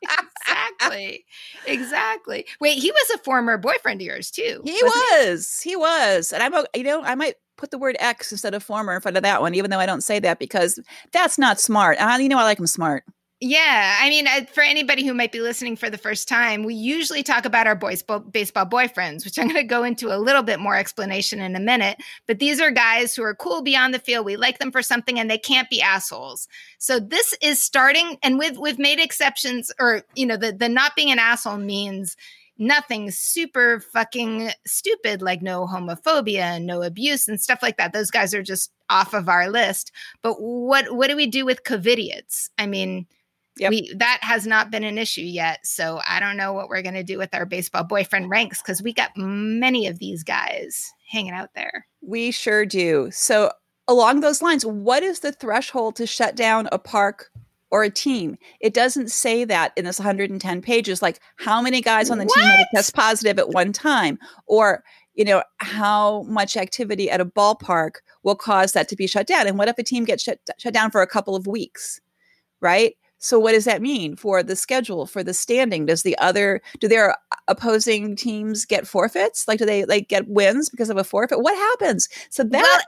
exactly. 0.03 1.25
Exactly. 1.67 2.47
Wait, 2.61 2.79
he 2.79 2.91
was 2.91 3.11
a 3.11 3.19
former 3.19 3.59
boyfriend 3.59 4.01
of 4.01 4.07
yours 4.07 4.31
too. 4.31 4.61
He 4.65 4.81
was. 4.83 5.61
He? 5.61 5.71
he 5.71 5.77
was. 5.77 6.33
And 6.33 6.43
I'm 6.43 6.65
you 6.75 6.85
know, 6.85 7.03
I 7.03 7.15
might 7.15 7.35
put 7.57 7.71
the 7.71 7.79
word 7.79 7.97
ex 7.99 8.33
instead 8.33 8.55
of 8.55 8.63
former 8.63 8.95
in 8.95 9.01
front 9.01 9.17
of 9.17 9.23
that 9.23 9.41
one, 9.41 9.55
even 9.55 9.71
though 9.71 9.79
I 9.79 9.87
don't 9.87 10.03
say 10.03 10.19
that 10.21 10.39
because 10.39 10.79
that's 11.13 11.39
not 11.39 11.61
smart. 11.61 11.99
And 11.99 12.23
you 12.23 12.29
know, 12.29 12.39
I 12.39 12.45
like 12.45 12.59
him 12.59 12.67
smart. 12.67 13.05
Yeah, 13.41 13.99
I 14.01 14.09
mean, 14.09 14.27
for 14.47 14.63
anybody 14.63 15.05
who 15.05 15.13
might 15.13 15.31
be 15.31 15.43
listening 15.43 15.77
for 15.77 15.91
the 15.91 15.99
first 15.99 16.27
time, 16.27 16.63
we 16.65 16.75
usually 16.75 17.23
talk 17.23 17.45
about 17.45 17.67
our 17.67 17.75
boys 17.75 18.03
baseball 18.31 18.65
boyfriends, 18.65 19.27
which 19.27 19.39
I'm 19.39 19.49
going 19.49 19.57
to 19.57 19.63
go 19.63 19.85
into 19.85 20.09
a 20.09 20.17
little 20.17 20.43
bit 20.43 20.59
more 20.59 20.75
explanation 20.75 21.41
in 21.41 21.55
a 21.55 21.61
minute. 21.61 21.99
But 22.27 22.39
these 22.39 22.63
are 22.63 22.71
guys 22.71 23.15
who 23.15 23.23
are 23.23 23.35
cool 23.35 23.61
beyond 23.61 23.93
the 23.93 23.99
field. 23.99 24.25
We 24.25 24.37
like 24.37 24.59
them 24.59 24.73
for 24.73 24.81
something, 24.81 25.19
and 25.19 25.31
they 25.31 25.37
can't 25.37 25.69
be 25.69 25.83
assholes. 25.83 26.49
So 26.79 26.99
this 26.99 27.37
is 27.43 27.63
starting, 27.63 28.17
and 28.23 28.39
with 28.39 28.57
we've 28.57 28.79
made 28.79 28.99
exceptions, 28.99 29.71
or 29.79 30.01
you 30.15 30.25
know, 30.25 30.39
the 30.39 30.53
the 30.53 30.71
not 30.71 30.97
being 30.97 31.11
an 31.11 31.19
asshole 31.19 31.59
means 31.59 32.17
nothing 32.59 33.11
super 33.11 33.81
fucking 33.81 34.51
stupid 34.67 35.21
like 35.21 35.43
no 35.43 35.67
homophobia 35.67 36.41
and 36.41 36.67
no 36.67 36.81
abuse 36.83 37.29
and 37.29 37.39
stuff 37.39 37.59
like 37.63 37.77
that. 37.77 37.93
Those 37.93 38.11
guys 38.11 38.33
are 38.33 38.43
just 38.43 38.73
off 38.89 39.13
of 39.13 39.29
our 39.29 39.51
list. 39.51 39.93
But 40.23 40.41
what 40.41 40.95
what 40.97 41.09
do 41.09 41.17
we 41.17 41.27
do 41.27 41.45
with 41.45 41.65
covidiots? 41.65 42.49
I 42.57 42.67
mean, 42.67 43.07
yep. 43.59 43.71
we 43.71 43.93
that 43.97 44.19
has 44.23 44.47
not 44.47 44.71
been 44.71 44.85
an 44.85 44.99
issue 44.99 45.23
yet. 45.23 45.67
So 45.67 46.01
I 46.09 46.21
don't 46.21 46.37
know 46.37 46.53
what 46.53 46.69
we're 46.69 46.83
gonna 46.83 47.05
do 47.05 47.19
with 47.19 47.35
our 47.35 47.47
baseball 47.47 47.85
boyfriend 47.85 48.31
ranks 48.31 48.63
because 48.63 48.83
we 48.83 48.93
got 48.93 49.11
many 49.17 49.87
of 49.87 49.99
these 49.99 50.23
guys 50.23 50.93
hanging 51.11 51.33
out 51.33 51.51
there. 51.55 51.87
We 52.01 52.31
sure 52.31 52.67
do. 52.67 53.11
So 53.13 53.53
along 53.89 54.21
those 54.21 54.43
lines, 54.43 54.65
what 54.65 55.03
is 55.03 55.21
the 55.21 55.33
threshold 55.33 55.97
to 55.97 56.07
shut 56.07 56.37
down 56.37 56.69
a 56.73 56.79
park 56.79 57.31
or 57.71 57.83
a 57.83 57.91
team. 57.91 58.37
It 58.61 58.75
doesn't 58.75 59.11
say 59.11 59.45
that 59.45 59.73
in 59.77 59.85
this 59.85 59.99
110 59.99 60.63
pages, 60.63 61.03
like 61.03 61.21
how 61.37 61.61
many 61.61 61.81
guys 61.81 62.11
on 62.11 62.19
the 62.19 62.25
what? 62.25 62.35
team 62.35 62.45
had 62.45 62.67
test 62.75 62.95
positive 62.95 63.39
at 63.39 63.51
one 63.51 63.73
time, 63.73 64.19
or 64.47 64.85
you 65.15 65.25
know 65.25 65.43
how 65.59 66.23
much 66.23 66.57
activity 66.57 67.11
at 67.11 67.21
a 67.21 67.27
ballpark 67.27 67.97
will 68.23 68.37
cause 68.37 68.73
that 68.73 68.89
to 68.89 68.97
be 68.97 69.07
shut 69.07 69.27
down. 69.27 69.47
And 69.47 69.59
what 69.59 69.69
if 69.69 69.79
a 69.79 69.83
team 69.83 70.05
gets 70.05 70.23
shut, 70.23 70.39
shut 70.59 70.75
down 70.75 70.91
for 70.91 71.03
a 71.03 71.07
couple 71.07 71.35
of 71.35 71.47
weeks, 71.47 72.01
right? 72.61 72.97
So 73.19 73.39
what 73.39 73.53
does 73.53 73.65
that 73.65 73.81
mean 73.81 74.15
for 74.15 74.43
the 74.43 74.57
schedule, 74.57 75.07
for 75.07 75.25
the 75.25 75.33
standing? 75.33 75.87
Does 75.87 76.03
the 76.03 76.17
other 76.19 76.61
do 76.81 76.89
their 76.89 77.17
opposing 77.49 78.15
teams 78.15 78.65
get 78.65 78.87
forfeits? 78.87 79.49
Like 79.49 79.59
do 79.59 79.65
they 79.65 79.85
like 79.85 80.09
get 80.09 80.29
wins 80.29 80.69
because 80.69 80.91
of 80.91 80.99
a 80.99 81.05
forfeit? 81.05 81.41
What 81.41 81.57
happens? 81.57 82.09
So 82.31 82.45
that 82.45 82.63
well, 82.63 82.81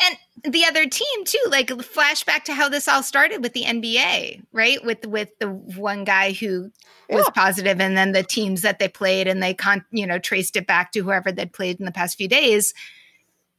and 0.45 0.53
the 0.53 0.64
other 0.64 0.87
team 0.87 1.25
too, 1.25 1.43
like 1.49 1.69
flashback 1.69 2.45
to 2.45 2.55
how 2.55 2.69
this 2.69 2.88
all 2.88 3.03
started 3.03 3.43
with 3.43 3.55
the 3.55 3.64
NBA, 3.64 4.43
right? 4.53 4.85
With 4.85 5.07
with 5.07 5.31
the 5.38 5.49
one 5.49 6.05
guy 6.05 6.33
who 6.33 6.71
was 7.09 7.25
yeah. 7.27 7.31
positive, 7.35 7.81
and 7.81 7.97
then 7.97 8.12
the 8.12 8.23
teams 8.23 8.62
that 8.62 8.79
they 8.79 8.88
played, 8.88 9.29
and 9.29 9.43
they 9.43 9.55
con 9.55 9.85
you 9.91 10.07
know 10.07 10.19
traced 10.19 10.57
it 10.57 10.67
back 10.67 10.93
to 10.93 11.03
whoever 11.03 11.33
they'd 11.33 11.53
played 11.53 11.79
in 11.81 11.87
the 11.87 11.93
past 11.93 12.19
few 12.19 12.29
days. 12.29 12.75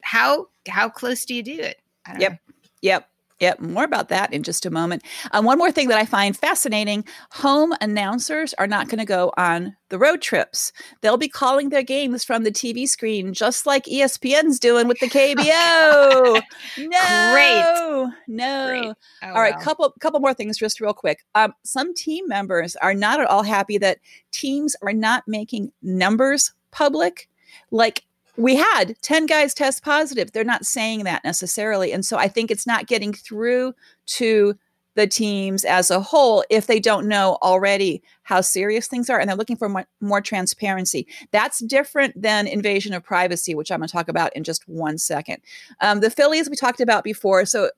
How 0.02 0.46
how 0.68 0.88
close 0.88 1.24
do 1.24 1.34
you 1.34 1.42
do 1.42 1.58
it? 1.58 1.80
yep. 2.18 2.32
Know. 2.32 2.38
Yep. 2.82 3.09
Yep, 3.40 3.60
more 3.60 3.84
about 3.84 4.10
that 4.10 4.32
in 4.34 4.42
just 4.42 4.66
a 4.66 4.70
moment. 4.70 5.02
Um, 5.32 5.46
one 5.46 5.56
more 5.56 5.72
thing 5.72 5.88
that 5.88 5.98
I 5.98 6.04
find 6.04 6.36
fascinating 6.36 7.04
home 7.32 7.72
announcers 7.80 8.52
are 8.54 8.66
not 8.66 8.88
going 8.88 8.98
to 8.98 9.06
go 9.06 9.32
on 9.38 9.74
the 9.88 9.98
road 9.98 10.20
trips. 10.20 10.72
They'll 11.00 11.16
be 11.16 11.28
calling 11.28 11.70
their 11.70 11.82
games 11.82 12.22
from 12.22 12.44
the 12.44 12.52
TV 12.52 12.86
screen, 12.86 13.32
just 13.32 13.64
like 13.64 13.84
ESPN's 13.86 14.58
doing 14.60 14.88
with 14.88 14.98
the 15.00 15.08
KBO. 15.08 16.42
no, 16.78 17.32
Great. 17.32 18.12
no. 18.28 18.66
Great. 18.68 18.94
Oh, 19.22 19.34
all 19.34 19.40
right, 19.40 19.54
wow. 19.54 19.60
couple 19.60 19.94
couple 20.00 20.20
more 20.20 20.34
things, 20.34 20.58
just 20.58 20.80
real 20.80 20.92
quick. 20.92 21.24
Um, 21.34 21.54
some 21.64 21.94
team 21.94 22.28
members 22.28 22.76
are 22.76 22.94
not 22.94 23.20
at 23.20 23.26
all 23.26 23.42
happy 23.42 23.78
that 23.78 23.98
teams 24.32 24.76
are 24.82 24.92
not 24.92 25.24
making 25.26 25.72
numbers 25.82 26.52
public. 26.72 27.28
Like 27.70 28.04
we 28.40 28.56
had 28.56 28.96
10 29.02 29.26
guys 29.26 29.52
test 29.52 29.84
positive. 29.84 30.32
They're 30.32 30.44
not 30.44 30.64
saying 30.64 31.04
that 31.04 31.22
necessarily. 31.24 31.92
And 31.92 32.04
so 32.04 32.16
I 32.16 32.28
think 32.28 32.50
it's 32.50 32.66
not 32.66 32.86
getting 32.86 33.12
through 33.12 33.74
to 34.06 34.54
the 34.94 35.06
teams 35.06 35.64
as 35.64 35.90
a 35.90 36.00
whole 36.00 36.42
if 36.50 36.66
they 36.66 36.80
don't 36.80 37.06
know 37.06 37.38
already 37.42 38.02
how 38.22 38.40
serious 38.40 38.88
things 38.88 39.08
are 39.10 39.20
and 39.20 39.28
they're 39.28 39.36
looking 39.36 39.56
for 39.56 39.68
more, 39.68 39.86
more 40.00 40.22
transparency. 40.22 41.06
That's 41.32 41.60
different 41.60 42.20
than 42.20 42.46
invasion 42.46 42.94
of 42.94 43.04
privacy, 43.04 43.54
which 43.54 43.70
I'm 43.70 43.80
going 43.80 43.88
to 43.88 43.92
talk 43.92 44.08
about 44.08 44.34
in 44.34 44.42
just 44.42 44.66
one 44.66 44.96
second. 44.96 45.42
Um, 45.80 46.00
the 46.00 46.10
Phillies 46.10 46.48
we 46.48 46.56
talked 46.56 46.80
about 46.80 47.04
before. 47.04 47.44
So 47.44 47.70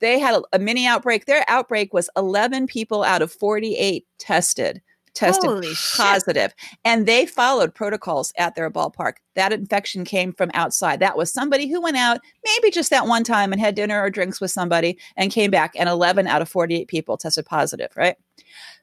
they 0.00 0.18
had 0.18 0.34
a, 0.34 0.42
a 0.52 0.58
mini 0.58 0.86
outbreak. 0.86 1.24
Their 1.24 1.44
outbreak 1.48 1.94
was 1.94 2.10
11 2.16 2.66
people 2.66 3.02
out 3.02 3.22
of 3.22 3.32
48 3.32 4.06
tested 4.18 4.82
tested 5.20 5.50
Holy 5.50 5.74
positive. 5.96 6.54
Shit. 6.58 6.78
and 6.84 7.06
they 7.06 7.26
followed 7.26 7.74
protocols 7.74 8.32
at 8.38 8.54
their 8.54 8.70
ballpark 8.70 9.14
that 9.34 9.52
infection 9.52 10.04
came 10.04 10.32
from 10.32 10.50
outside 10.54 11.00
that 11.00 11.16
was 11.16 11.32
somebody 11.32 11.68
who 11.68 11.80
went 11.80 11.96
out 11.96 12.20
maybe 12.44 12.70
just 12.70 12.90
that 12.90 13.06
one 13.06 13.24
time 13.24 13.52
and 13.52 13.60
had 13.60 13.74
dinner 13.74 14.02
or 14.02 14.10
drinks 14.10 14.40
with 14.40 14.50
somebody 14.50 14.98
and 15.16 15.30
came 15.30 15.50
back 15.50 15.72
and 15.76 15.88
11 15.88 16.26
out 16.26 16.42
of 16.42 16.48
48 16.48 16.88
people 16.88 17.16
tested 17.16 17.44
positive 17.44 17.90
right 17.96 18.16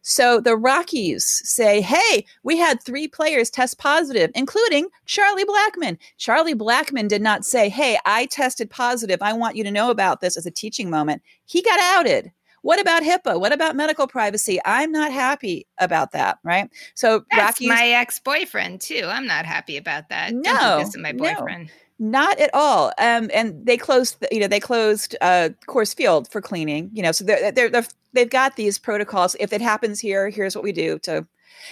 so 0.02 0.40
the 0.40 0.56
Rockies 0.56 1.42
say, 1.44 1.82
hey, 1.82 2.26
we 2.44 2.58
had 2.58 2.82
three 2.82 3.10
players 3.10 3.50
test 3.50 3.78
positive, 3.78 4.32
including 4.36 4.88
Charlie 5.06 5.44
Blackmon. 5.44 5.98
Charlie 6.18 6.56
Blackmon 6.56 7.10
did 7.10 7.22
not 7.22 7.44
say, 7.44 7.68
hey, 7.68 7.98
I 8.06 8.28
tested 8.28 8.70
positive. 8.70 9.22
I 9.22 9.34
want 9.34 9.58
you 9.58 9.66
to 9.66 9.72
know 9.72 9.90
about 9.90 10.22
this 10.22 10.38
as 10.38 10.46
a 10.46 10.52
teaching 10.52 10.90
moment. 10.90 11.22
He 11.46 11.62
got 11.62 11.80
outed. 11.82 12.32
What 12.68 12.82
about 12.82 13.02
HIPAA? 13.02 13.40
What 13.40 13.54
about 13.54 13.78
medical 13.78 14.08
privacy? 14.08 14.60
I'm 14.66 14.92
not 14.92 15.14
happy 15.14 15.66
about 15.78 16.12
that, 16.12 16.38
right? 16.44 16.70
So 16.96 17.24
That's 17.32 17.62
Rockies, 17.62 17.70
my 17.70 17.88
ex-boyfriend 17.88 18.82
too. 18.82 19.06
I'm 19.08 19.26
not 19.26 19.46
happy 19.46 19.78
about 19.78 20.10
that. 20.10 20.34
No, 20.34 20.80
this 20.80 20.98
my 20.98 21.14
boyfriend. 21.14 21.72
No. 21.98 22.10
Not 22.10 22.42
at 22.42 22.50
all. 22.54 22.88
Um, 22.98 23.32
and 23.34 23.66
they 23.66 23.78
closed, 23.78 24.18
you 24.34 24.42
know, 24.42 24.48
they 24.48 24.60
closed 24.60 25.16
uh, 25.22 25.52
Coors 25.70 25.96
Field 25.96 26.30
for 26.30 26.42
cleaning. 26.42 26.90
You 26.92 27.04
know, 27.04 27.14
so 27.14 27.24
they're, 27.24 27.54
they're, 27.54 27.70
they're 27.70 27.88
they've 28.12 28.30
got 28.30 28.58
these 28.58 28.78
protocols. 28.78 29.38
If 29.40 29.54
it 29.54 29.62
happens 29.62 30.02
here, 30.02 30.28
here's 30.28 30.54
what 30.54 30.66
we 30.66 30.74
do 30.74 31.00
to 31.04 31.26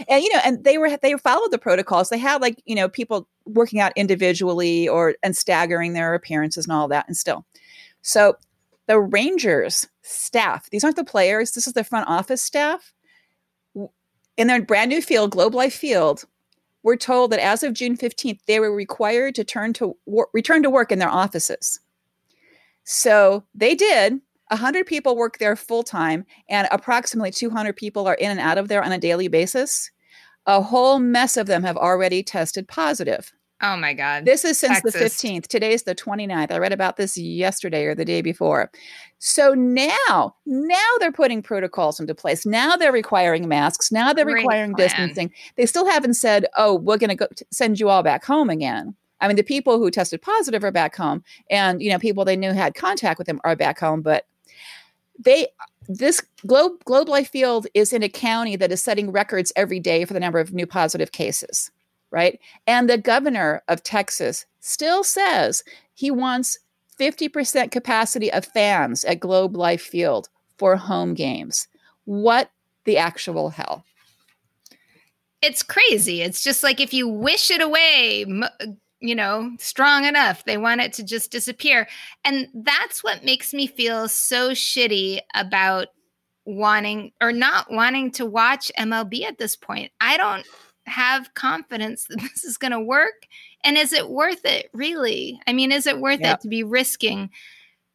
and 0.07 0.23
you 0.23 0.33
know 0.33 0.39
and 0.45 0.63
they 0.63 0.77
were 0.77 0.95
they 0.95 1.13
followed 1.17 1.51
the 1.51 1.57
protocols 1.57 2.07
they 2.07 2.17
had 2.17 2.41
like 2.41 2.61
you 2.65 2.73
know 2.73 2.87
people 2.87 3.27
working 3.45 3.81
out 3.81 3.91
individually 3.97 4.87
or 4.87 5.15
and 5.23 5.35
staggering 5.35 5.91
their 5.91 6.13
appearances 6.13 6.65
and 6.65 6.73
all 6.73 6.87
that 6.87 7.05
and 7.07 7.15
still 7.15 7.45
so 8.01 8.35
the 8.87 8.99
Rangers 8.99 9.87
staff, 10.01 10.69
these 10.69 10.83
aren't 10.83 10.95
the 10.95 11.03
players, 11.03 11.51
this 11.51 11.67
is 11.67 11.73
the 11.73 11.83
front 11.83 12.07
office 12.07 12.41
staff. 12.41 12.93
In 14.37 14.47
their 14.47 14.61
brand 14.61 14.89
new 14.89 15.01
field, 15.01 15.31
Globe 15.31 15.55
Life 15.55 15.73
Field, 15.73 16.25
we're 16.83 16.97
told 16.97 17.31
that 17.31 17.39
as 17.39 17.63
of 17.63 17.73
June 17.73 17.97
15th, 17.97 18.41
they 18.45 18.59
were 18.59 18.73
required 18.73 19.33
to 19.35 19.43
turn 19.43 19.73
to 19.73 19.95
wor- 20.05 20.29
return 20.33 20.61
to 20.63 20.69
work 20.69 20.91
in 20.91 20.99
their 20.99 21.09
offices. 21.09 21.79
So 22.83 23.43
they 23.55 23.75
did. 23.75 24.21
100 24.49 24.85
people 24.85 25.15
work 25.15 25.39
there 25.39 25.55
full 25.55 25.81
time, 25.81 26.23
and 26.47 26.67
approximately 26.69 27.31
200 27.31 27.75
people 27.75 28.07
are 28.07 28.13
in 28.13 28.29
and 28.29 28.39
out 28.39 28.59
of 28.59 28.67
there 28.67 28.83
on 28.83 28.91
a 28.91 28.99
daily 28.99 29.27
basis. 29.27 29.89
A 30.45 30.61
whole 30.61 30.99
mess 30.99 31.37
of 31.37 31.47
them 31.47 31.63
have 31.63 31.77
already 31.77 32.21
tested 32.21 32.67
positive. 32.67 33.33
Oh 33.61 33.77
my 33.77 33.93
God. 33.93 34.25
This 34.25 34.43
is 34.43 34.59
since 34.59 34.81
Texas. 34.81 34.93
the 34.93 35.27
15th. 35.27 35.47
Today's 35.47 35.83
the 35.83 35.95
29th. 35.95 36.51
I 36.51 36.57
read 36.57 36.73
about 36.73 36.97
this 36.97 37.17
yesterday 37.17 37.85
or 37.85 37.95
the 37.95 38.03
day 38.03 38.21
before. 38.21 38.69
So 39.19 39.53
now, 39.53 40.35
now 40.45 40.77
they're 40.99 41.11
putting 41.11 41.41
protocols 41.41 41.99
into 41.99 42.13
place. 42.13 42.45
Now 42.45 42.75
they're 42.75 42.91
requiring 42.91 43.47
masks. 43.47 43.91
Now 43.91 44.11
they're 44.11 44.25
Great 44.25 44.41
requiring 44.41 44.73
plan. 44.75 44.87
distancing. 44.89 45.31
They 45.55 45.65
still 45.65 45.85
haven't 45.85 46.15
said, 46.15 46.47
oh, 46.57 46.75
we're 46.75 46.97
going 46.97 47.17
to 47.17 47.29
send 47.49 47.79
you 47.79 47.89
all 47.89 48.03
back 48.03 48.25
home 48.25 48.49
again. 48.49 48.93
I 49.21 49.27
mean, 49.27 49.37
the 49.37 49.43
people 49.43 49.79
who 49.79 49.89
tested 49.89 50.21
positive 50.21 50.63
are 50.65 50.71
back 50.71 50.95
home, 50.95 51.23
and 51.49 51.81
you 51.81 51.89
know, 51.89 51.97
people 51.97 52.25
they 52.25 52.35
knew 52.35 52.51
had 52.51 52.75
contact 52.75 53.17
with 53.17 53.27
them 53.27 53.39
are 53.45 53.55
back 53.55 53.79
home. 53.79 54.01
But 54.01 54.27
they, 55.17 55.47
this 55.87 56.21
Globe 56.45 56.83
Globe 56.83 57.07
Life 57.07 57.29
Field 57.29 57.65
is 57.73 57.93
in 57.93 58.03
a 58.03 58.09
county 58.09 58.57
that 58.57 58.73
is 58.73 58.83
setting 58.83 59.13
records 59.13 59.53
every 59.55 59.79
day 59.79 60.03
for 60.03 60.13
the 60.13 60.19
number 60.19 60.39
of 60.39 60.53
new 60.53 60.67
positive 60.67 61.13
cases 61.13 61.71
right? 62.11 62.39
And 62.67 62.89
the 62.89 62.97
governor 62.97 63.63
of 63.67 63.83
Texas 63.83 64.45
still 64.59 65.03
says 65.03 65.63
he 65.93 66.11
wants 66.11 66.57
50% 66.99 67.71
capacity 67.71 68.31
of 68.31 68.45
fans 68.45 69.03
at 69.03 69.19
Globe 69.19 69.55
Life 69.55 69.81
Field 69.81 70.29
for 70.57 70.75
home 70.75 71.13
games. 71.13 71.67
What 72.05 72.49
the 72.85 72.97
actual 72.97 73.49
hell? 73.49 73.85
It's 75.41 75.63
crazy. 75.63 76.21
It's 76.21 76.43
just 76.43 76.63
like 76.63 76.79
if 76.79 76.93
you 76.93 77.07
wish 77.07 77.51
it 77.51 77.61
away, 77.61 78.25
you 78.99 79.15
know, 79.15 79.51
strong 79.59 80.05
enough, 80.05 80.45
they 80.45 80.57
want 80.57 80.81
it 80.81 80.93
to 80.93 81.03
just 81.03 81.31
disappear. 81.31 81.87
And 82.23 82.47
that's 82.53 83.03
what 83.03 83.25
makes 83.25 83.53
me 83.53 83.67
feel 83.67 84.07
so 84.07 84.51
shitty 84.51 85.19
about 85.35 85.87
wanting 86.45 87.11
or 87.21 87.31
not 87.31 87.71
wanting 87.71 88.11
to 88.11 88.25
watch 88.25 88.71
MLB 88.77 89.23
at 89.23 89.37
this 89.37 89.55
point. 89.55 89.91
I 89.99 90.17
don't 90.17 90.45
have 90.85 91.33
confidence 91.33 92.05
that 92.05 92.19
this 92.21 92.43
is 92.43 92.57
going 92.57 92.71
to 92.71 92.79
work? 92.79 93.27
And 93.63 93.77
is 93.77 93.93
it 93.93 94.09
worth 94.09 94.45
it, 94.45 94.69
really? 94.73 95.39
I 95.47 95.53
mean, 95.53 95.71
is 95.71 95.87
it 95.87 95.99
worth 95.99 96.19
yep. 96.19 96.39
it 96.39 96.41
to 96.41 96.47
be 96.47 96.63
risking? 96.63 97.29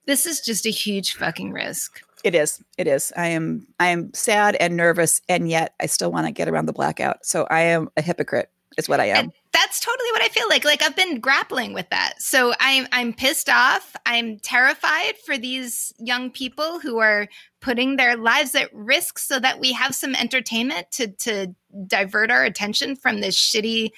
This 0.06 0.26
is 0.26 0.40
just 0.40 0.66
a 0.66 0.70
huge 0.70 1.14
fucking 1.14 1.52
risk. 1.52 2.02
It 2.24 2.34
is. 2.34 2.62
It 2.76 2.86
is. 2.86 3.12
I 3.16 3.28
am 3.28 3.66
I 3.78 3.88
am 3.88 4.12
sad 4.12 4.56
and 4.56 4.76
nervous 4.76 5.22
and 5.28 5.48
yet 5.48 5.74
I 5.80 5.86
still 5.86 6.12
want 6.12 6.26
to 6.26 6.32
get 6.32 6.48
around 6.48 6.66
the 6.66 6.72
blackout. 6.72 7.24
So 7.24 7.46
I 7.50 7.60
am 7.60 7.88
a 7.96 8.02
hypocrite 8.02 8.50
is 8.76 8.88
what 8.88 9.00
I 9.00 9.06
am. 9.06 9.16
And 9.16 9.32
that's 9.52 9.80
totally 9.80 9.99
what 10.20 10.30
I 10.30 10.32
feel 10.32 10.48
like. 10.48 10.64
Like 10.64 10.82
I've 10.82 10.96
been 10.96 11.20
grappling 11.20 11.72
with 11.72 11.88
that. 11.90 12.14
So 12.18 12.52
I'm 12.60 12.86
I'm 12.92 13.12
pissed 13.12 13.48
off. 13.48 13.96
I'm 14.06 14.38
terrified 14.38 15.16
for 15.24 15.38
these 15.38 15.92
young 15.98 16.30
people 16.30 16.78
who 16.78 16.98
are 16.98 17.28
putting 17.60 17.96
their 17.96 18.16
lives 18.16 18.54
at 18.54 18.72
risk 18.74 19.18
so 19.18 19.38
that 19.40 19.60
we 19.60 19.72
have 19.72 19.94
some 19.94 20.14
entertainment 20.14 20.90
to 20.92 21.08
to 21.08 21.54
divert 21.86 22.30
our 22.30 22.44
attention 22.44 22.96
from 22.96 23.20
this 23.20 23.36
shitty 23.36 23.90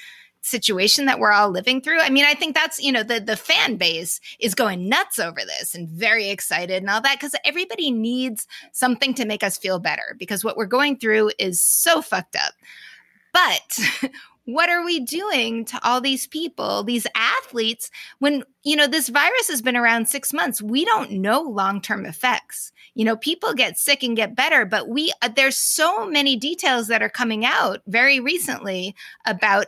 situation 0.44 1.06
that 1.06 1.20
we're 1.20 1.32
all 1.32 1.50
living 1.50 1.80
through. 1.80 2.00
I 2.00 2.10
mean, 2.10 2.24
I 2.24 2.34
think 2.34 2.56
that's, 2.56 2.80
you 2.80 2.92
know, 2.92 3.02
the 3.02 3.20
the 3.20 3.36
fan 3.36 3.76
base 3.76 4.20
is 4.38 4.54
going 4.54 4.88
nuts 4.88 5.18
over 5.18 5.40
this 5.40 5.74
and 5.74 5.88
very 5.88 6.30
excited 6.30 6.82
and 6.82 6.90
all 6.90 7.00
that 7.00 7.18
cuz 7.20 7.34
everybody 7.44 7.90
needs 7.90 8.46
something 8.72 9.14
to 9.14 9.24
make 9.24 9.42
us 9.42 9.58
feel 9.58 9.80
better 9.80 10.14
because 10.18 10.44
what 10.44 10.56
we're 10.56 10.66
going 10.66 10.98
through 10.98 11.32
is 11.38 11.62
so 11.62 12.00
fucked 12.00 12.36
up. 12.36 12.54
But 13.32 13.78
what 14.44 14.68
are 14.68 14.84
we 14.84 15.00
doing 15.00 15.64
to 15.66 15.78
all 15.82 16.00
these 16.00 16.26
people, 16.26 16.82
these 16.82 17.06
athletes, 17.14 17.90
when, 18.18 18.42
you 18.64 18.76
know, 18.76 18.86
this 18.86 19.08
virus 19.08 19.48
has 19.48 19.62
been 19.62 19.76
around 19.76 20.08
six 20.08 20.32
months? 20.32 20.60
We 20.60 20.84
don't 20.84 21.12
know 21.12 21.42
long 21.42 21.80
term 21.80 22.04
effects. 22.06 22.72
You 22.94 23.04
know, 23.04 23.16
people 23.16 23.54
get 23.54 23.78
sick 23.78 24.02
and 24.02 24.16
get 24.16 24.34
better, 24.34 24.64
but 24.64 24.88
we, 24.88 25.12
uh, 25.22 25.28
there's 25.34 25.56
so 25.56 26.06
many 26.08 26.36
details 26.36 26.88
that 26.88 27.02
are 27.02 27.08
coming 27.08 27.44
out 27.44 27.82
very 27.86 28.20
recently 28.20 28.94
about 29.26 29.66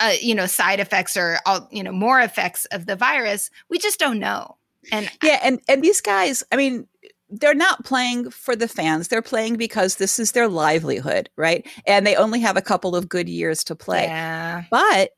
uh, 0.00 0.12
you 0.20 0.34
know 0.34 0.46
side 0.46 0.80
effects 0.80 1.16
or 1.16 1.38
all 1.44 1.68
you 1.72 1.82
know 1.82 1.90
more 1.90 2.20
effects 2.20 2.66
of 2.66 2.86
the 2.86 2.94
virus 2.94 3.50
we 3.68 3.78
just 3.78 3.98
don't 3.98 4.20
know 4.20 4.56
and 4.92 5.10
yeah 5.24 5.40
and 5.42 5.60
and 5.68 5.82
these 5.82 6.00
guys 6.00 6.44
i 6.52 6.56
mean 6.56 6.86
they're 7.30 7.54
not 7.54 7.84
playing 7.84 8.30
for 8.30 8.56
the 8.56 8.68
fans. 8.68 9.08
They're 9.08 9.22
playing 9.22 9.56
because 9.56 9.96
this 9.96 10.18
is 10.18 10.32
their 10.32 10.48
livelihood 10.48 11.28
right? 11.36 11.66
And 11.86 12.06
they 12.06 12.16
only 12.16 12.40
have 12.40 12.56
a 12.56 12.62
couple 12.62 12.96
of 12.96 13.08
good 13.08 13.28
years 13.28 13.64
to 13.64 13.74
play. 13.74 14.04
Yeah. 14.04 14.64
but 14.70 15.10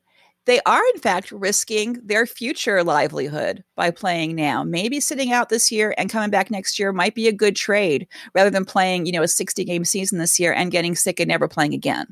they 0.45 0.59
are 0.65 0.81
in 0.93 0.99
fact 0.99 1.31
risking 1.31 1.99
their 2.03 2.25
future 2.25 2.83
livelihood 2.83 3.63
by 3.75 3.91
playing 3.91 4.35
now. 4.35 4.63
Maybe 4.63 4.99
sitting 4.99 5.31
out 5.31 5.49
this 5.49 5.71
year 5.71 5.93
and 5.97 6.09
coming 6.09 6.31
back 6.31 6.49
next 6.49 6.79
year 6.79 6.91
might 6.91 7.13
be 7.13 7.27
a 7.27 7.33
good 7.33 7.55
trade 7.55 8.07
rather 8.33 8.49
than 8.49 8.65
playing 8.65 9.05
you 9.05 9.11
know 9.11 9.23
a 9.23 9.27
60 9.27 9.63
game 9.63 9.85
season 9.85 10.17
this 10.17 10.39
year 10.39 10.53
and 10.53 10.71
getting 10.71 10.95
sick 10.95 11.19
and 11.19 11.29
never 11.29 11.47
playing 11.47 11.73
again. 11.73 12.07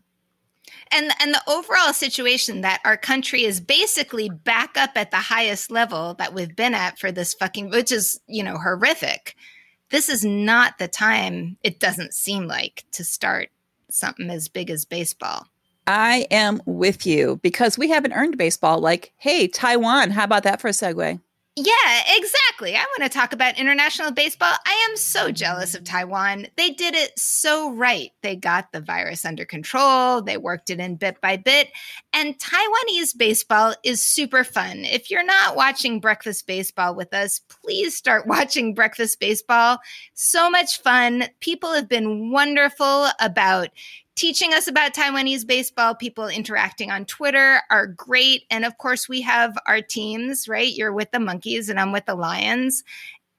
And 0.92 1.12
and 1.20 1.34
the 1.34 1.42
overall 1.48 1.94
situation 1.94 2.62
that 2.62 2.82
our 2.86 2.98
country 2.98 3.44
is 3.44 3.60
basically 3.60 4.30
back 4.30 4.78
up 4.78 4.92
at 4.96 5.12
the 5.12 5.18
highest 5.18 5.72
level 5.72 6.14
that 6.16 6.34
we've 6.34 6.56
been 6.56 6.74
at 6.74 7.00
for 7.00 7.12
this 7.12 7.34
fucking 7.34 7.70
which 7.70 7.92
is 7.92 8.20
you 8.28 8.44
know 8.44 8.58
horrific 8.58 9.36
this 9.90 10.10
is 10.10 10.24
not 10.24 10.78
the 10.78 10.88
time 10.88 11.58
it 11.64 11.80
doesn't 11.80 12.14
seem 12.14 12.48
like 12.48 12.86
to 12.94 13.04
start 13.04 13.50
something 13.90 14.30
as 14.30 14.48
big 14.48 14.70
as 14.70 14.86
baseball. 14.86 15.48
I 15.88 16.28
am 16.30 16.62
with 16.66 17.08
you 17.08 17.40
because 17.42 17.78
we 17.78 17.90
haven't 17.90 18.14
earned 18.14 18.38
baseball. 18.38 18.80
Like 18.80 19.14
hey 19.18 19.48
taiwan 19.48 20.12
how 20.12 20.24
about 20.24 20.44
that 20.44 20.62
for 20.62 20.68
a 20.68 20.72
segue 20.72 21.20
yeah, 21.66 22.04
exactly. 22.16 22.76
I 22.76 22.86
want 22.98 23.04
to 23.04 23.10
talk 23.10 23.34
about 23.34 23.60
international 23.60 24.12
baseball. 24.12 24.54
I 24.66 24.88
am 24.90 24.96
so 24.96 25.30
jealous 25.30 25.76
of 25.76 25.84
Taiwan. 25.84 26.48
They 26.56 26.70
did 26.70 26.96
it 26.96 27.18
so 27.20 27.72
right. 27.74 28.12
They 28.22 28.38
got 28.38 28.72
the 28.72 28.80
virus 28.80 29.26
under 29.26 29.44
control, 29.44 30.22
they 30.22 30.38
worked 30.38 30.70
it 30.70 30.80
in 30.80 30.96
bit 30.96 31.20
by 31.20 31.36
bit. 31.36 31.68
And 32.14 32.38
Taiwanese 32.38 33.18
baseball 33.18 33.74
is 33.84 34.04
super 34.04 34.46
fun. 34.46 34.86
If 34.86 35.12
you're 35.12 35.26
not 35.26 35.58
watching 35.58 36.00
Breakfast 36.00 36.48
Baseball 36.48 36.96
with 36.96 37.14
us, 37.14 37.42
please 37.50 37.96
start 37.96 38.26
watching 38.28 38.74
Breakfast 38.74 39.20
Baseball. 39.20 39.80
So 40.14 40.50
much 40.50 40.82
fun. 40.82 41.26
People 41.42 41.74
have 41.74 41.90
been 41.90 42.32
wonderful 42.32 43.08
about 43.20 43.70
teaching 44.20 44.54
us 44.54 44.68
about 44.68 44.94
Taiwanese 44.94 45.48
baseball. 45.48 45.96
People 45.96 46.28
interacting 46.28 46.92
on 46.92 47.06
Twitter 47.06 47.62
are 47.70 47.88
great. 47.88 48.44
And 48.52 48.66
of 48.66 48.78
course, 48.78 49.08
we 49.08 49.22
have 49.22 49.58
our 49.66 49.82
teams, 49.82 50.50
right? 50.50 50.74
You're 50.74 50.92
with 50.92 51.12
the 51.12 51.22
Monkeys 51.22 51.70
and 51.70 51.80
I'm 51.80 51.94
with 51.94 52.06
the 52.06 52.16
Lions. 52.16 52.84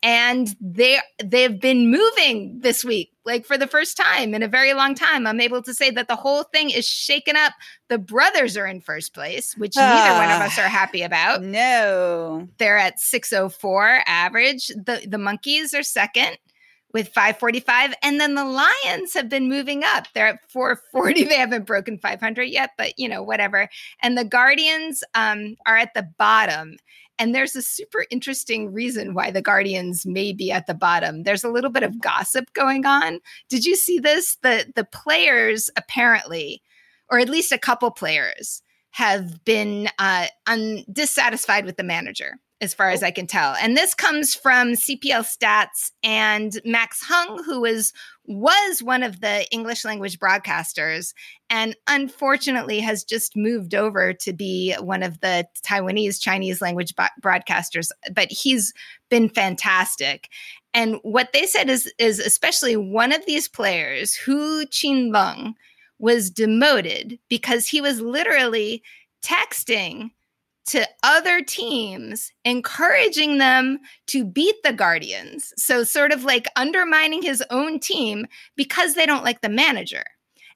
And 0.03 0.57
they 0.59 0.99
they've 1.23 1.61
been 1.61 1.91
moving 1.91 2.61
this 2.61 2.83
week, 2.83 3.13
like 3.27 3.45
for 3.45 3.59
the 3.59 3.67
first 3.67 3.99
time 3.99 4.33
in 4.33 4.43
a 4.43 4.49
very 4.49 4.73
long 4.73 4.95
time. 4.95 5.27
I'm 5.27 5.43
able 5.43 5.61
to 5.61 5.75
say 5.75 5.91
that 5.91 6.09
the 6.09 6.17
whole 6.17 6.45
thing 6.45 6.71
is 6.71 6.89
shaken 6.89 7.37
up. 7.37 7.53
The 7.89 7.99
brothers 7.99 8.57
are 8.57 8.67
in 8.67 8.81
first 8.81 9.13
place, 9.13 9.55
which 9.59 9.77
uh, 9.77 9.81
neither 9.83 10.19
one 10.19 10.31
of 10.31 10.41
us 10.41 10.59
are 10.59 10.71
happy 10.71 11.03
about. 11.03 11.43
No. 11.43 12.49
They're 12.57 12.79
at 12.79 12.99
604 12.99 14.05
average. 14.07 14.69
The 14.69 15.05
the 15.07 15.19
monkeys 15.19 15.75
are 15.75 15.83
second 15.83 16.39
with 16.93 17.09
545 17.09 17.95
and 18.03 18.21
then 18.21 18.35
the 18.35 18.45
lions 18.45 19.15
have 19.15 19.29
been 19.29 19.49
moving 19.49 19.85
up. 19.85 20.07
They're 20.15 20.29
at 20.29 20.51
440 20.51 21.25
they 21.29 21.37
haven't 21.37 21.67
broken 21.67 21.99
500 21.99 22.45
yet 22.45 22.71
but 22.77 22.99
you 22.99 23.09
know 23.09 23.23
whatever. 23.23 23.69
And 24.03 24.17
the 24.17 24.25
guardians 24.25 25.05
um, 25.15 25.57
are 25.67 25.77
at 25.77 25.95
the 25.95 26.09
bottom. 26.19 26.77
And 27.19 27.35
there's 27.35 27.55
a 27.55 27.61
super 27.61 28.07
interesting 28.11 28.73
reason 28.73 29.13
why 29.13 29.31
the 29.31 29.43
guardians 29.43 30.07
may 30.07 30.33
be 30.33 30.51
at 30.51 30.67
the 30.67 30.73
bottom. 30.73 31.25
There's 31.25 31.45
a 31.45 31.51
little 31.51 31.69
bit 31.69 31.83
of 31.83 32.01
gossip 32.01 32.51
going 32.55 32.87
on. 32.87 33.21
Did 33.51 33.67
you 33.67 33.77
see 33.77 33.99
this? 33.99 34.39
The 34.43 34.73
the 34.75 34.85
players 34.85 35.69
apparently 35.77 36.63
or 37.11 37.19
at 37.19 37.29
least 37.29 37.53
a 37.53 37.59
couple 37.59 37.91
players 37.91 38.63
have 38.93 39.45
been 39.45 39.89
uh, 39.99 40.27
un- 40.47 40.85
dissatisfied 40.93 41.65
with 41.65 41.77
the 41.77 41.83
manager 41.83 42.39
as 42.61 42.75
far 42.75 42.91
as 42.91 43.03
oh. 43.03 43.07
I 43.07 43.11
can 43.11 43.27
tell. 43.27 43.55
And 43.55 43.77
this 43.77 43.95
comes 43.95 44.35
from 44.35 44.73
CPBL 44.73 45.27
Stats 45.27 45.93
and 46.03 46.61
Max 46.65 47.03
Hung, 47.03 47.43
who 47.45 47.61
was 47.61 47.93
was 48.27 48.83
one 48.83 49.03
of 49.03 49.21
the 49.21 49.51
English 49.51 49.85
language 49.85 50.19
broadcasters 50.19 51.15
and 51.49 51.75
unfortunately 51.89 52.79
has 52.79 53.03
just 53.03 53.35
moved 53.35 53.75
over 53.75 54.13
to 54.13 54.33
be 54.33 54.73
one 54.75 55.03
of 55.03 55.21
the 55.21 55.47
Taiwanese 55.67 56.21
Chinese 56.21 56.61
language 56.61 56.95
broadcasters, 57.21 57.89
but 58.15 58.31
he's 58.31 58.73
been 59.09 59.29
fantastic. 59.29 60.29
And 60.73 60.99
what 61.03 61.33
they 61.33 61.47
said 61.47 61.69
is 61.69 61.93
is 61.99 62.21
especially 62.21 62.77
one 62.77 63.13
of 63.13 63.27
these 63.27 63.49
players, 63.49 64.15
Hu 64.15 64.65
Chin 64.67 65.11
Lung, 65.11 65.55
was 65.99 66.31
demoted 66.31 67.19
because 67.29 67.67
he 67.67 67.81
was 67.81 68.01
literally 68.01 68.83
texting 69.23 70.11
to 70.67 70.87
other 71.03 71.41
teams, 71.43 72.33
encouraging 72.45 73.39
them 73.39 73.79
to 74.07 74.25
beat 74.25 74.57
the 74.63 74.73
Guardians. 74.73 75.53
So, 75.57 75.85
sort 75.85 76.13
of 76.13 76.25
like 76.25 76.47
undermining 76.57 77.23
his 77.23 77.43
own 77.51 77.81
team 77.81 78.27
because 78.57 78.95
they 78.95 79.07
don't 79.07 79.25
like 79.25 79.41
the 79.41 79.49
manager. 79.49 80.05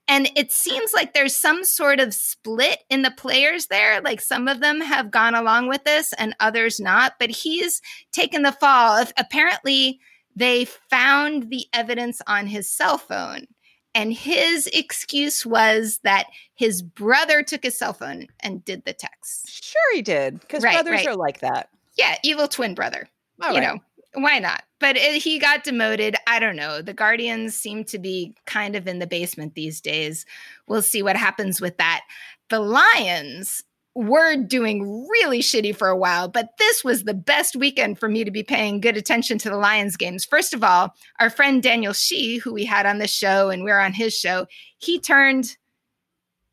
And 0.07 0.31
it 0.37 0.53
seems 0.53 0.93
like 0.93 1.15
there's 1.15 1.35
some 1.35 1.65
sort 1.65 1.99
of 1.99 2.13
split 2.13 2.85
in 2.91 3.03
the 3.03 3.11
players 3.11 3.67
there. 3.69 4.03
Like 4.03 4.21
some 4.21 4.49
of 4.49 4.61
them 4.61 4.81
have 4.83 5.11
gone 5.11 5.35
along 5.35 5.69
with 5.69 5.85
this 5.85 6.13
and 6.19 6.37
others 6.41 6.79
not, 6.79 7.15
but 7.19 7.31
he's 7.31 7.81
taken 8.13 8.43
the 8.43 8.53
fall. 8.53 8.99
If 8.99 9.13
apparently, 9.17 10.01
they 10.37 10.65
found 10.65 11.49
the 11.49 11.67
evidence 11.73 12.21
on 12.27 12.47
his 12.47 12.69
cell 12.69 12.99
phone 12.99 13.47
and 13.95 14.13
his 14.13 14.67
excuse 14.69 15.47
was 15.47 16.01
that 16.03 16.27
his 16.55 16.83
brother 16.83 17.43
took 17.43 17.63
his 17.63 17.79
cell 17.79 17.93
phone 17.93 18.27
and 18.41 18.65
did 18.65 18.85
the 18.85 18.93
text. 18.93 19.65
Sure, 19.65 19.95
he 19.95 20.03
did. 20.03 20.41
Because 20.41 20.63
right, 20.63 20.75
brothers 20.75 21.07
right. 21.07 21.09
are 21.09 21.17
like 21.17 21.41
that. 21.41 21.69
Yeah, 21.97 22.17
evil 22.23 22.49
twin 22.49 22.75
brother. 22.75 23.09
All 23.43 23.53
you 23.53 23.61
right. 23.61 23.75
know, 23.75 24.23
why 24.23 24.39
not? 24.39 24.63
But 24.81 24.97
it, 24.97 25.23
he 25.23 25.39
got 25.39 25.65
demoted. 25.65 26.17
I 26.27 26.39
don't 26.39 26.57
know. 26.57 26.83
The 26.83 26.93
Guardians 26.93 27.57
seem 27.57 27.85
to 27.85 27.99
be 27.99 28.35
kind 28.47 28.77
of 28.77 28.87
in 28.87 28.99
the 28.99 29.07
basement 29.07 29.55
these 29.55 29.81
days. 29.81 30.27
We'll 30.67 30.83
see 30.83 31.03
what 31.03 31.17
happens 31.17 31.61
with 31.61 31.77
that. 31.79 32.03
The 32.51 32.61
Lions 32.61 33.65
were 33.95 34.37
doing 34.37 35.07
really 35.09 35.41
shitty 35.41 35.75
for 35.75 35.89
a 35.89 35.97
while, 35.97 36.29
but 36.29 36.57
this 36.59 36.83
was 36.83 37.05
the 37.05 37.15
best 37.15 37.55
weekend 37.55 37.99
for 37.99 38.09
me 38.09 38.25
to 38.25 38.31
be 38.31 38.43
paying 38.43 38.81
good 38.81 38.97
attention 38.97 39.39
to 39.39 39.51
the 39.51 39.57
Lions 39.57 39.97
games. 39.97 40.25
First 40.25 40.53
of 40.53 40.65
all, 40.65 40.95
our 41.21 41.31
friend 41.31 41.63
Daniel 41.63 41.93
Shi, 41.93 42.39
who 42.39 42.53
we 42.53 42.65
had 42.65 42.87
on 42.87 42.99
the 42.99 43.07
show 43.07 43.51
and 43.51 43.63
we 43.63 43.71
are 43.71 43.81
on 43.81 43.93
his 43.93 44.17
show, 44.17 44.47
he 44.79 44.99
turned, 44.99 45.57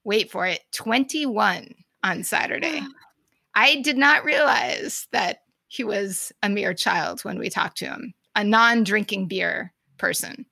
wait 0.03 0.29
for 0.29 0.45
it, 0.45 0.61
21 0.73 1.73
on 2.03 2.23
Saturday. 2.23 2.81
I 3.55 3.77
did 3.77 3.97
not 3.97 4.23
realize 4.23 5.07
that 5.11 5.41
he 5.67 5.83
was 5.83 6.31
a 6.43 6.49
mere 6.49 6.73
child 6.73 7.21
when 7.21 7.39
we 7.39 7.49
talked 7.49 7.77
to 7.77 7.85
him, 7.85 8.13
a 8.35 8.43
non 8.43 8.83
drinking 8.83 9.27
beer 9.27 9.73
person. 9.97 10.45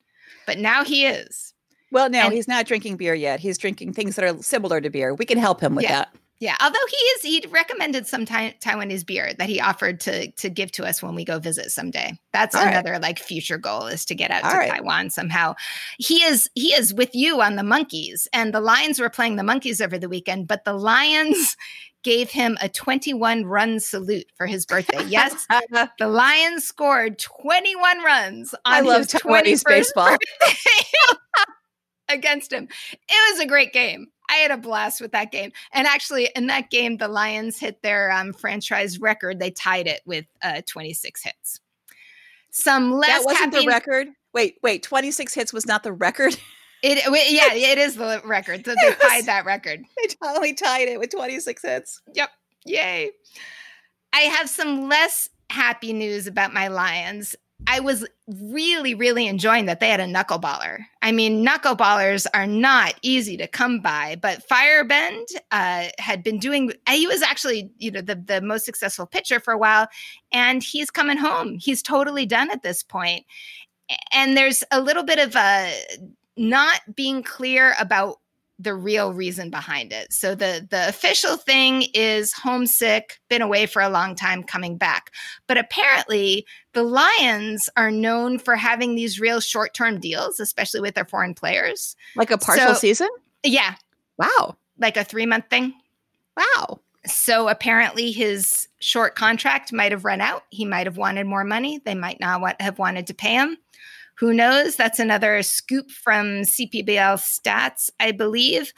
But 0.47 0.57
now 0.57 0.83
he 0.83 1.05
is. 1.05 1.53
Well, 1.91 2.09
no, 2.09 2.25
and, 2.25 2.33
he's 2.33 2.47
not 2.47 2.65
drinking 2.65 2.97
beer 2.97 3.13
yet. 3.13 3.39
He's 3.39 3.57
drinking 3.57 3.93
things 3.93 4.15
that 4.15 4.25
are 4.25 4.41
similar 4.41 4.81
to 4.81 4.89
beer. 4.89 5.13
We 5.13 5.25
can 5.25 5.37
help 5.37 5.61
him 5.61 5.75
with 5.75 5.83
yeah. 5.83 5.99
that. 5.99 6.15
Yeah, 6.39 6.55
although 6.61 6.79
he 6.89 6.95
is, 6.95 7.21
he 7.21 7.47
recommended 7.49 8.07
some 8.07 8.25
tai- 8.25 8.55
Taiwanese 8.61 9.05
beer 9.05 9.33
that 9.37 9.49
he 9.49 9.59
offered 9.59 9.99
to 10.01 10.31
to 10.31 10.49
give 10.49 10.71
to 10.73 10.85
us 10.85 11.03
when 11.03 11.13
we 11.13 11.25
go 11.25 11.37
visit 11.37 11.69
someday. 11.69 12.17
That's 12.31 12.55
All 12.55 12.65
another 12.65 12.93
right. 12.93 13.01
like 13.01 13.19
future 13.19 13.57
goal 13.57 13.87
is 13.87 14.05
to 14.05 14.15
get 14.15 14.31
out 14.31 14.45
All 14.45 14.51
to 14.51 14.57
right. 14.57 14.71
Taiwan 14.71 15.09
somehow. 15.09 15.55
He 15.97 16.23
is 16.23 16.49
he 16.55 16.73
is 16.73 16.93
with 16.93 17.13
you 17.13 17.41
on 17.41 17.57
the 17.57 17.63
monkeys, 17.63 18.27
and 18.31 18.53
the 18.53 18.61
Lions 18.61 19.01
were 19.01 19.09
playing 19.09 19.35
the 19.35 19.43
monkeys 19.43 19.81
over 19.81 19.97
the 19.97 20.07
weekend, 20.07 20.47
but 20.47 20.63
the 20.63 20.73
Lions 20.73 21.57
gave 22.03 22.29
him 22.29 22.57
a 22.61 22.69
21 22.69 23.43
run 23.43 23.81
salute 23.81 24.27
for 24.37 24.47
his 24.47 24.65
birthday. 24.65 25.03
Yes, 25.07 25.45
the 25.99 26.07
Lions 26.07 26.63
scored 26.63 27.19
21 27.19 28.01
runs 28.01 28.53
on 28.53 28.73
I 28.73 28.79
love 28.79 29.01
his 29.01 29.21
Taiwanese 29.21 29.65
baseball 29.65 30.15
against 32.09 32.53
him. 32.53 32.69
It 32.93 33.33
was 33.33 33.41
a 33.41 33.45
great 33.45 33.73
game. 33.73 34.07
I 34.29 34.35
had 34.35 34.51
a 34.51 34.57
blast 34.57 35.01
with 35.01 35.11
that 35.11 35.31
game. 35.31 35.51
And 35.73 35.87
actually, 35.87 36.29
in 36.35 36.47
that 36.47 36.69
game, 36.69 36.97
the 36.97 37.07
Lions 37.07 37.59
hit 37.59 37.81
their 37.81 38.11
um, 38.11 38.31
franchise 38.31 38.99
record. 38.99 39.39
They 39.39 39.51
tied 39.51 39.87
it 39.87 40.01
with 40.05 40.25
uh, 40.43 40.61
26 40.67 41.23
hits. 41.23 41.59
Some 42.51 42.91
less. 42.93 43.09
That 43.09 43.25
wasn't 43.25 43.53
happy- 43.53 43.65
the 43.65 43.71
record. 43.71 44.07
Wait, 44.33 44.57
wait. 44.61 44.83
26 44.83 45.33
hits 45.33 45.51
was 45.51 45.65
not 45.65 45.83
the 45.83 45.91
record. 45.93 46.37
It, 46.81 47.03
yeah, 47.29 47.53
it 47.53 47.77
is 47.77 47.97
the 47.97 48.21
record. 48.23 48.65
So 48.65 48.73
they 48.73 48.93
tied 49.01 49.25
that 49.25 49.43
record. 49.43 49.83
They 49.97 50.15
totally 50.23 50.53
tied 50.53 50.87
it 50.87 50.97
with 50.97 51.09
26 51.09 51.61
hits. 51.61 52.01
Yep. 52.13 52.29
Yay. 52.63 53.11
I 54.13 54.19
have 54.19 54.49
some 54.49 54.87
less 54.87 55.29
happy 55.49 55.91
news 55.91 56.25
about 56.25 56.53
my 56.53 56.69
Lions. 56.69 57.35
I 57.67 57.79
was 57.81 58.07
really, 58.27 58.93
really 58.93 59.27
enjoying 59.27 59.65
that 59.65 59.79
they 59.79 59.89
had 59.89 59.99
a 59.99 60.05
knuckleballer. 60.05 60.79
I 61.01 61.11
mean, 61.11 61.45
knuckleballers 61.45 62.25
are 62.33 62.47
not 62.47 62.95
easy 63.01 63.37
to 63.37 63.47
come 63.47 63.81
by, 63.81 64.17
but 64.21 64.47
Feierabend 64.47 65.25
uh, 65.51 65.87
had 65.99 66.23
been 66.23 66.39
doing. 66.39 66.71
He 66.89 67.05
was 67.05 67.21
actually, 67.21 67.69
you 67.77 67.91
know, 67.91 68.01
the 68.01 68.15
the 68.15 68.41
most 68.41 68.65
successful 68.65 69.05
pitcher 69.05 69.39
for 69.39 69.53
a 69.53 69.57
while, 69.57 69.87
and 70.31 70.63
he's 70.63 70.89
coming 70.89 71.17
home. 71.17 71.57
He's 71.59 71.83
totally 71.83 72.25
done 72.25 72.49
at 72.49 72.63
this 72.63 72.81
point. 72.81 73.25
And 74.13 74.37
there's 74.37 74.63
a 74.71 74.81
little 74.81 75.03
bit 75.03 75.19
of 75.19 75.35
a 75.35 75.73
not 76.37 76.81
being 76.95 77.23
clear 77.23 77.75
about 77.79 78.17
the 78.61 78.75
real 78.75 79.13
reason 79.13 79.49
behind 79.49 79.93
it. 79.93 80.11
So 80.11 80.35
the 80.35 80.67
the 80.69 80.89
official 80.89 81.37
thing 81.37 81.85
is 81.93 82.33
homesick, 82.33 83.19
been 83.29 83.41
away 83.41 83.65
for 83.65 83.81
a 83.81 83.89
long 83.89 84.15
time, 84.15 84.43
coming 84.43 84.77
back. 84.77 85.11
But 85.47 85.57
apparently, 85.57 86.45
the 86.73 86.83
Lions 86.83 87.69
are 87.77 87.89
known 87.91 88.37
for 88.37 88.55
having 88.57 88.95
these 88.95 89.19
real 89.19 89.39
short 89.39 89.73
term 89.73 89.99
deals, 89.99 90.39
especially 90.41 90.81
with 90.81 90.93
their 90.95 91.05
foreign 91.05 91.33
players. 91.33 91.95
Like 92.15 92.31
a 92.31 92.37
partial 92.37 92.73
So- 92.73 92.79
season? 92.79 93.09
Yeah, 93.43 93.75
Wow. 94.17 94.57
like 94.77 94.97
a 94.97 95.05
three 95.05 95.25
month 95.25 95.45
thing. 95.49 95.73
Wow. 96.35 96.81
So 97.05 97.47
apparently, 97.47 98.11
his 98.11 98.67
short 98.79 99.15
contract 99.15 99.71
might 99.71 99.93
have 99.93 100.03
run 100.03 100.19
out. 100.19 100.43
He 100.49 100.65
might 100.65 100.85
have 100.85 100.97
wanted 100.97 101.25
more 101.27 101.45
money. 101.45 101.79
They 101.85 101.95
might 101.95 102.19
not 102.19 102.41
want, 102.41 102.61
have 102.61 102.77
wanted 102.77 103.07
to 103.07 103.13
pay 103.13 103.33
him. 103.35 103.57
Who 104.19 104.33
knows? 104.33 104.75
That's 104.75 104.99
another 104.99 105.41
scoop 105.43 105.91
from 105.91 106.41
CPBL 106.43 107.17
stats, 107.17 107.89
I 107.99 108.11
believe. 108.11 108.73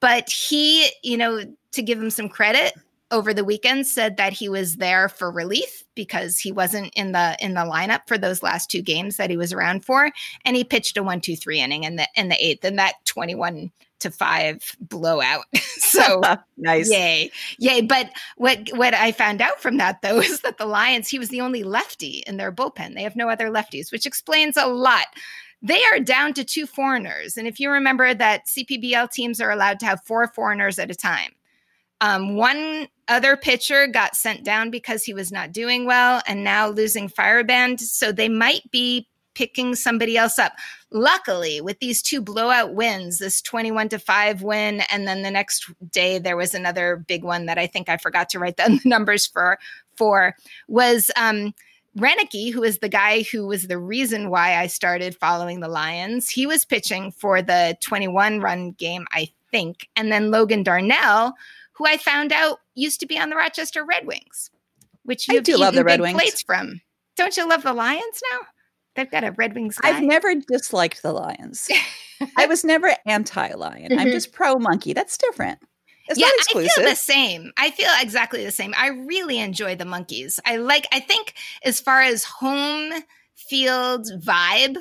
But 0.00 0.30
he, 0.30 0.88
you 1.02 1.16
know, 1.16 1.44
to 1.72 1.82
give 1.82 2.00
him 2.00 2.10
some 2.10 2.28
credit, 2.28 2.74
over 3.10 3.32
the 3.32 3.44
weekend 3.44 3.86
said 3.86 4.16
that 4.16 4.32
he 4.32 4.48
was 4.48 4.76
there 4.76 5.08
for 5.08 5.30
relief 5.30 5.84
because 5.94 6.38
he 6.38 6.50
wasn't 6.50 6.92
in 6.96 7.12
the 7.12 7.36
in 7.40 7.54
the 7.54 7.60
lineup 7.60 8.00
for 8.08 8.18
those 8.18 8.42
last 8.42 8.70
two 8.70 8.82
games 8.82 9.16
that 9.16 9.30
he 9.30 9.36
was 9.36 9.52
around 9.52 9.84
for, 9.84 10.10
and 10.44 10.56
he 10.56 10.64
pitched 10.64 10.96
a 10.96 11.02
one 11.02 11.20
two 11.20 11.36
three 11.36 11.60
inning 11.60 11.84
in 11.84 11.96
the 11.96 12.08
in 12.16 12.28
the 12.28 12.44
eighth, 12.44 12.64
and 12.64 12.78
that 12.78 12.94
twenty 13.04 13.34
one 13.34 13.70
to 14.04 14.10
five 14.10 14.76
blowout. 14.80 15.44
so 15.78 16.22
nice. 16.56 16.90
Yay. 16.90 17.30
Yay. 17.58 17.82
But 17.82 18.10
what 18.36 18.68
what 18.74 18.94
I 18.94 19.12
found 19.12 19.42
out 19.42 19.60
from 19.60 19.78
that 19.78 20.00
though 20.02 20.20
is 20.20 20.40
that 20.40 20.58
the 20.58 20.66
Lions, 20.66 21.08
he 21.08 21.18
was 21.18 21.28
the 21.28 21.40
only 21.40 21.64
lefty 21.64 22.22
in 22.26 22.36
their 22.36 22.52
bullpen. 22.52 22.94
They 22.94 23.02
have 23.02 23.16
no 23.16 23.28
other 23.28 23.50
lefties, 23.50 23.90
which 23.90 24.06
explains 24.06 24.56
a 24.56 24.66
lot. 24.66 25.06
They 25.60 25.82
are 25.84 25.98
down 25.98 26.34
to 26.34 26.44
two 26.44 26.66
foreigners. 26.66 27.36
And 27.36 27.48
if 27.48 27.58
you 27.58 27.70
remember 27.70 28.12
that 28.14 28.46
CPBL 28.46 29.10
teams 29.10 29.40
are 29.40 29.50
allowed 29.50 29.80
to 29.80 29.86
have 29.86 30.04
four 30.04 30.28
foreigners 30.28 30.78
at 30.78 30.90
a 30.90 30.94
time. 30.94 31.32
Um, 32.00 32.36
one 32.36 32.88
other 33.08 33.36
pitcher 33.36 33.86
got 33.86 34.14
sent 34.14 34.44
down 34.44 34.70
because 34.70 35.04
he 35.04 35.14
was 35.14 35.32
not 35.32 35.52
doing 35.52 35.86
well 35.86 36.20
and 36.26 36.44
now 36.44 36.68
losing 36.68 37.08
Feierabend. 37.08 37.80
So 37.80 38.12
they 38.12 38.28
might 38.28 38.70
be 38.70 39.08
picking 39.34 39.74
somebody 39.74 40.16
else 40.16 40.38
up. 40.38 40.52
Luckily, 40.90 41.60
with 41.60 41.78
these 41.80 42.00
two 42.00 42.20
blowout 42.20 42.74
wins, 42.74 43.18
this 43.18 43.42
21 43.42 43.88
to 43.90 43.98
5 43.98 44.42
win, 44.42 44.82
and 44.90 45.06
then 45.06 45.22
the 45.22 45.30
next 45.30 45.70
day 45.90 46.18
there 46.18 46.36
was 46.36 46.54
another 46.54 46.96
big 46.96 47.24
one 47.24 47.46
that 47.46 47.58
I 47.58 47.66
think 47.66 47.88
I 47.88 47.96
forgot 47.96 48.28
to 48.30 48.38
write 48.38 48.56
down 48.58 48.80
the 48.82 48.88
numbers 48.88 49.26
for, 49.26 49.58
for 49.96 50.34
was 50.68 51.10
um 51.16 51.54
Renicky, 51.96 52.52
who 52.52 52.64
is 52.64 52.78
the 52.78 52.88
guy 52.88 53.22
who 53.22 53.46
was 53.46 53.68
the 53.68 53.78
reason 53.78 54.28
why 54.28 54.56
I 54.56 54.66
started 54.66 55.16
following 55.16 55.60
the 55.60 55.68
Lions. 55.68 56.28
He 56.28 56.46
was 56.46 56.64
pitching 56.64 57.12
for 57.12 57.40
the 57.40 57.76
21 57.80 58.40
run 58.40 58.72
game, 58.72 59.06
I 59.12 59.30
think. 59.52 59.88
And 59.94 60.10
then 60.10 60.32
Logan 60.32 60.64
Darnell, 60.64 61.34
who 61.72 61.86
I 61.86 61.96
found 61.96 62.32
out 62.32 62.58
used 62.74 62.98
to 63.00 63.06
be 63.06 63.18
on 63.18 63.30
the 63.30 63.36
Rochester 63.36 63.84
Red 63.84 64.06
Wings, 64.06 64.50
which 65.04 65.28
you've 65.28 65.44
do 65.44 65.56
love 65.56 65.74
the 65.74 65.84
Red 65.84 66.00
Wings. 66.00 66.14
plates 66.20 66.42
from. 66.42 66.80
Don't 67.16 67.36
you 67.36 67.48
love 67.48 67.62
the 67.62 67.72
Lions 67.72 68.22
now? 68.32 68.40
They've 68.94 69.10
got 69.10 69.24
a 69.24 69.32
Red 69.32 69.54
Wings 69.54 69.78
guy. 69.78 69.88
I've 69.90 70.02
never 70.02 70.34
disliked 70.34 71.02
the 71.02 71.12
Lions. 71.12 71.68
I 72.36 72.46
was 72.46 72.64
never 72.64 72.94
anti-lion. 73.06 73.98
I'm 73.98 74.08
Mhm. 74.08 74.12
just 74.12 74.32
pro-monkey. 74.32 74.92
That's 74.92 75.16
different. 75.18 75.58
It's 76.08 76.18
yeah, 76.20 76.26
not 76.26 76.34
I 76.64 76.68
feel 76.68 76.84
the 76.90 76.94
same. 76.96 77.52
I 77.56 77.70
feel 77.70 77.88
exactly 78.00 78.44
the 78.44 78.50
same. 78.52 78.74
I 78.76 78.88
really 78.88 79.38
enjoy 79.38 79.74
the 79.74 79.86
monkeys. 79.86 80.38
I 80.44 80.56
like. 80.56 80.86
I 80.92 81.00
think 81.00 81.34
as 81.64 81.80
far 81.80 82.02
as 82.02 82.24
home 82.24 82.92
field 83.34 84.06
vibe, 84.22 84.76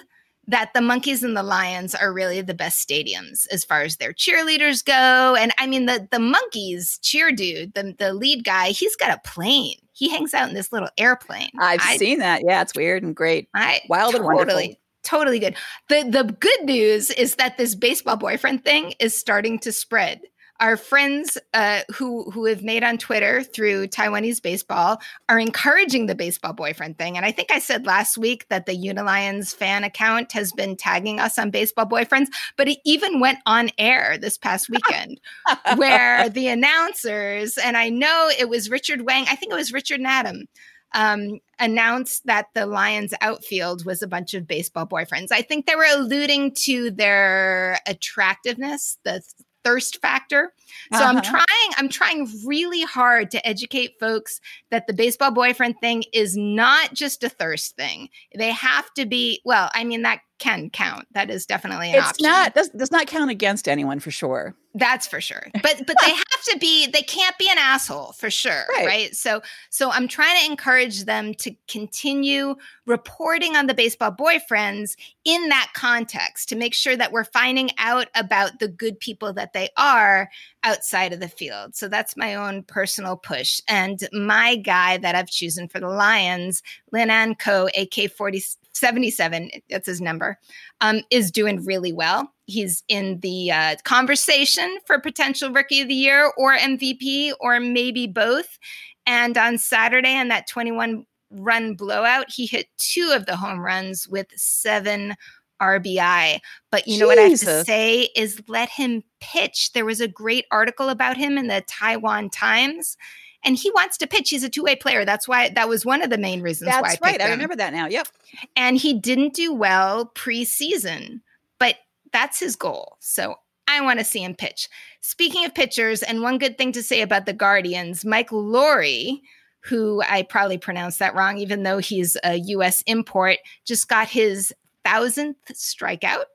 that 0.48 0.72
the 0.74 0.82
monkeys 0.82 1.24
and 1.24 1.38
the 1.38 1.44
lions 1.44 1.96
are 1.96 2.12
really 2.12 2.42
the 2.42 2.54
best 2.54 2.86
stadiums 2.86 3.48
as 3.52 3.64
far 3.64 3.82
as 3.84 3.96
their 3.96 4.12
cheerleaders 4.12 4.84
go. 4.84 5.36
And 5.40 5.54
I 5.58 5.66
mean, 5.68 5.86
the 5.86 6.06
the 6.12 6.20
monkeys 6.20 7.00
cheer 7.02 7.32
dude, 7.32 7.74
the 7.74 7.96
the 7.98 8.14
lead 8.14 8.44
guy, 8.44 8.70
he's 8.72 8.98
got 8.98 9.18
a 9.18 9.22
plane. 9.30 9.78
He 10.04 10.10
hangs 10.10 10.34
out 10.34 10.50
in 10.50 10.54
this 10.54 10.74
little 10.74 10.90
airplane. 10.98 11.50
I've 11.58 11.80
I, 11.82 11.96
seen 11.96 12.20
that. 12.20 12.42
Yeah, 12.46 12.62
it's 12.62 12.76
weird 12.76 13.04
and 13.04 13.16
great. 13.16 13.48
I 13.56 13.80
Wild 13.88 14.16
and 14.16 14.24
totally, 14.26 14.36
wonderful. 14.36 14.76
totally 15.04 15.40
good. 15.40 15.56
The 15.88 16.04
the 16.10 16.36
good 16.42 16.66
news 16.66 17.10
is 17.10 17.36
that 17.36 17.58
this 17.58 17.74
baseball 17.74 18.18
boyfriend 18.18 18.66
thing 18.66 18.96
is 19.00 19.18
starting 19.18 19.60
to 19.60 19.72
spread. 19.72 20.20
Our 20.60 20.78
friends 20.78 21.38
uh, 21.54 21.82
who 21.94 22.30
who 22.32 22.46
have 22.46 22.64
made 22.64 22.84
on 22.84 22.98
Twitter 22.98 23.44
through 23.44 23.88
Taiwanese 23.88 24.42
baseball 24.42 25.02
are 25.28 25.40
encouraging 25.40 26.06
the 26.06 26.16
baseball 26.16 26.54
boyfriend 26.54 26.98
thing, 26.98 27.18
and 27.18 27.26
I 27.26 27.32
think 27.32 27.52
I 27.52 27.60
said 27.60 27.86
last 27.86 28.18
week 28.18 28.48
that 28.50 28.66
the 28.66 28.78
Unilions 28.78 29.54
fan 29.54 29.84
account 29.84 30.32
has 30.32 30.52
been 30.54 30.76
tagging 30.76 31.20
us 31.20 31.38
on 31.40 31.50
baseball 31.50 31.86
boyfriends, 31.86 32.28
but 32.56 32.68
it 32.68 32.78
even 32.86 33.20
went 33.20 33.40
on 33.46 33.72
air 33.78 34.18
this 34.18 34.38
past 34.38 34.70
weekend 34.70 35.20
where 35.76 36.30
the 36.30 36.48
announcers, 36.48 37.58
and 37.58 37.76
I 37.76 37.90
know 37.90 38.30
it 38.38 38.48
was 38.48 38.70
Richard 38.70 39.02
Wang, 39.02 39.26
I 39.30 39.36
think 39.36 39.52
it 39.52 39.56
was 39.56 39.74
Richard 39.74 40.00
and 40.00 40.08
Adam, 40.08 40.48
um, 40.94 41.40
announced 41.60 42.26
that 42.26 42.48
the 42.54 42.66
Lions 42.66 43.14
outfield 43.22 43.86
was 43.86 44.02
a 44.02 44.08
bunch 44.08 44.34
of 44.34 44.48
baseball 44.48 44.86
boyfriends. 44.86 45.32
I 45.32 45.42
think 45.42 45.66
they 45.66 45.76
were 45.76 45.88
alluding 45.92 46.54
to 46.66 46.92
their 46.92 47.80
attractiveness, 47.88 48.98
the 49.04 49.22
thirst 49.64 50.02
factor. 50.02 50.54
So 50.94 51.04
I'm 51.04 51.18
Uh-huh. 51.18 51.22
trying, 51.32 51.74
I'm 51.78 51.90
trying 51.90 52.28
really 52.46 52.84
hard 52.84 53.32
to 53.32 53.48
educate 53.48 54.00
folks 54.00 54.40
that 54.72 54.88
the 54.88 54.94
baseball 54.94 55.32
boyfriend 55.32 55.76
thing 55.82 56.04
is 56.14 56.36
not 56.38 56.94
just 56.94 57.24
a 57.24 57.30
thirst 57.30 57.76
thing. 57.76 58.10
They 58.36 58.52
have 58.52 58.94
to 58.96 59.06
be, 59.06 59.42
well, 59.46 59.70
I 59.74 59.84
mean, 59.84 60.02
that 60.04 60.20
can 60.40 60.70
count. 60.72 61.08
That 61.14 61.30
is 61.30 61.46
definitely 61.46 61.92
an 61.92 62.00
It's 62.00 62.10
option. 62.10 62.24
not 62.24 62.54
does, 62.54 62.70
does 62.70 62.92
not 62.92 63.08
count 63.08 63.32
against 63.32 63.68
anyone 63.70 64.00
for 64.02 64.12
sure. 64.12 64.54
That's 64.76 65.08
for 65.08 65.22
sure. 65.22 65.48
But 65.62 65.84
but 65.88 65.96
they 66.02 66.10
have 66.10 66.44
to 66.52 66.58
be 66.60 66.88
they 66.88 67.04
can't 67.04 67.38
be 67.38 67.48
an 67.50 67.58
asshole 67.60 68.12
for 68.14 68.30
sure, 68.30 68.66
Right. 68.76 68.86
right. 68.86 69.16
So 69.16 69.42
so 69.70 69.90
I'm 69.92 70.08
trying 70.08 70.38
to 70.44 70.52
encourage 70.52 71.06
them 71.06 71.34
to 71.36 71.56
continue 71.70 72.56
reporting 72.88 73.56
on 73.56 73.68
the 73.68 73.74
baseball 73.74 74.12
boyfriends 74.12 74.96
in 75.24 75.48
that 75.50 75.70
context 75.76 76.50
to 76.50 76.56
make 76.58 76.74
sure 76.74 76.98
that 76.98 77.14
we're 77.14 77.24
finding 77.24 77.70
out 77.78 78.08
about 78.16 78.60
the 78.60 78.68
good 78.68 79.00
people 79.00 79.32
that 79.34 79.54
they 79.54 79.70
are 79.78 80.30
outside 80.64 81.14
of 81.14 81.20
the 81.20 81.28
field. 81.28 81.76
So 81.76 81.88
that's 81.88 82.18
my 82.18 82.36
own 82.36 82.64
personal 82.64 83.18
push. 83.18 83.62
And 83.68 84.08
my 84.14 84.56
guy 84.56 84.98
that 84.98 85.16
I've 85.16 85.30
chosen 85.30 85.68
for 85.68 85.80
the 85.80 85.90
Lions, 85.90 86.64
Lin 86.92 87.10
Anko, 87.10 87.68
AK 87.78 88.12
4077, 88.12 89.52
that's 89.70 89.88
his 89.88 90.02
number, 90.02 90.40
um, 90.82 91.02
is 91.12 91.32
doing 91.32 91.64
really 91.66 91.92
well. 91.92 92.32
He's 92.46 92.84
in 92.88 93.20
the 93.20 93.52
uh, 93.52 93.76
conversation 93.84 94.78
for 94.86 95.00
potential 95.00 95.52
rookie 95.52 95.82
of 95.82 95.88
the 95.88 95.94
year 95.94 96.32
or 96.38 96.56
MVP 96.58 97.34
or 97.40 97.60
maybe 97.60 98.08
both. 98.08 98.58
And 99.06 99.38
on 99.38 99.58
Saturday, 99.58 100.18
in 100.18 100.30
that 100.30 100.48
21 100.48 101.06
run 101.32 101.74
blowout, 101.76 102.30
he 102.30 102.46
hit 102.46 102.68
two 102.78 103.12
of 103.14 103.26
the 103.26 103.36
home 103.36 103.60
runs 103.60 104.08
with 104.08 104.28
seven 104.36 105.16
RBI. 105.64 106.40
But 106.72 106.88
you 106.88 107.00
know 107.00 107.08
what 107.08 107.20
I 107.20 107.24
have 107.24 107.40
to 107.40 107.64
say 107.64 108.10
is 108.16 108.42
let 108.48 108.70
him 108.70 109.04
pitch. 109.20 109.72
There 109.74 109.86
was 109.86 110.02
a 110.02 110.08
great 110.08 110.46
article 110.52 110.90
about 110.90 111.18
him 111.18 111.38
in 111.38 111.48
the 111.48 111.64
Taiwan 111.68 112.30
Times. 112.30 112.98
And 113.46 113.58
he 113.58 113.72
wants 113.72 113.98
to 113.98 114.08
pitch. 114.08 114.30
He's 114.30 114.44
a 114.44 114.50
two-way 114.50 114.76
player. 114.76 115.04
That's 115.04 115.28
why 115.28 115.50
that 115.50 115.68
was 115.68 115.86
one 115.86 116.02
of 116.02 116.10
the 116.10 116.18
main 116.18 116.42
reasons 116.42 116.70
why 116.70 116.82
That's 116.82 117.02
right. 117.02 117.22
I 117.22 117.26
him 117.26 117.32
remember 117.32 117.58
that 117.58 117.74
now. 117.74 117.88
Yep. 117.88 118.08
and 118.56 118.78
he 118.78 118.94
didn't 118.94 119.34
do 119.34 119.54
well 119.54 120.12
preseason, 120.16 121.22
but 121.60 121.76
that's 122.14 122.40
his 122.40 122.56
goal. 122.56 122.98
So 123.02 123.36
I 123.68 123.82
want 123.82 124.00
to 124.00 124.06
see 124.06 124.24
him 124.24 124.36
pitch. 124.36 124.70
Speaking 125.02 125.46
of 125.46 125.54
pitchers, 125.54 126.04
and 126.04 126.22
one 126.22 126.38
good 126.38 126.58
thing 126.58 126.72
to 126.74 126.84
say 126.84 127.02
about 127.02 127.26
the 127.26 127.34
Guardians, 127.34 128.06
Mike 128.06 128.30
Loree, 128.30 129.22
who 129.62 130.02
I 130.08 130.24
probably 130.24 130.58
pronounced 130.58 131.00
that 131.00 131.16
wrong, 131.16 131.38
even 131.38 131.64
though 131.64 131.78
he's 131.78 132.18
a 132.24 132.36
US 132.36 132.82
import, 132.84 133.38
just 133.66 133.88
got 133.88 134.10
his 134.10 134.54
thousandth 134.84 135.38
strikeout. 135.54 136.26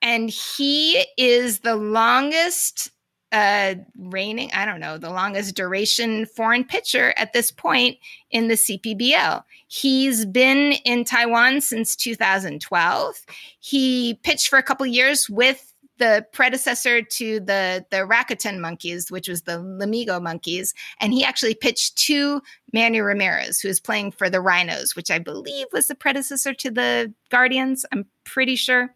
And 0.00 0.30
he 0.30 1.06
is 1.16 1.60
the 1.60 1.76
longest 1.76 2.90
uh, 3.32 3.76
reigning, 3.96 4.50
I 4.52 4.66
don't 4.66 4.80
know, 4.80 4.98
the 4.98 5.10
longest 5.10 5.54
duration 5.54 6.26
foreign 6.26 6.64
pitcher 6.64 7.14
at 7.16 7.32
this 7.32 7.50
point 7.50 7.96
in 8.30 8.48
the 8.48 8.54
CPBL. 8.54 9.42
He's 9.68 10.26
been 10.26 10.72
in 10.84 11.04
Taiwan 11.04 11.62
since 11.62 11.96
2012. 11.96 13.14
He 13.58 14.20
pitched 14.22 14.48
for 14.48 14.58
a 14.58 14.62
couple 14.62 14.84
years 14.84 15.30
with 15.30 15.71
the 16.02 16.26
predecessor 16.32 17.00
to 17.00 17.38
the 17.38 17.86
the 17.90 17.98
Rakuten 17.98 18.58
monkeys, 18.58 19.08
which 19.08 19.28
was 19.28 19.42
the 19.42 19.58
Lamigo 19.58 20.20
monkeys, 20.20 20.74
and 21.00 21.12
he 21.12 21.22
actually 21.22 21.54
pitched 21.54 21.96
to 22.08 22.42
Manny 22.72 23.00
Ramirez, 23.00 23.60
who 23.60 23.68
is 23.68 23.78
playing 23.78 24.10
for 24.10 24.28
the 24.28 24.40
Rhinos, 24.40 24.96
which 24.96 25.12
I 25.12 25.20
believe 25.20 25.68
was 25.72 25.86
the 25.86 25.94
predecessor 25.94 26.54
to 26.54 26.70
the 26.72 27.14
Guardians. 27.30 27.86
I'm 27.92 28.04
pretty 28.24 28.56
sure. 28.56 28.92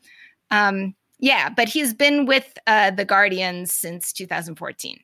Um, 0.50 0.96
yeah, 1.20 1.48
but 1.48 1.68
he's 1.68 1.94
been 1.94 2.26
with 2.26 2.59
uh, 2.66 2.90
the 2.90 3.04
Guardians 3.04 3.72
since 3.72 4.12
2014, 4.12 4.98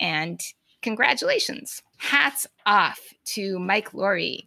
and 0.00 0.42
congratulations, 0.82 1.82
hats 1.96 2.46
off 2.66 3.00
to 3.28 3.58
Mike 3.58 3.92
Loree. 3.92 4.46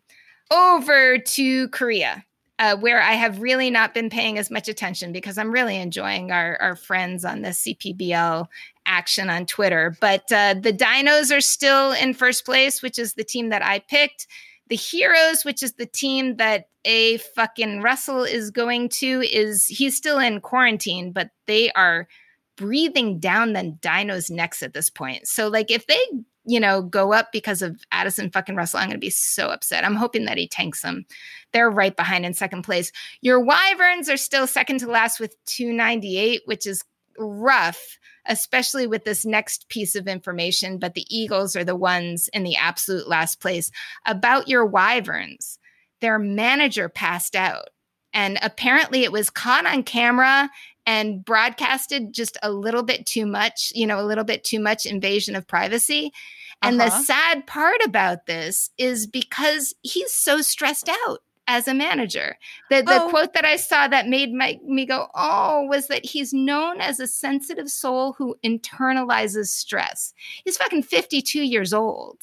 Over 0.52 1.18
to 1.18 1.70
Korea 1.70 2.24
uh, 2.60 2.76
where 2.76 3.02
I 3.02 3.14
have 3.14 3.42
really 3.42 3.70
not 3.70 3.94
been 3.94 4.10
paying 4.10 4.38
as 4.38 4.50
much 4.50 4.68
attention 4.68 5.12
because 5.12 5.38
I'm 5.38 5.52
really 5.52 5.78
enjoying 5.78 6.32
our, 6.32 6.58
our 6.60 6.76
friends 6.76 7.24
on 7.24 7.42
the 7.42 7.50
CPBL 7.50 8.48
action 8.86 9.30
on 9.30 9.46
Twitter. 9.46 9.96
But 10.02 10.32
uh, 10.32 10.56
the 10.56 10.74
Dinos 10.74 11.36
are 11.36 11.42
still 11.42 11.92
in 11.92 12.14
first 12.14 12.46
place, 12.46 12.82
which 12.82 12.98
is 12.98 13.14
the 13.14 13.24
team 13.24 13.50
that 13.50 13.64
I 13.64 13.80
picked. 13.80 14.28
The 14.70 14.76
Heroes, 14.76 15.46
which 15.46 15.62
is 15.62 15.74
the 15.74 15.86
team 15.86 16.38
that 16.38 16.66
a 16.84 17.18
fucking 17.18 17.82
Russell 17.82 18.24
is 18.24 18.50
going 18.50 18.90
to, 18.90 19.22
is 19.22 19.68
he's 19.68 19.96
still 19.96 20.20
in 20.20 20.42
quarantine, 20.42 21.12
but 21.12 21.30
they 21.46 21.72
are 21.72 22.08
breathing 22.56 23.20
down 23.20 23.54
the 23.54 23.78
Dinos' 23.82 24.32
necks 24.32 24.64
at 24.64 24.74
this 24.74 24.90
point. 24.90 25.28
So, 25.28 25.48
like, 25.48 25.70
if 25.70 25.86
they 25.86 26.00
you 26.48 26.62
know, 26.62 26.82
go 26.82 27.12
up 27.12 27.32
because 27.34 27.62
of 27.62 27.80
Addison 27.92 28.32
fucking 28.32 28.56
Russell, 28.56 28.80
I'm 28.80 28.88
going 28.88 28.96
to 28.96 29.06
be 29.06 29.10
so 29.10 29.50
upset. 29.50 29.84
I'm 29.84 29.96
hoping 29.96 30.26
that 30.26 30.38
he 30.38 30.48
tanks 30.48 30.82
them. 30.82 31.06
They're 31.52 31.70
right 31.70 31.96
behind 31.96 32.26
in 32.26 32.34
second 32.34 32.62
place. 32.64 32.92
Your 33.22 33.40
Wyverns 33.40 34.10
are 34.10 34.18
still 34.18 34.48
second 34.48 34.80
to 34.80 34.88
last 34.88 35.20
with 35.20 35.36
298, 35.46 36.44
which 36.46 36.66
is 36.66 36.84
rough, 37.20 38.00
especially 38.28 38.88
with 38.88 39.04
this 39.04 39.26
next 39.26 39.68
piece 39.68 39.94
of 39.94 40.08
information. 40.08 40.80
But 40.80 40.94
the 40.94 41.06
Eagles 41.10 41.54
are 41.58 41.66
the 41.66 41.76
ones 41.76 42.30
in 42.32 42.44
the 42.44 42.56
absolute 42.56 43.10
last 43.10 43.42
place. 43.42 43.70
About 44.06 44.48
your 44.48 44.66
Wyverns, 44.66 45.60
their 46.00 46.18
manager 46.18 46.88
passed 46.88 47.36
out. 47.36 47.70
And 48.14 48.40
apparently 48.42 49.04
it 49.04 49.12
was 49.12 49.30
caught 49.30 49.66
on 49.66 49.84
camera 49.84 50.50
and 50.88 51.24
broadcasted 51.24 52.14
just 52.14 52.38
a 52.42 52.50
little 52.50 52.82
bit 52.82 53.06
too 53.06 53.26
much, 53.26 53.74
you 53.76 53.86
know, 53.86 54.00
a 54.00 54.08
little 54.08 54.24
bit 54.24 54.46
too 54.46 54.60
much 54.60 54.86
invasion 54.86 55.36
of 55.36 55.46
privacy. 55.46 56.14
And 56.62 56.82
uh-huh. 56.82 56.90
the 56.90 57.04
sad 57.04 57.46
part 57.46 57.82
about 57.84 58.26
this 58.26 58.72
is 58.78 59.06
because 59.06 59.76
he's 59.84 60.14
so 60.14 60.42
stressed 60.42 60.90
out 60.90 61.20
as 61.46 61.68
a 61.68 61.74
manager. 61.74 62.38
The, 62.70 62.82
the 62.82 63.04
oh. 63.04 63.10
quote 63.10 63.34
that 63.34 63.46
I 63.46 63.58
saw 63.58 63.88
that 63.90 64.08
made 64.08 64.34
my, 64.34 64.60
me 64.66 64.86
go, 64.86 65.08
oh, 65.14 65.64
was 65.64 65.88
that 65.88 66.06
he's 66.06 66.34
known 66.34 66.80
as 66.80 67.00
a 67.00 67.08
sensitive 67.08 67.70
soul 67.70 68.14
who 68.14 68.38
internalizes 68.44 69.48
stress. 69.48 70.14
He's 70.46 70.58
fucking 70.58 70.84
52 70.84 71.42
years 71.42 71.74
old 71.74 72.22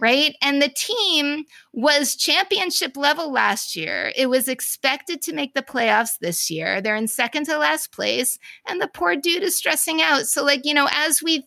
right? 0.00 0.34
And 0.42 0.60
the 0.60 0.68
team 0.68 1.44
was 1.72 2.16
championship 2.16 2.96
level 2.96 3.32
last 3.32 3.76
year. 3.76 4.12
It 4.16 4.28
was 4.28 4.48
expected 4.48 5.22
to 5.22 5.32
make 5.32 5.54
the 5.54 5.62
playoffs 5.62 6.18
this 6.20 6.50
year. 6.50 6.80
They're 6.80 6.96
in 6.96 7.08
second 7.08 7.46
to 7.46 7.58
last 7.58 7.92
place, 7.92 8.38
and 8.66 8.80
the 8.80 8.88
poor 8.88 9.16
dude 9.16 9.42
is 9.42 9.56
stressing 9.56 10.00
out. 10.00 10.26
So, 10.26 10.44
like, 10.44 10.64
you 10.64 10.74
know, 10.74 10.88
as 10.92 11.22
we 11.22 11.46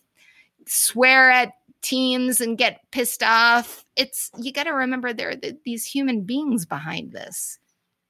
swear 0.66 1.30
at 1.30 1.52
teams 1.82 2.40
and 2.40 2.56
get 2.56 2.80
pissed 2.90 3.22
off, 3.22 3.84
it's 3.96 4.30
you 4.38 4.52
got 4.52 4.64
to 4.64 4.72
remember 4.72 5.12
there 5.12 5.30
are 5.30 5.36
the, 5.36 5.58
these 5.64 5.84
human 5.84 6.22
beings 6.22 6.64
behind 6.64 7.12
this. 7.12 7.58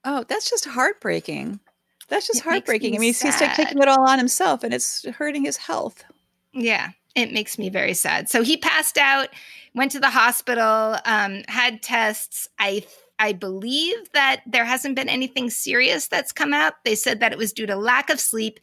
Oh, 0.05 0.25
that's 0.29 0.51
just 0.51 0.65
heartbreaking. 0.65 1.61
That's 2.09 2.27
just 2.27 2.41
it 2.41 2.45
heartbreaking. 2.45 2.95
I 2.95 2.99
mean, 2.99 3.15
sad. 3.15 3.35
he's 3.41 3.57
taking 3.57 3.81
it 3.81 3.89
all 3.89 4.09
on 4.09 4.19
himself 4.19 4.63
and 4.65 4.75
it's 4.75 5.07
hurting 5.09 5.45
his 5.45 5.57
health. 5.57 6.05
Yeah, 6.53 6.91
it 7.15 7.33
makes 7.33 7.59
me 7.59 7.69
very 7.69 7.95
sad. 7.95 8.29
So 8.29 8.43
he 8.43 8.57
passed 8.57 8.99
out 8.99 9.29
went 9.75 9.93
to 9.93 10.01
the 10.01 10.11
hospital, 10.11 10.97
um, 11.05 11.43
had 11.49 11.83
tests. 11.83 12.49
I 12.59 12.85
I 13.19 13.33
believe 13.33 14.11
that 14.15 14.43
there 14.47 14.65
hasn't 14.65 14.97
been 14.97 15.09
anything 15.09 15.49
serious 15.49 16.09
that's 16.09 16.33
come 16.33 16.53
out. 16.53 16.75
They 16.85 16.97
said 16.97 17.21
that 17.21 17.33
it 17.33 17.39
was 17.39 17.53
due 17.53 17.67
to 17.67 17.77
lack 17.77 18.11
of 18.11 18.19
sleep, 18.19 18.59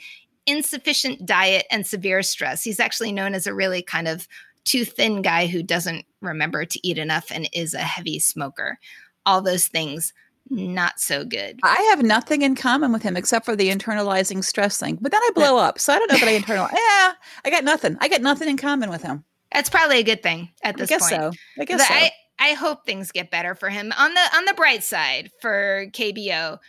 insufficient 0.45 1.25
diet, 1.25 1.65
and 1.71 1.87
severe 1.87 2.21
stress. 2.23 2.63
He's 2.63 2.79
actually 2.79 3.13
known 3.13 3.35
as 3.35 3.47
a 3.47 3.53
really 3.53 3.81
kind 3.81 4.07
of 4.07 4.27
too 4.65 4.83
thin 4.83 5.21
guy 5.21 5.47
who 5.47 5.63
doesn't 5.63 6.05
remember 6.21 6.65
to 6.65 6.87
eat 6.87 6.97
enough 6.97 7.31
and 7.31 7.49
is 7.53 7.73
a 7.73 7.79
heavy 7.79 8.19
smoker. 8.19 8.77
All 9.25 9.41
those 9.41 9.67
things 9.67 10.13
not 10.49 10.99
so 10.99 11.23
good. 11.23 11.59
I 11.63 11.81
have 11.89 12.01
nothing 12.01 12.41
in 12.41 12.55
common 12.55 12.91
with 12.91 13.03
him 13.03 13.15
except 13.15 13.45
for 13.45 13.55
the 13.55 13.69
internalizing 13.69 14.43
stress 14.43 14.79
thing. 14.79 14.97
But 14.99 15.11
then 15.11 15.21
I 15.23 15.29
blow 15.35 15.57
up. 15.57 15.79
So 15.79 15.93
I 15.93 15.99
don't 15.99 16.11
know 16.11 16.17
that 16.17 16.27
I 16.27 16.39
internalize. 16.39 16.71
yeah, 16.71 17.13
I 17.45 17.49
got 17.49 17.63
nothing. 17.63 17.97
I 17.99 18.07
got 18.07 18.21
nothing 18.21 18.49
in 18.49 18.57
common 18.57 18.89
with 18.89 19.03
him. 19.03 19.23
That's 19.51 19.69
probably 19.69 19.99
a 19.99 20.03
good 20.03 20.21
thing 20.23 20.49
at 20.63 20.77
this 20.77 20.89
point. 20.89 21.01
I 21.01 21.07
guess 21.07 21.19
point. 21.19 21.33
So. 21.35 21.61
I 21.61 21.65
guess 21.65 21.87
so. 21.87 21.93
I, 21.93 22.11
I 22.39 22.53
hope 22.53 22.85
things 22.85 23.11
get 23.11 23.31
better 23.31 23.55
for 23.55 23.69
him. 23.69 23.91
On 23.97 24.13
the 24.13 24.21
on 24.35 24.45
the 24.45 24.53
bright 24.53 24.83
side 24.83 25.31
for 25.41 25.87
KBO, 25.91 26.59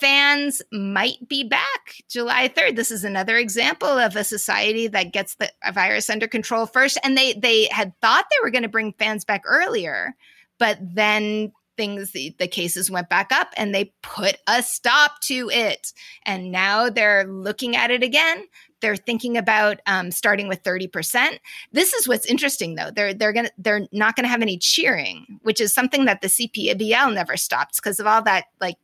fans 0.00 0.62
might 0.72 1.28
be 1.28 1.44
back 1.44 1.96
July 2.08 2.48
3rd. 2.48 2.76
This 2.76 2.90
is 2.90 3.04
another 3.04 3.36
example 3.36 3.88
of 3.88 4.16
a 4.16 4.24
society 4.24 4.88
that 4.88 5.12
gets 5.12 5.34
the 5.36 5.52
virus 5.72 6.08
under 6.08 6.26
control 6.26 6.66
first. 6.66 6.98
And 7.04 7.16
they 7.16 7.34
they 7.34 7.68
had 7.70 7.92
thought 8.00 8.26
they 8.30 8.42
were 8.42 8.50
going 8.50 8.62
to 8.62 8.68
bring 8.68 8.92
fans 8.94 9.24
back 9.24 9.42
earlier, 9.44 10.14
but 10.58 10.78
then 10.80 11.52
things 11.80 12.10
the, 12.10 12.34
the 12.38 12.46
cases 12.46 12.90
went 12.90 13.08
back 13.08 13.32
up 13.32 13.54
and 13.56 13.74
they 13.74 13.92
put 14.02 14.36
a 14.46 14.62
stop 14.62 15.18
to 15.22 15.48
it. 15.50 15.94
And 16.26 16.52
now 16.52 16.90
they're 16.90 17.24
looking 17.24 17.74
at 17.74 17.90
it 17.90 18.02
again 18.02 18.44
they're 18.80 18.96
thinking 18.96 19.36
about 19.36 19.80
um, 19.86 20.10
starting 20.10 20.48
with 20.48 20.62
30%. 20.62 21.38
This 21.72 21.92
is 21.92 22.08
what's 22.08 22.26
interesting 22.26 22.74
though. 22.74 22.90
They're 22.90 23.14
they're 23.14 23.32
gonna 23.32 23.50
they're 23.58 23.86
not 23.92 24.16
gonna 24.16 24.28
have 24.28 24.42
any 24.42 24.58
cheering, 24.58 25.38
which 25.42 25.60
is 25.60 25.72
something 25.72 26.06
that 26.06 26.22
the 26.22 26.28
CPBL 26.28 27.14
never 27.14 27.36
stops 27.36 27.78
because 27.78 28.00
of 28.00 28.06
all 28.06 28.22
that 28.22 28.46
like 28.58 28.76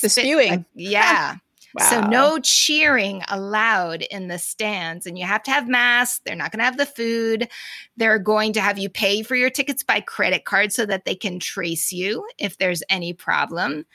the 0.00 0.08
spewing. 0.08 0.50
Like, 0.50 0.64
yeah. 0.74 1.36
Wow. 1.74 1.90
So 1.90 2.00
no 2.02 2.38
cheering 2.38 3.22
allowed 3.28 4.02
in 4.02 4.28
the 4.28 4.38
stands 4.38 5.06
and 5.06 5.18
you 5.18 5.26
have 5.26 5.42
to 5.44 5.50
have 5.50 5.68
masks. 5.68 6.20
They're 6.24 6.36
not 6.36 6.52
going 6.52 6.58
to 6.58 6.64
have 6.64 6.76
the 6.76 6.86
food. 6.86 7.48
They're 7.96 8.18
going 8.18 8.52
to 8.54 8.60
have 8.60 8.78
you 8.78 8.88
pay 8.88 9.22
for 9.22 9.36
your 9.36 9.50
tickets 9.50 9.82
by 9.82 10.00
credit 10.00 10.44
card 10.44 10.72
so 10.72 10.84
that 10.86 11.04
they 11.04 11.14
can 11.14 11.38
trace 11.38 11.92
you 11.92 12.26
if 12.38 12.58
there's 12.58 12.82
any 12.88 13.12
problem. 13.12 13.86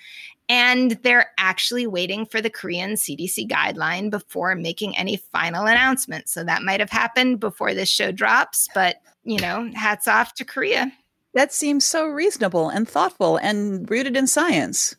And 0.49 0.91
they're 1.03 1.31
actually 1.37 1.87
waiting 1.87 2.25
for 2.25 2.41
the 2.41 2.49
Korean 2.49 2.93
CDC 2.93 3.49
guideline 3.49 4.09
before 4.09 4.55
making 4.55 4.97
any 4.97 5.17
final 5.17 5.65
announcement. 5.65 6.29
So 6.29 6.43
that 6.45 6.63
might 6.63 6.79
have 6.79 6.89
happened 6.89 7.39
before 7.39 7.73
this 7.73 7.89
show 7.89 8.11
drops, 8.11 8.69
but 8.73 8.97
you 9.23 9.39
know, 9.39 9.69
hats 9.75 10.07
off 10.07 10.33
to 10.35 10.45
Korea. 10.45 10.91
That 11.33 11.53
seems 11.53 11.83
so 11.83 12.07
reasonable 12.07 12.69
and 12.69 12.87
thoughtful 12.87 13.37
and 13.37 13.89
rooted 13.91 14.15
in 14.15 14.25
science. 14.25 14.95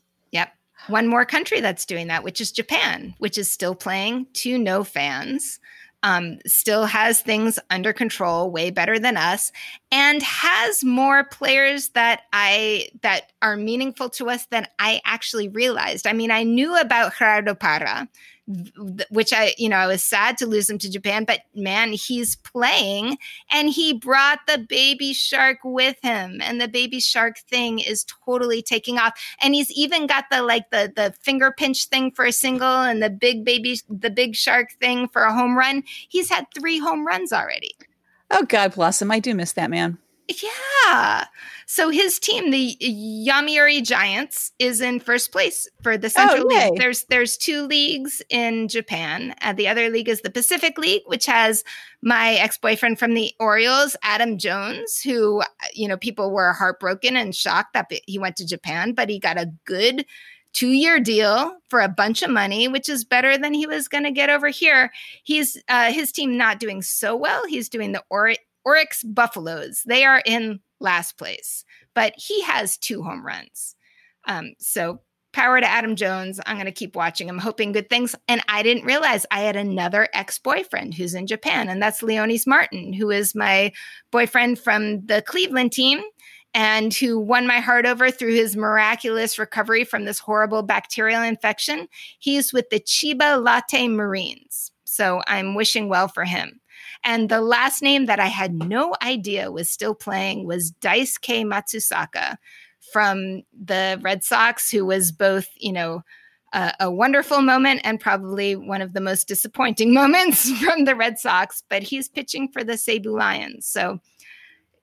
One 0.88 1.06
more 1.06 1.24
country 1.24 1.60
that's 1.60 1.86
doing 1.86 2.08
that, 2.08 2.24
which 2.24 2.40
is 2.40 2.50
Japan, 2.50 3.14
which 3.18 3.38
is 3.38 3.50
still 3.50 3.74
playing 3.74 4.26
to 4.34 4.58
no 4.58 4.84
fans 4.84 5.60
um, 6.02 6.38
still 6.46 6.86
has 6.86 7.20
things 7.20 7.58
under 7.70 7.92
control 7.92 8.50
way 8.50 8.70
better 8.70 8.98
than 8.98 9.16
us 9.16 9.50
and 9.90 10.22
has 10.22 10.84
more 10.84 11.24
players 11.24 11.88
that 11.90 12.22
i 12.32 12.88
that 13.02 13.32
are 13.42 13.56
meaningful 13.56 14.08
to 14.10 14.30
us 14.30 14.46
than 14.46 14.66
i 14.78 15.00
actually 15.04 15.48
realized. 15.48 16.06
I 16.06 16.12
mean 16.12 16.30
i 16.30 16.42
knew 16.42 16.76
about 16.76 17.16
gerardo 17.18 17.54
parra 17.54 18.08
which 19.10 19.32
I, 19.32 19.54
you 19.58 19.68
know, 19.68 19.76
I 19.76 19.86
was 19.86 20.02
sad 20.02 20.38
to 20.38 20.46
lose 20.46 20.70
him 20.70 20.78
to 20.78 20.90
Japan, 20.90 21.24
but 21.24 21.40
man, 21.54 21.92
he's 21.92 22.36
playing 22.36 23.18
and 23.50 23.68
he 23.68 23.92
brought 23.92 24.40
the 24.46 24.58
baby 24.58 25.12
shark 25.12 25.58
with 25.64 25.96
him. 26.02 26.40
And 26.42 26.60
the 26.60 26.68
baby 26.68 26.98
shark 26.98 27.38
thing 27.38 27.78
is 27.78 28.06
totally 28.24 28.62
taking 28.62 28.98
off. 28.98 29.20
And 29.42 29.54
he's 29.54 29.70
even 29.72 30.06
got 30.06 30.24
the 30.30 30.42
like 30.42 30.70
the 30.70 30.92
the 30.94 31.14
finger 31.20 31.52
pinch 31.56 31.86
thing 31.86 32.10
for 32.10 32.24
a 32.24 32.32
single 32.32 32.66
and 32.66 33.02
the 33.02 33.10
big 33.10 33.44
baby 33.44 33.80
the 33.88 34.10
big 34.10 34.34
shark 34.34 34.72
thing 34.80 35.08
for 35.08 35.22
a 35.22 35.34
home 35.34 35.56
run. 35.56 35.82
He's 36.08 36.30
had 36.30 36.46
three 36.58 36.78
home 36.78 37.06
runs 37.06 37.32
already. 37.32 37.76
Oh 38.30 38.44
God 38.44 38.74
bless 38.74 39.02
him. 39.02 39.10
I 39.10 39.20
do 39.20 39.34
miss 39.34 39.52
that 39.52 39.70
man. 39.70 39.98
Yeah. 40.28 41.24
So 41.66 41.88
his 41.90 42.18
team, 42.18 42.50
the 42.50 42.76
Yomiuri 42.80 43.82
Giants, 43.82 44.52
is 44.58 44.80
in 44.80 45.00
first 45.00 45.32
place 45.32 45.66
for 45.82 45.96
the 45.96 46.10
Central 46.10 46.44
oh, 46.44 46.54
League. 46.54 46.78
There's 46.78 47.04
there's 47.04 47.36
two 47.36 47.66
leagues 47.66 48.22
in 48.28 48.68
Japan. 48.68 49.34
Uh, 49.40 49.54
the 49.54 49.68
other 49.68 49.88
league 49.88 50.08
is 50.08 50.20
the 50.20 50.30
Pacific 50.30 50.76
League, 50.76 51.02
which 51.06 51.24
has 51.26 51.64
my 52.02 52.34
ex-boyfriend 52.34 52.98
from 52.98 53.14
the 53.14 53.32
Orioles, 53.40 53.96
Adam 54.02 54.38
Jones, 54.38 55.00
who 55.00 55.42
you 55.72 55.88
know 55.88 55.96
people 55.96 56.30
were 56.30 56.52
heartbroken 56.52 57.16
and 57.16 57.34
shocked 57.34 57.72
that 57.72 57.90
he 58.06 58.18
went 58.18 58.36
to 58.36 58.46
Japan, 58.46 58.92
but 58.92 59.08
he 59.08 59.18
got 59.18 59.38
a 59.38 59.52
good 59.64 60.04
two 60.52 60.68
year 60.68 60.98
deal 60.98 61.56
for 61.68 61.80
a 61.80 61.88
bunch 61.88 62.22
of 62.22 62.30
money, 62.30 62.68
which 62.68 62.88
is 62.88 63.04
better 63.04 63.38
than 63.38 63.54
he 63.54 63.66
was 63.66 63.88
going 63.88 64.04
to 64.04 64.10
get 64.10 64.30
over 64.30 64.48
here. 64.48 64.90
He's 65.22 65.62
uh, 65.68 65.92
his 65.92 66.12
team 66.12 66.36
not 66.36 66.60
doing 66.60 66.82
so 66.82 67.14
well. 67.16 67.46
He's 67.46 67.68
doing 67.68 67.92
the 67.92 68.02
or- 68.10 68.34
Orix 68.68 69.02
Buffaloes. 69.04 69.82
They 69.86 70.04
are 70.04 70.22
in 70.26 70.60
last 70.80 71.16
place, 71.16 71.64
but 71.94 72.12
he 72.16 72.42
has 72.42 72.76
two 72.76 73.02
home 73.02 73.24
runs. 73.24 73.74
Um, 74.26 74.52
so 74.58 75.00
power 75.32 75.60
to 75.60 75.66
Adam 75.66 75.96
Jones. 75.96 76.40
I'm 76.46 76.56
going 76.56 76.66
to 76.66 76.72
keep 76.72 76.96
watching. 76.96 77.28
I'm 77.28 77.38
hoping 77.38 77.72
good 77.72 77.88
things. 77.88 78.14
And 78.26 78.42
I 78.48 78.62
didn't 78.62 78.84
realize 78.84 79.24
I 79.30 79.40
had 79.40 79.56
another 79.56 80.08
ex 80.12 80.38
boyfriend 80.38 80.94
who's 80.94 81.14
in 81.14 81.26
Japan, 81.26 81.68
and 81.68 81.82
that's 81.82 82.02
Leonys 82.02 82.46
Martin, 82.46 82.92
who 82.92 83.10
is 83.10 83.34
my 83.34 83.72
boyfriend 84.10 84.58
from 84.58 85.06
the 85.06 85.22
Cleveland 85.22 85.72
team 85.72 86.02
and 86.54 86.94
who 86.94 87.18
won 87.20 87.46
my 87.46 87.60
heart 87.60 87.86
over 87.86 88.10
through 88.10 88.34
his 88.34 88.56
miraculous 88.56 89.38
recovery 89.38 89.84
from 89.84 90.04
this 90.04 90.18
horrible 90.18 90.62
bacterial 90.62 91.22
infection. 91.22 91.88
He's 92.18 92.52
with 92.52 92.70
the 92.70 92.80
Chiba 92.80 93.42
Lotte 93.42 93.90
Marines. 93.90 94.72
So 94.84 95.22
I'm 95.26 95.54
wishing 95.54 95.88
well 95.88 96.08
for 96.08 96.24
him. 96.24 96.60
And 97.04 97.28
the 97.28 97.40
last 97.40 97.82
name 97.82 98.06
that 98.06 98.20
I 98.20 98.26
had 98.26 98.52
no 98.54 98.94
idea 99.02 99.50
was 99.50 99.68
still 99.68 99.94
playing 99.94 100.46
was 100.46 100.72
Daisuke 100.72 101.44
Matsuzaka 101.44 102.36
from 102.92 103.42
the 103.52 103.98
Red 104.02 104.24
Sox, 104.24 104.70
who 104.70 104.84
was 104.84 105.12
both, 105.12 105.48
you 105.56 105.72
know, 105.72 106.02
a, 106.52 106.72
a, 106.80 106.90
wonderful 106.90 107.42
moment 107.42 107.82
and 107.84 108.00
probably 108.00 108.56
one 108.56 108.80
of 108.80 108.94
the 108.94 109.00
most 109.00 109.28
disappointing 109.28 109.92
moments 109.94 110.50
from 110.60 110.84
the 110.84 110.94
Red 110.94 111.18
Sox, 111.18 111.62
but 111.68 111.82
he's 111.82 112.08
pitching 112.08 112.48
for 112.48 112.64
the 112.64 112.74
Seibu 112.74 113.16
Lions. 113.16 113.66
So 113.66 114.00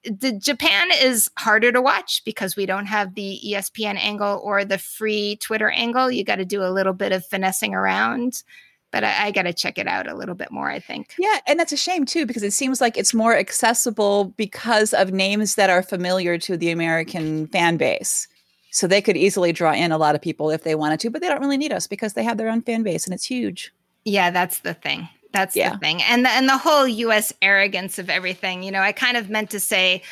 the 0.04 0.32
Japan 0.32 0.90
is 1.02 1.30
harder 1.38 1.72
to 1.72 1.82
watch 1.82 2.22
because 2.26 2.56
we 2.56 2.66
don't 2.66 2.86
have 2.86 3.16
the 3.16 3.40
ESPN 3.44 3.98
angle 3.98 4.40
or 4.44 4.64
the 4.64 4.78
free 4.78 5.38
Twitter 5.38 5.70
angle. 5.72 6.12
You 6.12 6.24
got 6.24 6.36
to 6.36 6.46
do 6.46 6.64
a 6.64 6.70
little 6.70 6.94
bit 6.94 7.12
of 7.12 7.26
finessing 7.26 7.74
around 7.74 8.44
but 8.96 9.04
I, 9.04 9.26
I 9.26 9.32
got 9.32 9.42
to 9.42 9.52
check 9.52 9.78
it 9.78 9.88
out 9.88 10.08
a 10.08 10.16
little 10.16 10.36
bit 10.36 10.54
more, 10.54 10.70
I 10.70 10.80
think. 10.80 11.16
Yeah. 11.20 11.40
And 11.48 11.60
that's 11.60 11.74
a 11.74 11.78
shame 11.78 12.06
too, 12.06 12.26
because 12.26 12.44
it 12.44 12.54
seems 12.54 12.80
like 12.80 12.96
it's 12.98 13.14
more 13.14 13.36
accessible 13.36 14.34
because 14.38 14.94
of 14.94 15.12
names 15.12 15.56
that 15.56 15.70
are 15.70 15.84
familiar 15.84 16.38
to 16.38 16.56
the 16.56 16.72
American 16.72 17.48
fan 17.48 17.76
base. 17.76 18.30
So 18.72 18.88
they 18.88 19.02
could 19.02 19.18
easily 19.18 19.52
draw 19.52 19.74
in 19.74 19.92
a 19.92 19.98
lot 19.98 20.16
of 20.16 20.22
people 20.22 20.50
if 20.50 20.64
they 20.64 20.76
wanted 20.76 21.02
to, 21.02 21.10
but 21.10 21.20
they 21.20 21.28
don't 21.28 21.42
really 21.42 21.58
need 21.58 21.74
us 21.74 21.88
because 21.88 22.14
they 22.14 22.24
have 22.24 22.38
their 22.38 22.48
own 22.48 22.62
fan 22.62 22.84
base 22.84 23.04
and 23.04 23.14
it's 23.14 23.26
huge. 23.26 23.74
Yeah, 24.06 24.32
that's 24.32 24.60
the 24.60 24.74
thing. 24.74 25.10
That's 25.34 25.58
yeah. 25.58 25.74
the 25.74 25.80
thing. 25.80 26.02
And 26.04 26.24
the, 26.24 26.30
and 26.30 26.48
the 26.48 26.58
whole 26.58 26.88
US 26.88 27.34
arrogance 27.42 28.00
of 28.00 28.10
everything. 28.10 28.64
You 28.64 28.72
know, 28.72 28.80
I 28.80 28.94
kind 28.94 29.18
of 29.18 29.30
meant 29.30 29.50
to 29.50 29.60
say 29.60 30.04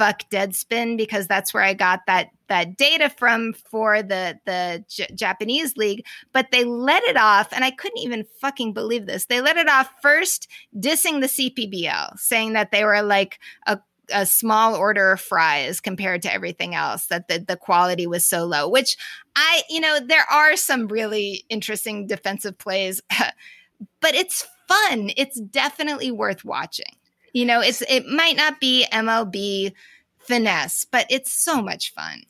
fuck 0.00 0.22
Deadspin 0.30 0.96
because 0.96 1.26
that's 1.26 1.52
where 1.52 1.62
I 1.62 1.74
got 1.74 2.00
that 2.06 2.30
that 2.48 2.78
data 2.78 3.10
from 3.10 3.52
for 3.52 4.02
the 4.02 4.40
the 4.46 4.82
J- 4.88 5.10
Japanese 5.14 5.76
league, 5.76 6.06
but 6.32 6.46
they 6.50 6.64
let 6.64 7.02
it 7.02 7.18
off, 7.18 7.52
and 7.52 7.64
I 7.64 7.70
couldn't 7.70 7.98
even 7.98 8.24
fucking 8.40 8.72
believe 8.72 9.04
this. 9.04 9.26
They 9.26 9.42
let 9.42 9.58
it 9.58 9.68
off 9.68 9.92
first, 10.00 10.48
dissing 10.74 11.20
the 11.20 11.26
CPBL, 11.26 12.18
saying 12.18 12.54
that 12.54 12.70
they 12.70 12.82
were 12.82 13.02
like 13.02 13.40
a 13.66 13.78
a 14.12 14.24
small 14.24 14.74
order 14.74 15.12
of 15.12 15.20
fries 15.20 15.80
compared 15.80 16.22
to 16.22 16.32
everything 16.32 16.74
else 16.74 17.06
that 17.08 17.28
the, 17.28 17.44
the 17.46 17.56
quality 17.56 18.08
was 18.08 18.24
so 18.24 18.44
low 18.44 18.68
which 18.68 18.96
i 19.36 19.62
you 19.70 19.78
know 19.78 20.00
there 20.00 20.24
are 20.28 20.56
some 20.56 20.88
really 20.88 21.44
interesting 21.48 22.08
defensive 22.08 22.58
plays 22.58 23.00
but 24.00 24.12
it's 24.16 24.48
fun 24.66 25.12
it's 25.16 25.40
definitely 25.40 26.10
worth 26.10 26.44
watching 26.44 26.96
you 27.32 27.44
know, 27.44 27.60
it's 27.60 27.82
it 27.82 28.06
might 28.06 28.36
not 28.36 28.60
be 28.60 28.86
MLB 28.92 29.72
finesse, 30.18 30.84
but 30.84 31.06
it's 31.10 31.32
so 31.32 31.60
much 31.60 31.92
fun. 31.92 32.22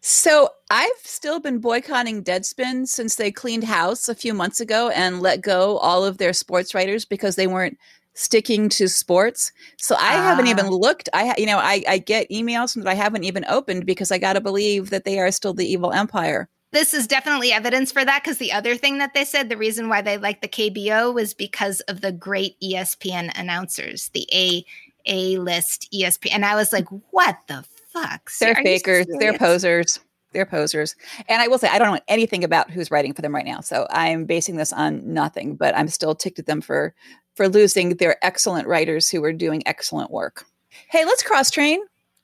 So 0.00 0.50
I've 0.70 0.90
still 1.02 1.40
been 1.40 1.58
boycotting 1.58 2.22
Deadspin 2.22 2.86
since 2.86 3.16
they 3.16 3.32
cleaned 3.32 3.64
house 3.64 4.08
a 4.08 4.14
few 4.14 4.32
months 4.32 4.60
ago 4.60 4.90
and 4.90 5.20
let 5.20 5.40
go 5.40 5.78
all 5.78 6.04
of 6.04 6.18
their 6.18 6.32
sports 6.32 6.74
writers 6.74 7.04
because 7.04 7.36
they 7.36 7.46
weren't 7.46 7.78
sticking 8.14 8.68
to 8.68 8.88
sports. 8.88 9.52
So 9.76 9.94
I 9.96 10.12
haven't 10.12 10.48
even 10.48 10.66
ah. 10.66 10.70
looked. 10.70 11.08
I 11.12 11.34
you 11.38 11.46
know 11.46 11.58
I, 11.58 11.82
I 11.88 11.98
get 11.98 12.30
emails 12.30 12.74
that 12.74 12.86
I 12.88 12.94
haven't 12.94 13.24
even 13.24 13.44
opened 13.48 13.86
because 13.86 14.12
I 14.12 14.18
got 14.18 14.34
to 14.34 14.40
believe 14.40 14.90
that 14.90 15.04
they 15.04 15.18
are 15.18 15.30
still 15.30 15.54
the 15.54 15.70
evil 15.70 15.92
empire 15.92 16.48
this 16.70 16.92
is 16.92 17.06
definitely 17.06 17.52
evidence 17.52 17.90
for 17.90 18.04
that 18.04 18.22
because 18.22 18.38
the 18.38 18.52
other 18.52 18.76
thing 18.76 18.98
that 18.98 19.14
they 19.14 19.24
said, 19.24 19.48
the 19.48 19.56
reason 19.56 19.88
why 19.88 20.02
they 20.02 20.18
liked 20.18 20.42
the 20.42 20.48
KBO 20.48 21.14
was 21.14 21.34
because 21.34 21.80
of 21.82 22.00
the 22.00 22.12
great 22.12 22.56
ESPN 22.60 23.30
announcers, 23.38 24.10
the 24.10 24.28
A 24.32 24.64
A 25.06 25.38
list 25.38 25.88
ESPN. 25.92 26.32
And 26.32 26.44
I 26.44 26.54
was 26.54 26.72
like, 26.72 26.86
what 27.10 27.38
the 27.46 27.64
fuck? 27.88 28.30
They're 28.40 28.58
Are 28.58 28.62
fakers. 28.62 29.06
They're 29.18 29.38
posers. 29.38 29.98
They're 30.32 30.46
posers. 30.46 30.94
And 31.28 31.40
I 31.40 31.48
will 31.48 31.58
say, 31.58 31.68
I 31.68 31.78
don't 31.78 31.94
know 31.94 32.00
anything 32.06 32.44
about 32.44 32.70
who's 32.70 32.90
writing 32.90 33.14
for 33.14 33.22
them 33.22 33.34
right 33.34 33.46
now. 33.46 33.60
So 33.60 33.86
I'm 33.90 34.26
basing 34.26 34.56
this 34.56 34.72
on 34.74 35.14
nothing, 35.14 35.56
but 35.56 35.74
I'm 35.76 35.88
still 35.88 36.14
ticked 36.14 36.38
at 36.38 36.46
them 36.46 36.60
for 36.60 36.94
for 37.34 37.48
losing 37.48 37.90
their 37.96 38.22
excellent 38.22 38.66
writers 38.66 39.08
who 39.08 39.22
are 39.24 39.32
doing 39.32 39.62
excellent 39.64 40.10
work. 40.10 40.44
Hey, 40.90 41.04
let's 41.04 41.22
cross 41.22 41.50
train. 41.50 41.80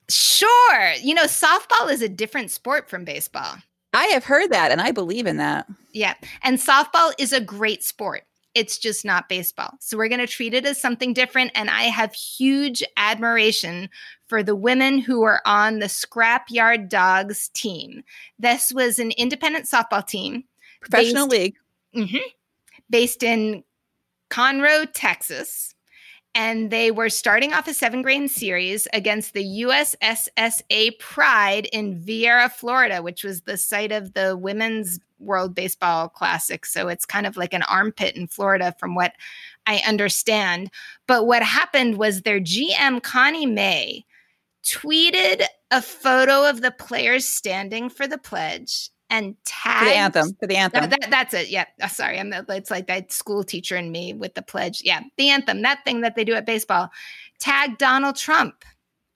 Sure. 0.09 0.93
You 1.01 1.15
know, 1.15 1.25
softball 1.25 1.91
is 1.91 2.03
a 2.03 2.09
different 2.09 2.51
sport 2.51 2.91
from 2.91 3.05
baseball. 3.05 3.57
I 3.95 4.07
have 4.07 4.25
heard 4.25 4.51
that 4.51 4.71
and 4.71 4.81
I 4.81 4.91
believe 4.91 5.27
in 5.27 5.37
that. 5.39 5.67
Yeah. 5.93 6.15
And 6.43 6.59
softball 6.59 7.13
is 7.19 7.33
a 7.33 7.41
great 7.41 7.85
sport. 7.85 8.25
It's 8.55 8.79
just 8.79 9.05
not 9.05 9.29
baseball. 9.29 9.75
So 9.81 9.97
we're 9.97 10.09
going 10.09 10.21
to 10.21 10.27
treat 10.27 10.55
it 10.55 10.67
as 10.67 10.81
something 10.81 11.13
different. 11.13 11.53
And 11.55 11.71
I 11.71 11.85
have 11.85 12.15
huge 12.15 12.83
admiration 12.97 13.89
for 14.27 14.43
the 14.43 14.55
women 14.55 14.99
who 14.99 15.23
are 15.23 15.41
on 15.45 15.79
the 15.79 15.87
Scrapyard 15.87 16.89
Dogs 16.89 17.49
team. 17.49 18.05
This 18.39 18.73
was 18.73 18.99
an 18.99 19.11
independent 19.13 19.67
softball 19.67 20.07
team, 20.07 20.45
professional 20.81 21.27
based, 21.27 21.43
league, 21.43 21.57
mm-hmm, 21.97 22.29
based 22.91 23.23
in 23.23 23.65
Conroe, 24.31 24.87
Texas 24.93 25.74
and 26.35 26.71
they 26.71 26.91
were 26.91 27.09
starting 27.09 27.53
off 27.53 27.69
a 27.69 27.75
seven 27.75 28.03
game 28.03 28.29
series 28.29 28.89
against 28.93 29.35
the 29.35 29.63
USSSA 29.63 30.99
Pride 30.99 31.67
in 31.73 32.01
Viera, 32.01 32.51
Florida, 32.51 33.03
which 33.03 33.23
was 33.23 33.43
the 33.43 33.57
site 33.57 33.93
of 33.93 34.15
the 34.15 34.37
Women's 34.37 34.99
World 35.21 35.55
Baseball 35.55 36.09
Classic. 36.09 36.67
So 36.67 36.89
it's 36.89 37.07
kind 37.07 37.27
of 37.27 37.37
like 37.37 37.55
an 37.55 37.63
armpit 37.63 38.17
in 38.17 38.27
Florida, 38.27 38.75
from 38.79 38.95
what 38.95 39.13
I 39.67 39.83
understand. 39.87 40.71
But 41.07 41.27
what 41.27 41.43
happened 41.43 41.99
was 41.99 42.23
their 42.23 42.41
GM, 42.41 43.03
Connie 43.03 43.47
May, 43.47 44.05
tweeted 44.65 45.45
a 45.71 45.83
photo 45.83 46.49
of 46.49 46.63
the 46.63 46.71
players 46.73 47.27
standing 47.27 47.89
for 47.89 48.07
the 48.07 48.19
pledge 48.19 48.91
and 49.11 49.37
tag 49.45 49.79
for 49.79 49.85
the 49.85 49.95
anthem 49.95 50.37
for 50.41 50.47
the 50.47 50.57
anthem. 50.57 50.91
that, 50.91 51.11
that's 51.11 51.35
it. 51.35 51.49
Yeah, 51.49 51.65
oh, 51.83 51.89
sorry, 51.89 52.19
I'm. 52.19 52.33
Uh, 52.33 52.43
it's 52.49 52.71
like 52.71 52.87
that 52.87 53.13
school 53.13 53.45
teacher 53.45 53.77
in 53.77 53.93
me 53.93 54.13
with 54.13 54.35
the 54.35 54.43
pledge. 54.43 54.83
Yeah, 54.85 55.03
the 55.17 55.31
anthem, 55.31 55.63
that 55.63 55.85
thing 55.85 56.01
that 56.01 56.17
they 56.17 56.25
do 56.25 56.35
at 56.35 56.47
baseball. 56.47 56.91
Tag 57.39 57.79
Donald 57.79 58.17
Trump 58.17 58.65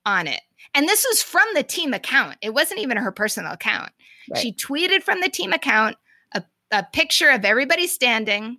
on 0.04 0.26
it, 0.26 0.40
and 0.74 0.88
this 0.88 1.06
was 1.08 1.22
from 1.22 1.46
the 1.54 1.62
team 1.62 1.94
account. 1.94 2.36
It 2.42 2.54
wasn't 2.54 2.80
even 2.80 2.96
her 2.96 3.12
personal 3.12 3.52
account. 3.52 3.90
Right. 4.30 4.40
She 4.40 4.52
tweeted 4.52 5.02
from 5.02 5.20
the 5.20 5.30
team 5.30 5.52
account 5.52 5.96
a, 6.32 6.42
a 6.70 6.84
picture 6.92 7.30
of 7.30 7.44
everybody 7.44 7.86
standing 7.86 8.58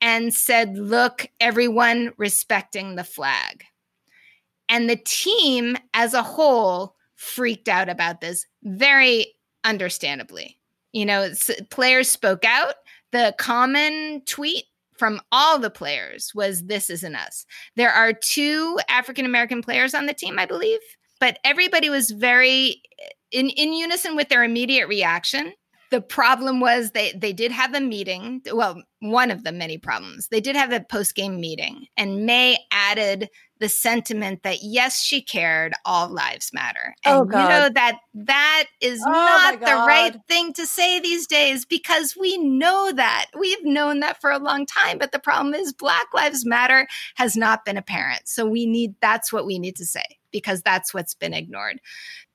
and 0.00 0.32
said, 0.32 0.76
"Look, 0.76 1.26
everyone 1.40 2.12
respecting 2.16 2.94
the 2.94 3.04
flag." 3.04 3.64
And 4.68 4.88
the 4.88 5.00
team 5.04 5.76
as 5.94 6.14
a 6.14 6.22
whole 6.22 6.94
freaked 7.16 7.68
out 7.68 7.88
about 7.88 8.20
this 8.20 8.46
very 8.62 9.34
understandably 9.64 10.59
you 10.92 11.06
know, 11.06 11.30
players 11.70 12.10
spoke 12.10 12.44
out. 12.44 12.74
The 13.12 13.34
common 13.38 14.22
tweet 14.26 14.64
from 14.96 15.20
all 15.32 15.58
the 15.58 15.70
players 15.70 16.32
was 16.34 16.64
this 16.64 16.90
isn't 16.90 17.16
us. 17.16 17.46
There 17.74 17.90
are 17.90 18.12
two 18.12 18.78
African 18.88 19.24
American 19.24 19.62
players 19.62 19.94
on 19.94 20.06
the 20.06 20.14
team, 20.14 20.38
I 20.38 20.46
believe, 20.46 20.80
but 21.18 21.38
everybody 21.42 21.88
was 21.90 22.10
very 22.10 22.82
in, 23.32 23.48
in 23.50 23.72
unison 23.72 24.14
with 24.14 24.28
their 24.28 24.44
immediate 24.44 24.88
reaction. 24.88 25.54
The 25.90 26.00
problem 26.00 26.60
was 26.60 26.92
they 26.92 27.12
they 27.12 27.32
did 27.32 27.50
have 27.50 27.74
a 27.74 27.80
meeting. 27.80 28.42
Well, 28.52 28.80
one 29.00 29.30
of 29.30 29.42
the 29.42 29.52
many 29.52 29.78
problems. 29.78 30.28
They 30.28 30.40
did 30.40 30.54
have 30.54 30.70
a 30.70 30.80
post 30.80 31.14
game 31.16 31.40
meeting, 31.40 31.86
and 31.96 32.26
May 32.26 32.58
added 32.70 33.28
the 33.60 33.68
sentiment 33.68 34.42
that 34.42 34.58
yes, 34.62 35.02
she 35.02 35.22
cared. 35.22 35.74
All 35.84 36.08
lives 36.08 36.50
matter. 36.52 36.94
Oh, 37.04 37.10
and 37.10 37.20
oh, 37.20 37.24
God. 37.24 37.42
you 37.42 37.48
know 37.48 37.68
that 37.68 37.98
that 38.14 38.64
is 38.80 39.00
oh, 39.06 39.10
not 39.10 39.60
the 39.60 39.66
right 39.66 40.16
thing 40.28 40.52
to 40.54 40.66
say 40.66 40.98
these 40.98 41.26
days 41.26 41.64
because 41.64 42.16
we 42.18 42.38
know 42.38 42.90
that 42.92 43.26
we've 43.38 43.64
known 43.64 44.00
that 44.00 44.20
for 44.20 44.30
a 44.30 44.38
long 44.38 44.66
time. 44.66 44.98
But 44.98 45.12
the 45.12 45.18
problem 45.18 45.54
is, 45.54 45.72
Black 45.72 46.06
Lives 46.14 46.44
Matter 46.44 46.88
has 47.16 47.36
not 47.36 47.64
been 47.64 47.76
apparent. 47.76 48.22
So 48.26 48.46
we 48.46 48.66
need 48.66 48.94
that's 49.00 49.32
what 49.32 49.46
we 49.46 49.58
need 49.58 49.76
to 49.76 49.84
say 49.84 50.04
because 50.32 50.62
that's 50.62 50.94
what's 50.94 51.14
been 51.14 51.34
ignored. 51.34 51.80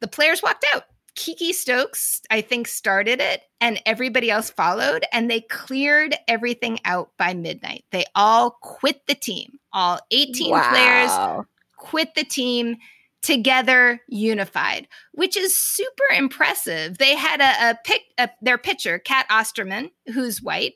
The 0.01 0.07
players 0.07 0.43
walked 0.43 0.65
out 0.73 0.83
Kiki 1.15 1.53
Stokes, 1.53 2.21
I 2.29 2.41
think, 2.41 2.67
started 2.67 3.21
it 3.21 3.43
and 3.61 3.81
everybody 3.85 4.29
else 4.29 4.49
followed, 4.49 5.05
and 5.11 5.31
they 5.31 5.41
cleared 5.41 6.15
everything 6.27 6.79
out 6.85 7.11
by 7.17 7.33
midnight. 7.33 7.85
They 7.91 8.05
all 8.15 8.51
quit 8.61 9.07
the 9.07 9.15
team. 9.15 9.59
All 9.73 9.99
18 10.11 10.51
wow. 10.51 10.69
players 10.69 11.45
quit 11.77 12.15
the 12.15 12.23
team. 12.23 12.77
together 13.21 13.99
unified, 14.07 14.87
which 15.13 15.35
is 15.35 15.57
super 15.57 16.03
impressive. 16.15 16.99
They 16.99 17.15
had 17.15 17.41
a, 17.41 17.71
a 17.71 17.77
pick 17.83 18.03
a, 18.19 18.29
their 18.39 18.59
pitcher, 18.59 18.99
Cat 18.99 19.25
Osterman, 19.31 19.89
who's 20.13 20.43
white. 20.43 20.73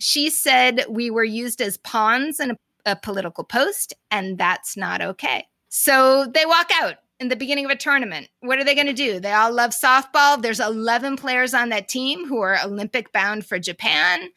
She 0.00 0.30
said 0.30 0.86
we 0.88 1.10
were 1.10 1.24
used 1.24 1.60
as 1.60 1.76
pawns 1.76 2.40
in 2.40 2.52
a, 2.52 2.56
a 2.86 2.96
political 2.96 3.44
post, 3.44 3.92
and 4.10 4.38
that's 4.38 4.78
not 4.78 5.02
okay. 5.02 5.46
So 5.68 6.26
they 6.26 6.46
walk 6.46 6.70
out 6.72 6.96
in 7.20 7.28
the 7.28 7.36
beginning 7.36 7.66
of 7.66 7.70
a 7.70 7.76
tournament. 7.76 8.28
What 8.40 8.58
are 8.58 8.64
they 8.64 8.74
going 8.74 8.86
to 8.86 8.92
do? 8.92 9.20
They 9.20 9.32
all 9.32 9.52
love 9.52 9.70
softball. 9.70 10.40
There's 10.40 10.58
11 10.58 11.16
players 11.16 11.54
on 11.54 11.68
that 11.68 11.88
team 11.88 12.26
who 12.26 12.40
are 12.40 12.58
Olympic 12.64 13.12
bound 13.12 13.46
for 13.46 13.58
Japan 13.58 14.30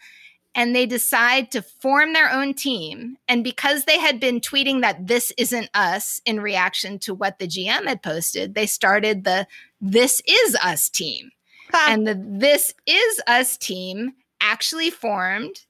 and 0.56 0.76
they 0.76 0.86
decide 0.86 1.52
to 1.52 1.62
form 1.62 2.14
their 2.14 2.32
own 2.32 2.54
team. 2.54 3.18
And 3.28 3.44
because 3.44 3.86
they 3.86 3.98
had 3.98 4.20
been 4.20 4.40
tweeting 4.40 4.82
that 4.82 5.08
this 5.08 5.34
isn't 5.38 5.70
us 5.74 6.22
in 6.26 6.42
reaction 6.42 7.00
to 7.00 7.14
what 7.14 7.40
the 7.40 7.48
GM 7.48 7.88
had 7.88 8.04
posted, 8.04 8.54
they 8.54 8.68
started 8.68 9.24
the 9.24 9.48
This 9.82 10.22
Is 10.28 10.56
Us 10.64 10.90
team. 10.90 11.32
And 11.74 12.06
the 12.06 12.22
This 12.24 12.74
Is 12.86 13.22
Us 13.26 13.58
team 13.58 14.14
actually 14.42 14.92
formed. 14.92 15.62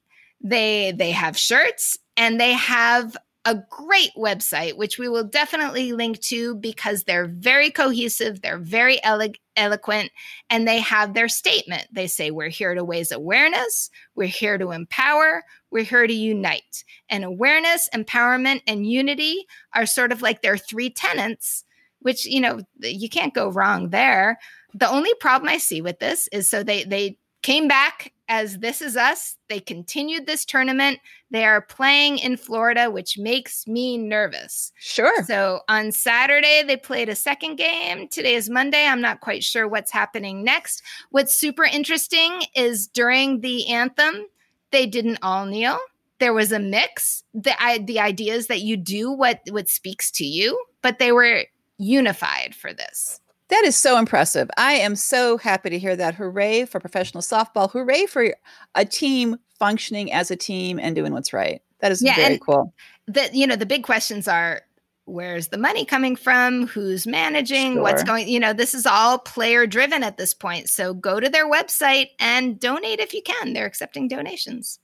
They 0.42 0.92
they 0.92 1.12
have 1.12 1.38
shirts 1.38 1.98
and 2.18 2.42
they 2.42 2.52
have 2.52 3.16
a 3.46 3.62
great 3.70 4.12
website, 4.18 4.78
which 4.78 4.98
we 4.98 5.10
will 5.10 5.24
definitely 5.24 5.92
link 5.92 6.20
to 6.22 6.56
because 6.56 7.04
they're 7.04 7.28
very 7.28 7.70
cohesive, 7.70 8.42
they're 8.42 8.58
very 8.58 9.04
ele- 9.04 9.34
eloquent, 9.58 10.12
and 10.50 10.66
they 10.66 10.80
have 10.80 11.14
their 11.14 11.28
statement. 11.28 11.88
They 11.92 12.08
say, 12.08 12.32
We're 12.32 12.50
here 12.50 12.74
to 12.74 12.84
raise 12.84 13.12
awareness, 13.12 13.90
we're 14.16 14.28
here 14.28 14.58
to 14.58 14.72
empower, 14.72 15.44
we're 15.72 15.84
here 15.84 16.08
to 16.08 16.14
unite. 16.14 16.86
And 17.10 17.26
awareness, 17.26 17.90
empowerment, 17.94 18.62
and 18.66 18.90
unity 18.90 19.46
are 19.76 19.86
sort 19.86 20.14
of 20.14 20.22
like 20.22 20.42
their 20.42 20.58
three 20.58 20.90
tenets, 20.90 21.66
which, 22.00 22.26
you 22.26 22.40
know, 22.40 22.62
you 22.80 23.10
can't 23.10 23.34
go 23.34 23.50
wrong 23.50 23.90
there. 23.90 24.40
The 24.74 24.90
only 24.90 25.14
problem 25.16 25.50
I 25.50 25.58
see 25.58 25.82
with 25.82 26.00
this 26.00 26.30
is 26.32 26.50
so 26.50 26.64
they, 26.64 26.84
they, 26.86 27.18
came 27.44 27.68
back 27.68 28.12
as 28.30 28.60
This 28.60 28.82
Is 28.82 28.98
Us. 28.98 29.38
They 29.50 29.60
continued 29.60 30.26
this 30.26 30.46
tournament. 30.46 31.00
They 31.30 31.46
are 31.46 31.62
playing 31.62 32.18
in 32.20 32.38
Florida, 32.38 32.90
which 32.90 33.18
makes 33.18 33.68
me 33.68 33.98
nervous. 33.98 34.72
Sure. 34.80 35.24
So 35.26 35.60
on 35.68 35.92
Saturday, 35.92 36.64
they 36.66 36.78
played 36.78 37.10
a 37.10 37.16
second 37.16 37.58
game. 37.58 38.08
Today 38.08 38.36
is 38.36 38.50
Monday. 38.50 38.86
I'm 38.88 39.02
not 39.02 39.20
quite 39.20 39.44
sure 39.44 39.68
what's 39.68 39.92
happening 39.92 40.44
next. 40.44 40.82
What's 41.12 41.36
super 41.36 41.66
interesting 41.66 42.44
is 42.56 42.88
during 42.88 43.42
the 43.42 43.68
anthem, 43.68 44.26
they 44.72 44.86
didn't 44.88 45.20
all 45.22 45.46
kneel. 45.46 45.80
There 46.20 46.34
was 46.34 46.52
a 46.52 46.60
mix. 46.60 47.24
The, 47.34 47.62
I, 47.62 47.80
the 47.80 48.00
idea 48.00 48.34
is 48.34 48.48
that 48.48 48.62
you 48.62 48.78
do 48.78 49.12
what, 49.12 49.42
what 49.50 49.68
speaks 49.68 50.10
to 50.12 50.26
you, 50.26 50.64
but 50.82 50.98
they 50.98 51.12
were 51.12 51.44
unified 51.78 52.56
for 52.56 52.74
this. 52.74 53.20
That 53.54 53.66
is 53.66 53.76
so 53.76 54.00
impressive. 54.00 54.50
I 54.58 54.74
am 54.74 54.96
so 54.96 55.38
happy 55.38 55.70
to 55.70 55.78
hear 55.78 55.96
that. 55.96 56.16
Hooray 56.16 56.66
for 56.66 56.80
professional 56.80 57.22
softball. 57.22 57.70
Hooray 57.70 58.08
for 58.08 58.34
a 58.74 58.84
team 58.84 59.38
functioning 59.60 60.12
as 60.12 60.32
a 60.32 60.36
team 60.36 60.80
and 60.80 60.96
doing 60.96 61.14
what's 61.14 61.34
right. 61.34 61.62
That 61.80 61.92
is 61.92 62.02
yeah, 62.02 62.16
very 62.16 62.40
cool. 62.40 62.74
The 63.06 63.30
you 63.32 63.46
know, 63.46 63.56
the 63.56 63.68
big 63.68 63.84
questions 63.84 64.28
are 64.28 64.64
where's 65.06 65.50
the 65.50 65.60
money 65.60 65.86
coming 65.86 66.16
from? 66.16 66.66
Who's 66.66 67.06
managing? 67.06 67.74
Sure. 67.74 67.84
What's 67.84 68.02
going, 68.02 68.28
you 68.28 68.40
know, 68.40 68.54
this 68.54 68.74
is 68.74 68.88
all 68.88 69.20
player 69.20 69.68
driven 69.68 70.02
at 70.02 70.18
this 70.18 70.34
point. 70.34 70.68
So 70.68 70.96
go 70.96 71.20
to 71.20 71.30
their 71.30 71.48
website 71.48 72.08
and 72.20 72.60
donate 72.60 73.00
if 73.00 73.14
you 73.14 73.22
can. 73.22 73.54
They're 73.54 73.68
accepting 73.68 74.08
donations. 74.08 74.80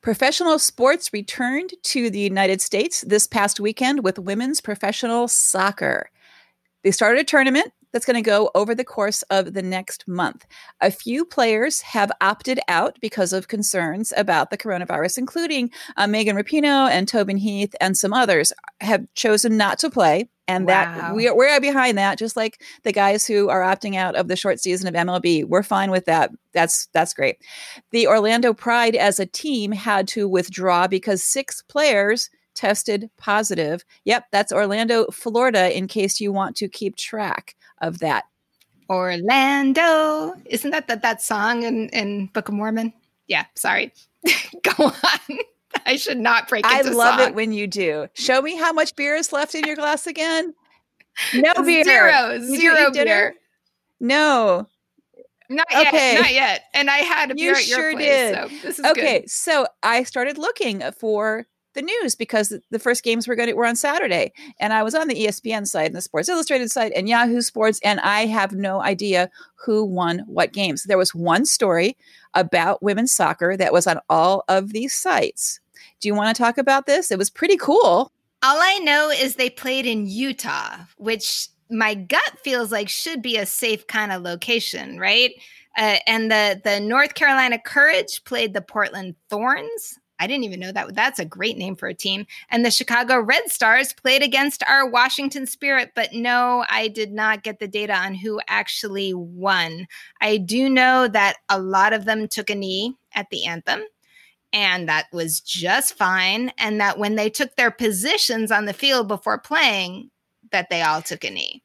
Professional 0.00 0.58
sports 0.58 1.12
returned 1.12 1.74
to 1.82 2.08
the 2.08 2.18
United 2.18 2.62
States 2.62 3.02
this 3.02 3.26
past 3.26 3.60
weekend 3.60 4.02
with 4.02 4.18
women's 4.18 4.62
professional 4.62 5.28
soccer. 5.28 6.08
They 6.82 6.90
started 6.90 7.20
a 7.20 7.24
tournament 7.24 7.72
that's 7.92 8.06
going 8.06 8.22
to 8.22 8.28
go 8.28 8.50
over 8.54 8.74
the 8.74 8.84
course 8.84 9.22
of 9.22 9.54
the 9.54 9.62
next 9.62 10.08
month. 10.08 10.46
A 10.80 10.90
few 10.90 11.24
players 11.24 11.82
have 11.82 12.10
opted 12.20 12.58
out 12.68 12.98
because 13.00 13.32
of 13.32 13.48
concerns 13.48 14.12
about 14.16 14.50
the 14.50 14.58
coronavirus, 14.58 15.18
including 15.18 15.70
uh, 15.96 16.06
Megan 16.06 16.36
Rapinoe 16.36 16.90
and 16.90 17.06
Tobin 17.06 17.36
Heath, 17.36 17.74
and 17.80 17.96
some 17.96 18.12
others 18.12 18.52
have 18.80 19.06
chosen 19.14 19.56
not 19.56 19.78
to 19.80 19.90
play. 19.90 20.28
And 20.48 20.66
wow. 20.66 20.72
that 20.72 21.14
we, 21.14 21.30
we're 21.30 21.60
behind 21.60 21.96
that, 21.98 22.18
just 22.18 22.36
like 22.36 22.60
the 22.82 22.92
guys 22.92 23.26
who 23.26 23.48
are 23.48 23.62
opting 23.62 23.94
out 23.94 24.16
of 24.16 24.26
the 24.26 24.36
short 24.36 24.58
season 24.58 24.88
of 24.88 24.94
MLB. 24.94 25.44
We're 25.44 25.62
fine 25.62 25.90
with 25.90 26.06
that. 26.06 26.30
That's 26.52 26.88
that's 26.92 27.14
great. 27.14 27.36
The 27.92 28.08
Orlando 28.08 28.52
Pride 28.52 28.96
as 28.96 29.20
a 29.20 29.24
team 29.24 29.70
had 29.70 30.08
to 30.08 30.28
withdraw 30.28 30.88
because 30.88 31.22
six 31.22 31.62
players 31.62 32.28
tested 32.62 33.10
positive. 33.18 33.84
Yep, 34.04 34.26
that's 34.30 34.52
Orlando, 34.52 35.06
Florida, 35.06 35.76
in 35.76 35.88
case 35.88 36.20
you 36.20 36.32
want 36.32 36.54
to 36.56 36.68
keep 36.68 36.94
track 36.94 37.56
of 37.80 37.98
that. 37.98 38.24
Orlando. 38.88 40.34
Isn't 40.44 40.70
that 40.70 40.86
that, 40.86 41.02
that 41.02 41.20
song 41.20 41.64
in, 41.64 41.88
in 41.88 42.26
Book 42.26 42.48
of 42.48 42.54
Mormon? 42.54 42.92
Yeah, 43.26 43.46
sorry. 43.56 43.92
Go 44.62 44.84
on. 44.84 45.38
I 45.86 45.96
should 45.96 46.18
not 46.18 46.48
break 46.48 46.64
I 46.64 46.82
love 46.82 47.18
song. 47.18 47.30
it 47.30 47.34
when 47.34 47.50
you 47.50 47.66
do. 47.66 48.06
Show 48.14 48.40
me 48.40 48.56
how 48.56 48.72
much 48.72 48.94
beer 48.94 49.16
is 49.16 49.32
left 49.32 49.56
in 49.56 49.64
your 49.64 49.74
glass 49.74 50.06
again. 50.06 50.54
No 51.34 51.52
beer. 51.64 51.82
Zero. 51.82 52.38
Did 52.38 52.44
zero 52.44 52.92
beer. 52.92 53.34
No. 53.98 54.68
Not 55.48 55.66
yet. 55.70 56.20
Not 56.20 56.32
yet. 56.32 56.64
And 56.74 56.88
I 56.88 56.98
had 56.98 57.32
a 57.32 57.34
beer 57.34 57.52
you 57.52 57.56
at 57.56 57.66
your 57.66 57.78
sure 57.78 57.92
place, 57.94 58.06
did. 58.06 58.34
So 58.34 58.48
this 58.62 58.78
is 58.78 58.84
okay. 58.84 59.20
Good. 59.20 59.30
So 59.30 59.66
I 59.82 60.04
started 60.04 60.38
looking 60.38 60.82
for 60.92 61.46
the 61.74 61.82
news 61.82 62.14
because 62.14 62.54
the 62.70 62.78
first 62.78 63.02
games 63.02 63.26
were 63.26 63.34
going 63.34 63.48
to 63.48 63.54
were 63.54 63.66
on 63.66 63.76
Saturday, 63.76 64.32
and 64.60 64.72
I 64.72 64.82
was 64.82 64.94
on 64.94 65.08
the 65.08 65.26
ESPN 65.26 65.66
side 65.66 65.86
and 65.86 65.94
the 65.94 66.00
Sports 66.00 66.28
Illustrated 66.28 66.70
side 66.70 66.92
and 66.92 67.08
Yahoo 67.08 67.40
Sports, 67.40 67.80
and 67.84 68.00
I 68.00 68.26
have 68.26 68.52
no 68.52 68.82
idea 68.82 69.30
who 69.54 69.84
won 69.84 70.20
what 70.26 70.52
games. 70.52 70.84
There 70.84 70.98
was 70.98 71.14
one 71.14 71.44
story 71.44 71.96
about 72.34 72.82
women's 72.82 73.12
soccer 73.12 73.56
that 73.56 73.72
was 73.72 73.86
on 73.86 74.00
all 74.08 74.44
of 74.48 74.72
these 74.72 74.94
sites. 74.94 75.60
Do 76.00 76.08
you 76.08 76.14
want 76.14 76.34
to 76.34 76.42
talk 76.42 76.58
about 76.58 76.86
this? 76.86 77.10
It 77.10 77.18
was 77.18 77.30
pretty 77.30 77.56
cool. 77.56 78.10
All 78.44 78.58
I 78.60 78.78
know 78.82 79.10
is 79.10 79.36
they 79.36 79.50
played 79.50 79.86
in 79.86 80.06
Utah, 80.06 80.78
which 80.96 81.48
my 81.70 81.94
gut 81.94 82.38
feels 82.42 82.72
like 82.72 82.88
should 82.88 83.22
be 83.22 83.36
a 83.36 83.46
safe 83.46 83.86
kind 83.86 84.12
of 84.12 84.22
location, 84.22 84.98
right? 84.98 85.32
Uh, 85.76 85.96
and 86.06 86.30
the 86.30 86.60
the 86.64 86.80
North 86.80 87.14
Carolina 87.14 87.58
Courage 87.58 88.22
played 88.24 88.52
the 88.52 88.60
Portland 88.60 89.14
Thorns. 89.30 89.98
I 90.22 90.28
didn't 90.28 90.44
even 90.44 90.60
know 90.60 90.70
that. 90.70 90.94
That's 90.94 91.18
a 91.18 91.24
great 91.24 91.58
name 91.58 91.74
for 91.74 91.88
a 91.88 91.94
team. 91.94 92.28
And 92.48 92.64
the 92.64 92.70
Chicago 92.70 93.20
Red 93.20 93.50
Stars 93.50 93.92
played 93.92 94.22
against 94.22 94.62
our 94.68 94.88
Washington 94.88 95.48
Spirit, 95.48 95.90
but 95.96 96.12
no, 96.12 96.64
I 96.70 96.86
did 96.86 97.12
not 97.12 97.42
get 97.42 97.58
the 97.58 97.66
data 97.66 97.92
on 97.92 98.14
who 98.14 98.40
actually 98.46 99.14
won. 99.14 99.88
I 100.20 100.36
do 100.36 100.68
know 100.68 101.08
that 101.08 101.38
a 101.48 101.58
lot 101.58 101.92
of 101.92 102.04
them 102.04 102.28
took 102.28 102.50
a 102.50 102.54
knee 102.54 102.94
at 103.16 103.30
the 103.30 103.46
anthem 103.46 103.82
and 104.52 104.88
that 104.88 105.06
was 105.12 105.40
just 105.40 105.94
fine 105.94 106.52
and 106.56 106.80
that 106.80 106.98
when 106.98 107.16
they 107.16 107.28
took 107.28 107.56
their 107.56 107.72
positions 107.72 108.52
on 108.52 108.66
the 108.66 108.72
field 108.72 109.08
before 109.08 109.38
playing 109.38 110.08
that 110.52 110.70
they 110.70 110.82
all 110.82 111.02
took 111.02 111.24
a 111.24 111.30
knee 111.30 111.64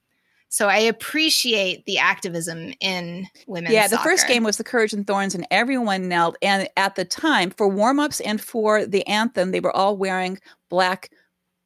so 0.49 0.67
I 0.67 0.77
appreciate 0.77 1.85
the 1.85 1.97
activism 1.97 2.73
in 2.79 3.27
women's 3.47 3.73
Yeah, 3.73 3.87
the 3.87 3.97
soccer. 3.97 4.09
first 4.09 4.27
game 4.27 4.43
was 4.43 4.57
the 4.57 4.63
Courage 4.63 4.93
and 4.93 5.05
Thorns, 5.05 5.35
and 5.35 5.45
everyone 5.51 6.07
knelt. 6.07 6.37
And 6.41 6.69
at 6.77 6.95
the 6.95 7.05
time, 7.05 7.49
for 7.51 7.67
warm-ups 7.67 8.21
and 8.21 8.39
for 8.39 8.85
the 8.85 9.05
anthem, 9.07 9.51
they 9.51 9.59
were 9.59 9.75
all 9.75 9.97
wearing 9.97 10.39
black 10.69 11.11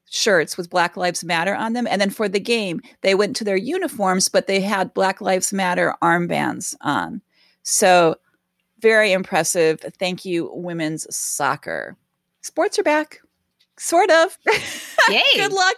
shirts 0.09 0.57
with 0.57 0.69
Black 0.69 0.97
Lives 0.97 1.23
Matter 1.23 1.55
on 1.55 1.73
them. 1.73 1.87
And 1.87 2.01
then 2.01 2.09
for 2.09 2.27
the 2.27 2.39
game, 2.39 2.81
they 3.01 3.15
went 3.15 3.35
to 3.37 3.43
their 3.43 3.55
uniforms, 3.55 4.27
but 4.29 4.47
they 4.47 4.59
had 4.59 4.93
Black 4.93 5.21
Lives 5.21 5.53
Matter 5.53 5.95
armbands 6.01 6.75
on. 6.81 7.21
So 7.63 8.15
very 8.79 9.11
impressive. 9.11 9.79
Thank 9.99 10.25
you, 10.25 10.51
women's 10.53 11.07
soccer. 11.15 11.95
Sports 12.41 12.79
are 12.79 12.83
back. 12.83 13.21
Sort 13.77 14.09
of. 14.09 14.37
Yay. 15.09 15.21
Good 15.35 15.53
luck 15.53 15.75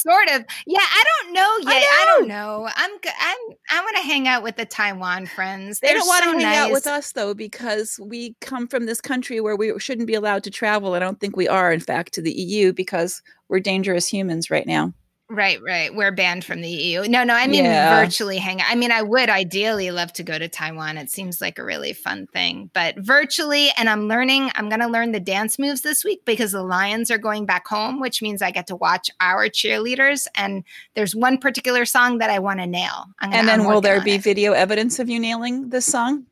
sort 0.00 0.28
of. 0.30 0.44
Yeah, 0.66 0.80
I 0.80 1.04
don't 1.22 1.32
know 1.34 1.56
yet. 1.62 1.76
I, 1.76 1.80
know. 1.80 1.86
I 1.86 2.04
don't 2.06 2.28
know. 2.28 2.68
I'm 2.74 2.90
I'm 3.20 3.56
I 3.70 3.80
want 3.80 3.96
to 3.96 4.02
hang 4.02 4.28
out 4.28 4.42
with 4.42 4.56
the 4.56 4.66
Taiwan 4.66 5.26
friends. 5.26 5.80
They're 5.80 5.94
they 5.94 5.94
do 5.94 5.98
not 6.00 6.06
want 6.06 6.24
so 6.24 6.32
to 6.32 6.38
hang 6.38 6.46
nice. 6.46 6.58
out 6.58 6.72
with 6.72 6.86
us 6.86 7.12
though 7.12 7.34
because 7.34 7.98
we 8.02 8.34
come 8.40 8.66
from 8.66 8.86
this 8.86 9.00
country 9.00 9.40
where 9.40 9.56
we 9.56 9.78
shouldn't 9.78 10.06
be 10.06 10.14
allowed 10.14 10.44
to 10.44 10.50
travel. 10.50 10.94
I 10.94 10.98
don't 10.98 11.20
think 11.20 11.36
we 11.36 11.48
are, 11.48 11.72
in 11.72 11.80
fact, 11.80 12.14
to 12.14 12.22
the 12.22 12.32
EU 12.32 12.72
because 12.72 13.22
we're 13.48 13.60
dangerous 13.60 14.06
humans 14.06 14.50
right 14.50 14.66
now. 14.66 14.92
Right, 15.28 15.60
right. 15.60 15.92
We're 15.92 16.12
banned 16.12 16.44
from 16.44 16.60
the 16.60 16.68
EU. 16.68 17.08
No, 17.08 17.24
no, 17.24 17.34
I 17.34 17.48
mean 17.48 17.64
yeah. 17.64 18.00
virtually 18.00 18.38
hang 18.38 18.60
out. 18.60 18.68
I 18.70 18.76
mean, 18.76 18.92
I 18.92 19.02
would 19.02 19.28
ideally 19.28 19.90
love 19.90 20.12
to 20.14 20.22
go 20.22 20.38
to 20.38 20.48
Taiwan. 20.48 20.98
It 20.98 21.10
seems 21.10 21.40
like 21.40 21.58
a 21.58 21.64
really 21.64 21.92
fun 21.94 22.28
thing, 22.28 22.70
but 22.72 22.96
virtually, 22.96 23.70
and 23.76 23.88
I'm 23.88 24.06
learning, 24.06 24.50
I'm 24.54 24.68
going 24.68 24.80
to 24.80 24.86
learn 24.86 25.10
the 25.10 25.18
dance 25.18 25.58
moves 25.58 25.80
this 25.80 26.04
week 26.04 26.24
because 26.24 26.52
the 26.52 26.62
Lions 26.62 27.10
are 27.10 27.18
going 27.18 27.44
back 27.44 27.66
home, 27.66 27.98
which 28.00 28.22
means 28.22 28.40
I 28.40 28.52
get 28.52 28.68
to 28.68 28.76
watch 28.76 29.10
our 29.20 29.48
cheerleaders. 29.48 30.28
And 30.36 30.62
there's 30.94 31.16
one 31.16 31.38
particular 31.38 31.86
song 31.86 32.18
that 32.18 32.30
I 32.30 32.38
want 32.38 32.60
to 32.60 32.66
nail. 32.66 33.06
and 33.20 33.48
then 33.48 33.64
will 33.66 33.80
there 33.80 34.00
be 34.00 34.12
it. 34.12 34.22
video 34.22 34.52
evidence 34.52 35.00
of 35.00 35.10
you 35.10 35.18
nailing 35.18 35.70
this 35.70 35.86
song? 35.86 36.26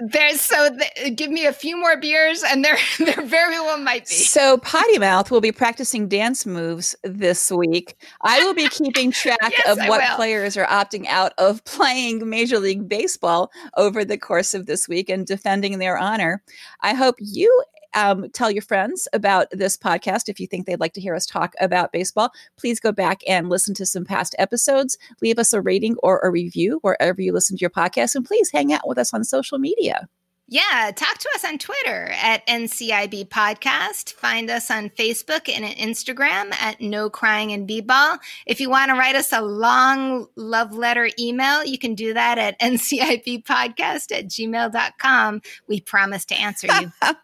There's 0.00 0.40
so 0.40 0.70
th- 0.70 1.16
give 1.16 1.30
me 1.30 1.46
a 1.46 1.52
few 1.52 1.76
more 1.76 1.96
beers, 1.96 2.44
and 2.44 2.64
there 2.64 2.78
there 2.98 3.20
very 3.24 3.58
well 3.58 3.78
might 3.78 4.06
be. 4.06 4.14
So 4.14 4.58
Potty 4.58 4.98
Mouth 4.98 5.30
will 5.30 5.40
be 5.40 5.50
practicing 5.50 6.08
dance 6.08 6.46
moves 6.46 6.94
this 7.02 7.50
week. 7.50 7.96
I 8.22 8.44
will 8.44 8.54
be 8.54 8.68
keeping 8.68 9.10
track 9.12 9.38
yes, 9.42 9.68
of 9.68 9.78
what 9.88 10.02
players 10.14 10.56
are 10.56 10.66
opting 10.66 11.06
out 11.08 11.32
of 11.38 11.64
playing 11.64 12.28
Major 12.28 12.60
League 12.60 12.88
Baseball 12.88 13.50
over 13.76 14.04
the 14.04 14.18
course 14.18 14.54
of 14.54 14.66
this 14.66 14.88
week 14.88 15.08
and 15.08 15.26
defending 15.26 15.78
their 15.78 15.98
honor. 15.98 16.42
I 16.80 16.94
hope 16.94 17.16
you 17.18 17.64
um, 17.94 18.28
tell 18.30 18.50
your 18.50 18.62
friends 18.62 19.08
about 19.12 19.48
this 19.50 19.76
podcast 19.76 20.28
if 20.28 20.38
you 20.40 20.46
think 20.46 20.66
they'd 20.66 20.80
like 20.80 20.92
to 20.94 21.00
hear 21.00 21.14
us 21.14 21.26
talk 21.26 21.54
about 21.60 21.92
baseball. 21.92 22.30
Please 22.56 22.80
go 22.80 22.92
back 22.92 23.22
and 23.26 23.48
listen 23.48 23.74
to 23.74 23.86
some 23.86 24.04
past 24.04 24.34
episodes. 24.38 24.98
Leave 25.22 25.38
us 25.38 25.52
a 25.52 25.60
rating 25.60 25.96
or 26.02 26.18
a 26.20 26.30
review 26.30 26.78
wherever 26.82 27.20
you 27.20 27.32
listen 27.32 27.56
to 27.56 27.60
your 27.60 27.70
podcast. 27.70 28.14
And 28.14 28.24
please 28.24 28.50
hang 28.50 28.72
out 28.72 28.86
with 28.86 28.98
us 28.98 29.14
on 29.14 29.24
social 29.24 29.58
media. 29.58 30.08
Yeah, 30.50 30.90
talk 30.96 31.18
to 31.18 31.28
us 31.34 31.44
on 31.44 31.58
Twitter 31.58 32.10
at 32.22 32.46
NCIB 32.46 33.28
Podcast. 33.28 34.14
Find 34.14 34.48
us 34.48 34.70
on 34.70 34.88
Facebook 34.88 35.46
and 35.46 35.62
Instagram 35.62 36.54
at 36.54 36.80
No 36.80 37.10
Crying 37.10 37.50
in 37.50 37.66
B-Ball. 37.66 38.16
If 38.46 38.58
you 38.58 38.70
want 38.70 38.88
to 38.88 38.94
write 38.94 39.14
us 39.14 39.30
a 39.30 39.42
long 39.42 40.26
love 40.36 40.72
letter 40.72 41.10
email, 41.18 41.66
you 41.66 41.76
can 41.76 41.94
do 41.94 42.14
that 42.14 42.38
at 42.38 42.58
ncibpodcast 42.62 44.10
at 44.10 44.28
gmail.com. 44.28 45.42
We 45.66 45.82
promise 45.82 46.24
to 46.24 46.34
answer 46.34 46.68
you. 46.80 46.92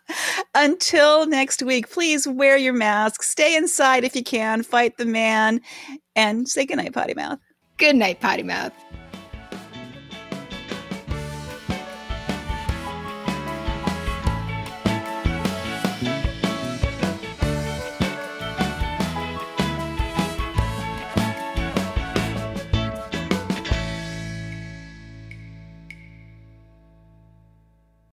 Until 0.55 1.25
next 1.25 1.63
week, 1.63 1.91
please 1.91 2.29
wear 2.29 2.59
your 2.59 2.75
mask, 2.75 3.23
stay 3.23 3.57
inside 3.57 4.05
if 4.05 4.15
you 4.15 4.23
can, 4.23 4.63
fight 4.63 4.99
the 4.99 5.07
man, 5.07 5.63
and 6.15 6.47
say 6.47 6.67
goodnight, 6.67 6.93
Potty 6.93 7.15
Mouth. 7.15 7.39
Good 7.79 7.97
night, 7.97 8.21
Potty 8.21 8.43
Mouth. 8.43 8.75